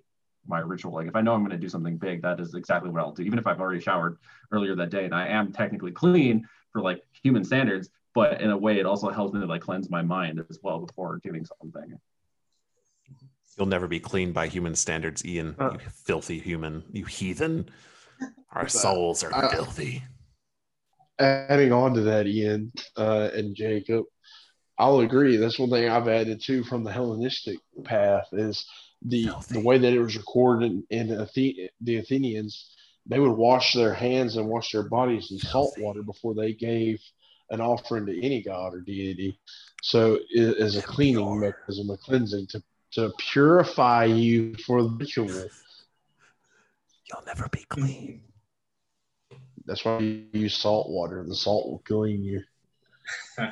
my 0.49 0.61
ritual. 0.61 0.94
Like 0.94 1.07
if 1.07 1.16
I 1.16 1.20
know 1.20 1.34
I'm 1.34 1.40
going 1.40 1.51
to 1.51 1.59
do 1.59 1.68
something 1.68 1.96
big, 1.96 2.22
that 2.22 2.40
is 2.40 2.55
exactly 2.55 2.90
what 2.90 3.01
I'll 3.01 3.12
do. 3.12 3.22
Even 3.22 3.38
if 3.38 3.46
I've 3.46 3.61
already 3.61 3.80
showered 3.80 4.18
earlier 4.51 4.74
that 4.76 4.90
day 4.90 5.05
and 5.05 5.14
I 5.14 5.28
am 5.28 5.53
technically 5.53 5.92
clean 5.92 6.46
for 6.72 6.82
like 6.82 7.03
human 7.22 7.44
standards, 7.44 7.90
but 8.14 8.40
in 8.40 8.51
a 8.51 8.57
way 8.57 8.78
it 8.78 8.86
also 8.86 9.11
helps 9.11 9.34
me 9.34 9.40
to 9.40 9.46
like 9.46 9.62
cleanse 9.62 9.90
my 9.90 10.03
mind 10.03 10.42
as 10.49 10.59
well 10.62 10.80
before 10.80 11.20
doing 11.22 11.44
something. 11.44 11.99
You'll 13.57 13.66
never 13.66 13.88
be 13.88 14.01
clean 14.01 14.32
by 14.32 14.46
human 14.46 14.74
standards, 14.76 15.24
Ian. 15.24 15.57
Uh, 15.59 15.72
you 15.72 15.78
filthy 15.90 16.38
human, 16.38 16.84
you 16.92 17.05
heathen. 17.05 17.68
Our 18.53 18.68
souls 18.68 19.24
are 19.24 19.34
uh, 19.34 19.49
filthy. 19.51 20.05
Adding 21.18 21.72
on 21.72 21.94
to 21.94 22.03
that, 22.03 22.26
Ian 22.26 22.72
uh, 22.96 23.30
and 23.34 23.55
Jacob, 23.57 24.05
I'll 24.78 25.01
agree. 25.01 25.36
That's 25.36 25.59
one 25.59 25.70
thing 25.70 25.88
I've 25.88 26.07
added 26.07 26.40
too 26.40 26.62
from 26.62 26.84
the 26.84 26.92
Hellenistic 26.92 27.59
path 27.84 28.28
is 28.32 28.64
the 29.03 29.24
Filthy. 29.26 29.55
the 29.55 29.64
way 29.64 29.78
that 29.78 29.92
it 29.92 30.01
was 30.01 30.16
recorded 30.16 30.70
in, 30.72 30.84
in 30.90 31.09
Athe- 31.09 31.68
the 31.80 31.96
Athenians, 31.96 32.74
they 33.07 33.18
would 33.18 33.32
wash 33.36 33.74
their 33.74 33.94
hands 33.94 34.36
and 34.36 34.49
wash 34.49 34.72
their 34.72 34.82
bodies 34.82 35.30
in 35.30 35.38
Filthy. 35.38 35.49
salt 35.49 35.74
water 35.78 36.03
before 36.03 36.34
they 36.34 36.53
gave 36.53 37.01
an 37.51 37.61
offering 37.61 38.07
to 38.07 38.22
any 38.22 38.42
god 38.42 38.74
or 38.74 38.80
deity. 38.80 39.38
So 39.82 40.14
it 40.30 40.59
is 40.59 40.76
a 40.76 40.82
cleaning 40.82 41.40
mechanism, 41.40 41.90
a 41.90 41.96
cleansing 41.96 42.49
to 42.49 42.62
to 42.92 43.12
purify 43.18 44.05
you 44.05 44.55
for 44.66 44.82
the 44.82 44.88
ritual. 44.88 45.28
You'll 47.05 47.24
never 47.26 47.49
be 47.49 47.64
clean. 47.68 48.22
That's 49.66 49.84
why 49.84 49.99
you 49.99 50.24
use 50.32 50.57
salt 50.57 50.88
water. 50.88 51.24
The 51.26 51.34
salt 51.34 51.68
will 51.68 51.82
clean 51.86 52.24
you. 52.24 52.42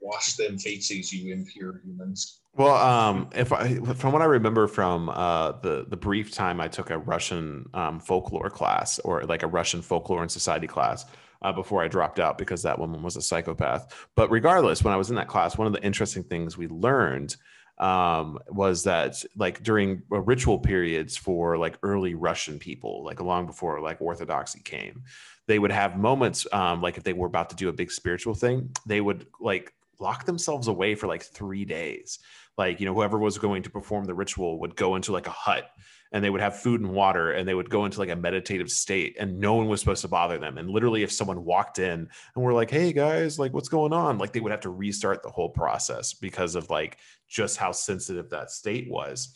Wash 0.00 0.34
them 0.36 0.58
feces, 0.58 1.12
you 1.12 1.32
impure 1.32 1.80
humans. 1.84 2.39
Well, 2.54 2.74
um, 2.74 3.30
if 3.34 3.52
I, 3.52 3.76
from 3.94 4.12
what 4.12 4.22
I 4.22 4.26
remember 4.26 4.66
from 4.66 5.08
uh, 5.08 5.52
the 5.62 5.86
the 5.88 5.96
brief 5.96 6.32
time 6.32 6.60
I 6.60 6.68
took 6.68 6.90
a 6.90 6.98
Russian 6.98 7.66
um, 7.74 8.00
folklore 8.00 8.50
class 8.50 8.98
or 9.00 9.22
like 9.22 9.42
a 9.44 9.46
Russian 9.46 9.82
folklore 9.82 10.22
and 10.22 10.30
society 10.30 10.66
class 10.66 11.04
uh, 11.42 11.52
before 11.52 11.82
I 11.82 11.88
dropped 11.88 12.18
out 12.18 12.38
because 12.38 12.62
that 12.64 12.78
woman 12.78 13.02
was 13.02 13.16
a 13.16 13.22
psychopath. 13.22 14.08
But 14.16 14.30
regardless, 14.30 14.82
when 14.82 14.92
I 14.92 14.96
was 14.96 15.10
in 15.10 15.16
that 15.16 15.28
class, 15.28 15.56
one 15.56 15.68
of 15.68 15.72
the 15.72 15.82
interesting 15.84 16.24
things 16.24 16.58
we 16.58 16.66
learned 16.66 17.36
um, 17.78 18.38
was 18.48 18.82
that 18.82 19.22
like 19.36 19.62
during 19.62 20.02
ritual 20.10 20.58
periods 20.58 21.16
for 21.16 21.56
like 21.56 21.78
early 21.84 22.14
Russian 22.14 22.58
people, 22.58 23.04
like 23.04 23.20
long 23.20 23.46
before 23.46 23.80
like 23.80 24.02
Orthodoxy 24.02 24.60
came, 24.60 25.04
they 25.46 25.58
would 25.58 25.72
have 25.72 25.96
moments 25.96 26.46
um, 26.52 26.82
like 26.82 26.96
if 26.98 27.04
they 27.04 27.12
were 27.12 27.28
about 27.28 27.48
to 27.50 27.56
do 27.56 27.68
a 27.68 27.72
big 27.72 27.92
spiritual 27.92 28.34
thing, 28.34 28.70
they 28.86 29.00
would 29.00 29.26
like 29.40 29.72
lock 29.98 30.24
themselves 30.24 30.66
away 30.68 30.94
for 30.94 31.06
like 31.06 31.22
three 31.22 31.64
days. 31.64 32.18
Like, 32.58 32.80
you 32.80 32.86
know, 32.86 32.94
whoever 32.94 33.18
was 33.18 33.38
going 33.38 33.62
to 33.62 33.70
perform 33.70 34.04
the 34.04 34.14
ritual 34.14 34.60
would 34.60 34.76
go 34.76 34.96
into 34.96 35.12
like 35.12 35.26
a 35.26 35.30
hut 35.30 35.70
and 36.12 36.24
they 36.24 36.30
would 36.30 36.40
have 36.40 36.60
food 36.60 36.80
and 36.80 36.90
water 36.90 37.32
and 37.32 37.48
they 37.48 37.54
would 37.54 37.70
go 37.70 37.84
into 37.84 37.98
like 37.98 38.10
a 38.10 38.16
meditative 38.16 38.70
state 38.70 39.16
and 39.18 39.38
no 39.38 39.54
one 39.54 39.68
was 39.68 39.80
supposed 39.80 40.02
to 40.02 40.08
bother 40.08 40.38
them. 40.38 40.58
And 40.58 40.68
literally, 40.68 41.02
if 41.02 41.12
someone 41.12 41.44
walked 41.44 41.78
in 41.78 42.00
and 42.00 42.08
we're 42.44 42.54
like, 42.54 42.70
hey 42.70 42.92
guys, 42.92 43.38
like 43.38 43.52
what's 43.52 43.68
going 43.68 43.92
on? 43.92 44.18
Like 44.18 44.32
they 44.32 44.40
would 44.40 44.52
have 44.52 44.60
to 44.60 44.70
restart 44.70 45.22
the 45.22 45.30
whole 45.30 45.50
process 45.50 46.12
because 46.12 46.54
of 46.54 46.68
like 46.70 46.98
just 47.28 47.56
how 47.56 47.72
sensitive 47.72 48.30
that 48.30 48.50
state 48.50 48.90
was. 48.90 49.34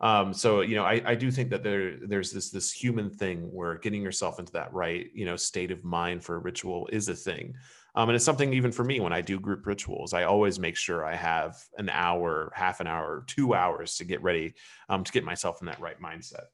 Um, 0.00 0.34
so 0.34 0.62
you 0.62 0.74
know, 0.76 0.84
I, 0.84 1.02
I 1.04 1.14
do 1.14 1.30
think 1.30 1.50
that 1.50 1.62
there 1.62 1.96
there's 1.98 2.32
this 2.32 2.50
this 2.50 2.72
human 2.72 3.10
thing 3.10 3.40
where 3.52 3.78
getting 3.78 4.02
yourself 4.02 4.38
into 4.38 4.52
that 4.52 4.72
right, 4.72 5.10
you 5.14 5.24
know, 5.24 5.36
state 5.36 5.70
of 5.70 5.84
mind 5.84 6.24
for 6.24 6.36
a 6.36 6.40
ritual 6.40 6.88
is 6.92 7.08
a 7.08 7.14
thing. 7.14 7.54
Um, 7.94 8.08
and 8.08 8.16
it's 8.16 8.24
something 8.24 8.52
even 8.52 8.72
for 8.72 8.84
me 8.84 8.98
when 9.00 9.12
I 9.12 9.20
do 9.20 9.38
group 9.38 9.66
rituals, 9.66 10.12
I 10.14 10.24
always 10.24 10.58
make 10.58 10.76
sure 10.76 11.04
I 11.04 11.14
have 11.14 11.56
an 11.78 11.88
hour, 11.88 12.52
half 12.54 12.80
an 12.80 12.86
hour, 12.86 13.24
two 13.28 13.54
hours 13.54 13.96
to 13.96 14.04
get 14.04 14.22
ready 14.22 14.54
um, 14.88 15.04
to 15.04 15.12
get 15.12 15.24
myself 15.24 15.60
in 15.60 15.66
that 15.66 15.80
right 15.80 16.00
mindset. 16.00 16.46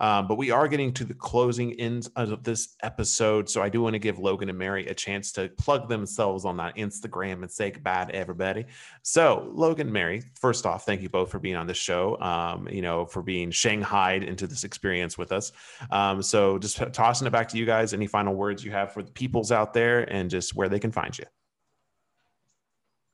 Um, 0.00 0.28
but 0.28 0.36
we 0.36 0.50
are 0.50 0.68
getting 0.68 0.92
to 0.94 1.04
the 1.04 1.14
closing 1.14 1.72
end 1.74 2.08
of 2.16 2.44
this 2.44 2.76
episode. 2.82 3.48
So 3.48 3.62
I 3.62 3.68
do 3.68 3.82
want 3.82 3.94
to 3.94 3.98
give 3.98 4.18
Logan 4.18 4.48
and 4.48 4.58
Mary 4.58 4.86
a 4.86 4.94
chance 4.94 5.32
to 5.32 5.48
plug 5.48 5.88
themselves 5.88 6.44
on 6.44 6.56
that 6.58 6.76
Instagram 6.76 7.42
and 7.42 7.50
say 7.50 7.70
goodbye 7.70 8.06
to 8.06 8.14
everybody. 8.14 8.66
So, 9.02 9.50
Logan, 9.52 9.90
Mary, 9.90 10.22
first 10.34 10.66
off, 10.66 10.84
thank 10.84 11.02
you 11.02 11.08
both 11.08 11.30
for 11.30 11.38
being 11.38 11.56
on 11.56 11.66
the 11.66 11.74
show, 11.74 12.20
um, 12.20 12.68
you 12.68 12.82
know, 12.82 13.06
for 13.06 13.22
being 13.22 13.50
shanghaied 13.50 14.22
into 14.22 14.46
this 14.46 14.64
experience 14.64 15.18
with 15.18 15.32
us. 15.32 15.52
Um, 15.90 16.22
so, 16.22 16.58
just 16.58 16.80
tossing 16.92 17.26
it 17.26 17.30
back 17.30 17.48
to 17.48 17.58
you 17.58 17.66
guys. 17.66 17.92
Any 17.92 18.06
final 18.06 18.34
words 18.34 18.64
you 18.64 18.70
have 18.70 18.92
for 18.92 19.02
the 19.02 19.10
peoples 19.10 19.52
out 19.52 19.72
there 19.72 20.02
and 20.12 20.30
just 20.30 20.54
where 20.54 20.68
they 20.68 20.78
can 20.78 20.92
find 20.92 21.16
you? 21.18 21.24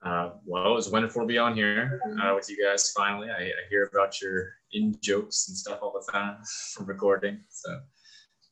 Uh, 0.04 0.30
well, 0.44 0.70
it 0.70 0.74
was 0.74 0.90
wonderful 0.90 1.22
to 1.22 1.26
be 1.26 1.38
on 1.38 1.54
here 1.54 1.98
uh, 2.22 2.32
with 2.34 2.50
you 2.50 2.62
guys 2.62 2.92
finally. 2.92 3.28
I, 3.30 3.44
I, 3.44 3.50
hear 3.70 3.88
about 3.90 4.20
your 4.20 4.52
in 4.72 4.94
jokes 5.00 5.48
and 5.48 5.56
stuff 5.56 5.78
all 5.80 5.92
the 5.92 6.12
time 6.12 6.36
from 6.74 6.84
recording. 6.84 7.40
So 7.48 7.80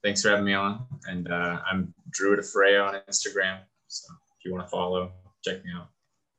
thanks 0.02 0.22
for 0.22 0.30
having 0.30 0.46
me 0.46 0.54
on. 0.54 0.86
And 1.06 1.30
uh, 1.30 1.60
I'm 1.70 1.92
Druid 2.10 2.38
of 2.38 2.46
Freyja 2.46 2.88
on 2.88 2.94
Instagram. 3.10 3.58
So 3.88 4.14
if 4.38 4.46
you 4.46 4.52
want 4.52 4.64
to 4.64 4.70
follow, 4.70 5.12
check 5.44 5.62
me 5.62 5.72
out. 5.76 5.88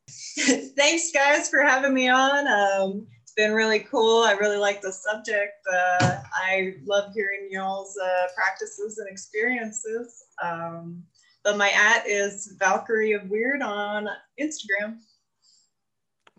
thanks, 0.75 1.11
guys, 1.11 1.47
for 1.47 1.61
having 1.61 1.93
me 1.93 2.09
on. 2.09 2.47
Um, 2.47 3.05
it's 3.21 3.33
been 3.33 3.53
really 3.53 3.79
cool. 3.79 4.23
I 4.23 4.31
really 4.33 4.57
like 4.57 4.81
the 4.81 4.91
subject. 4.91 5.53
Uh, 5.71 6.21
I 6.33 6.73
love 6.85 7.13
hearing 7.13 7.49
y'all's 7.51 7.95
uh, 8.03 8.27
practices 8.35 8.97
and 8.97 9.07
experiences. 9.07 10.25
Um, 10.43 11.03
but 11.43 11.57
my 11.57 11.69
at 11.69 12.07
is 12.07 12.55
Valkyrie 12.59 13.13
of 13.13 13.23
Wyrd 13.23 13.63
on 13.63 14.07
Instagram. 14.39 14.97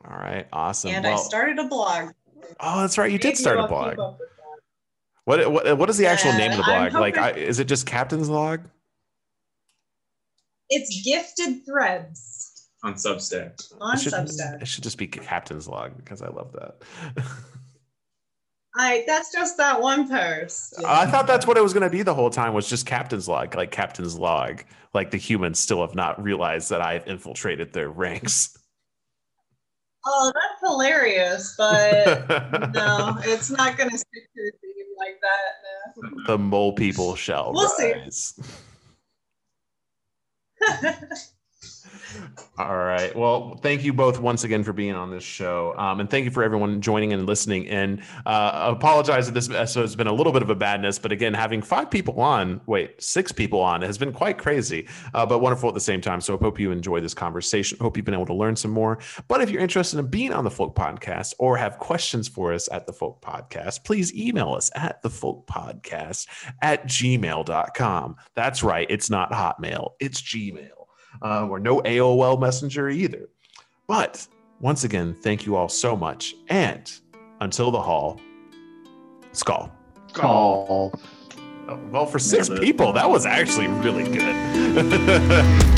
All 0.05 0.17
right, 0.17 0.47
awesome. 0.53 0.91
And 0.91 1.05
well, 1.05 1.15
I 1.15 1.23
started 1.23 1.59
a 1.59 1.69
blog. 1.69 2.11
Oh, 2.61 2.81
that's 2.81 2.99
right. 2.99 3.11
You 3.11 3.19
did 3.19 3.37
start 3.37 3.59
a 3.59 3.67
blog. 3.67 3.99
What, 5.25 5.51
what 5.51 5.79
what 5.79 5.89
is 5.89 5.97
the 5.97 6.07
actual 6.07 6.33
yeah, 6.33 6.39
name 6.39 6.51
of 6.53 6.59
the 6.59 6.63
blog? 6.65 6.93
Hoping, 6.93 7.01
like, 7.01 7.19
I, 7.19 7.31
is 7.31 7.59
it 7.59 7.65
just 7.65 7.87
Captain's 7.87 8.29
Log? 8.29 8.61
It's 10.69 11.03
Gifted 11.03 11.65
Threads 11.65 12.69
on 12.83 12.95
Substack. 12.95 13.73
On 13.81 13.95
it 13.95 14.01
should, 14.01 14.13
Substack. 14.13 14.61
It 14.61 14.69
should 14.69 14.85
just 14.85 14.99
be 14.99 15.07
Captain's 15.07 15.67
Log 15.67 15.97
because 15.97 16.21
I 16.21 16.29
love 16.29 16.53
that. 16.53 16.83
I 18.77 19.05
that's 19.07 19.33
just 19.33 19.57
that 19.59 19.81
one 19.81 20.09
post. 20.09 20.75
I 20.85 21.07
thought 21.07 21.27
that's 21.27 21.47
what 21.47 21.57
it 21.57 21.63
was 21.63 21.73
going 21.73 21.85
to 21.85 21.91
be 21.91 22.03
the 22.03 22.15
whole 22.15 22.31
time 22.31 22.55
was 22.55 22.69
just 22.69 22.87
Captain's 22.87 23.29
Log, 23.29 23.55
like 23.55 23.71
Captain's 23.71 24.19
Log. 24.19 24.63
Like 24.93 25.11
the 25.11 25.17
humans 25.17 25.59
still 25.61 25.81
have 25.81 25.95
not 25.95 26.23
realized 26.23 26.71
that 26.71 26.81
I've 26.81 27.07
infiltrated 27.07 27.73
their 27.73 27.91
ranks. 27.91 28.57
Oh, 30.07 30.31
that's 30.35 30.71
hilarious, 30.71 31.55
but 31.57 32.29
no, 32.75 33.17
it's 33.21 33.51
not 33.51 33.79
going 33.79 33.89
to 33.89 33.97
stick 33.97 34.29
to 34.37 34.43
a 34.43 34.51
theme 34.61 34.87
like 34.99 35.19
that. 35.23 36.13
No. 36.13 36.25
The 36.27 36.39
mole 36.39 36.75
people 36.75 37.15
shall 37.15 37.55
we'll 37.55 37.73
rise. 37.79 38.35
See. 40.61 41.25
All 42.59 42.77
right. 42.77 43.15
Well, 43.17 43.59
thank 43.63 43.83
you 43.83 43.93
both 43.93 44.21
once 44.21 44.45
again 44.45 44.63
for 44.63 44.73
being 44.73 44.95
on 44.95 45.11
this 45.11 45.25
show. 45.25 45.75
Um, 45.77 46.01
and 46.01 46.09
thank 46.09 46.25
you 46.25 46.31
for 46.31 46.43
everyone 46.43 46.81
joining 46.81 47.13
and 47.13 47.27
listening. 47.27 47.69
And 47.69 48.03
uh, 48.27 48.73
apologize 48.77 49.27
that 49.27 49.33
this 49.33 49.51
episode 49.51 49.83
has 49.83 49.97
been 49.97 50.07
a 50.07 50.13
little 50.13 50.33
bit 50.33 50.43
of 50.43 50.51
a 50.51 50.55
badness, 50.55 50.99
but 50.99 51.11
again, 51.11 51.35
having 51.35 51.63
five 51.63 51.91
people 51.91 52.21
on, 52.21 52.61
wait, 52.67 53.03
six 53.03 53.33
people 53.33 53.61
on 53.61 53.83
has 53.83 53.99
been 53.99 54.13
quite 54.13 54.39
crazy, 54.39 54.87
uh, 55.15 55.27
but 55.27 55.41
wonderful 55.41 55.69
at 55.69 55.75
the 55.75 55.81
same 55.81 56.01
time. 56.01 56.21
So 56.21 56.37
I 56.37 56.39
hope 56.39 56.61
you 56.61 56.71
enjoy 56.71 57.01
this 57.01 57.15
conversation. 57.15 57.79
Hope 57.81 57.97
you've 57.97 58.07
been 58.07 58.15
able 58.15 58.27
to 58.27 58.35
learn 58.35 58.57
some 58.57 58.71
more. 58.71 58.99
But 59.27 59.41
if 59.41 59.51
you're 59.51 59.63
interested 59.63 59.99
in 59.99 60.07
being 60.07 60.33
on 60.33 60.45
the 60.45 60.51
Folk 60.51 60.77
Podcast 60.77 61.35
or 61.39 61.57
have 61.57 61.79
questions 61.79 62.29
for 62.29 62.53
us 62.53 62.69
at 62.71 62.87
the 62.87 62.93
Folk 62.93 63.21
Podcast, 63.21 63.85
please 63.85 64.15
email 64.15 64.55
us 64.55 64.71
at 64.77 65.03
the 65.03 65.11
Folk 65.11 65.47
Podcast 65.47 66.29
at 66.63 66.87
gmail.com. 66.87 68.17
That's 68.35 68.63
right. 68.63 68.87
It's 68.89 69.11
not 69.11 69.33
Hotmail, 69.33 69.93
it's 69.99 70.23
Gmail 70.23 70.84
uh, 71.23 71.47
or 71.47 71.59
no 71.59 71.81
AOL 71.83 72.41
Messenger 72.41 72.89
either. 72.91 73.29
But 73.87 74.27
once 74.61 74.85
again, 74.85 75.15
thank 75.15 75.47
you 75.47 75.57
all 75.57 75.69
so 75.69 75.97
much. 75.97 76.35
And 76.49 76.91
until 77.41 77.71
the 77.71 77.81
hall, 77.81 78.21
skål. 79.33 79.71
Skål. 80.13 80.99
Well, 81.91 82.07
for 82.07 82.19
six 82.19 82.49
people, 82.49 82.93
that 82.93 83.09
was 83.09 83.25
actually 83.27 83.69
really 83.69 84.05
good. 84.05 85.71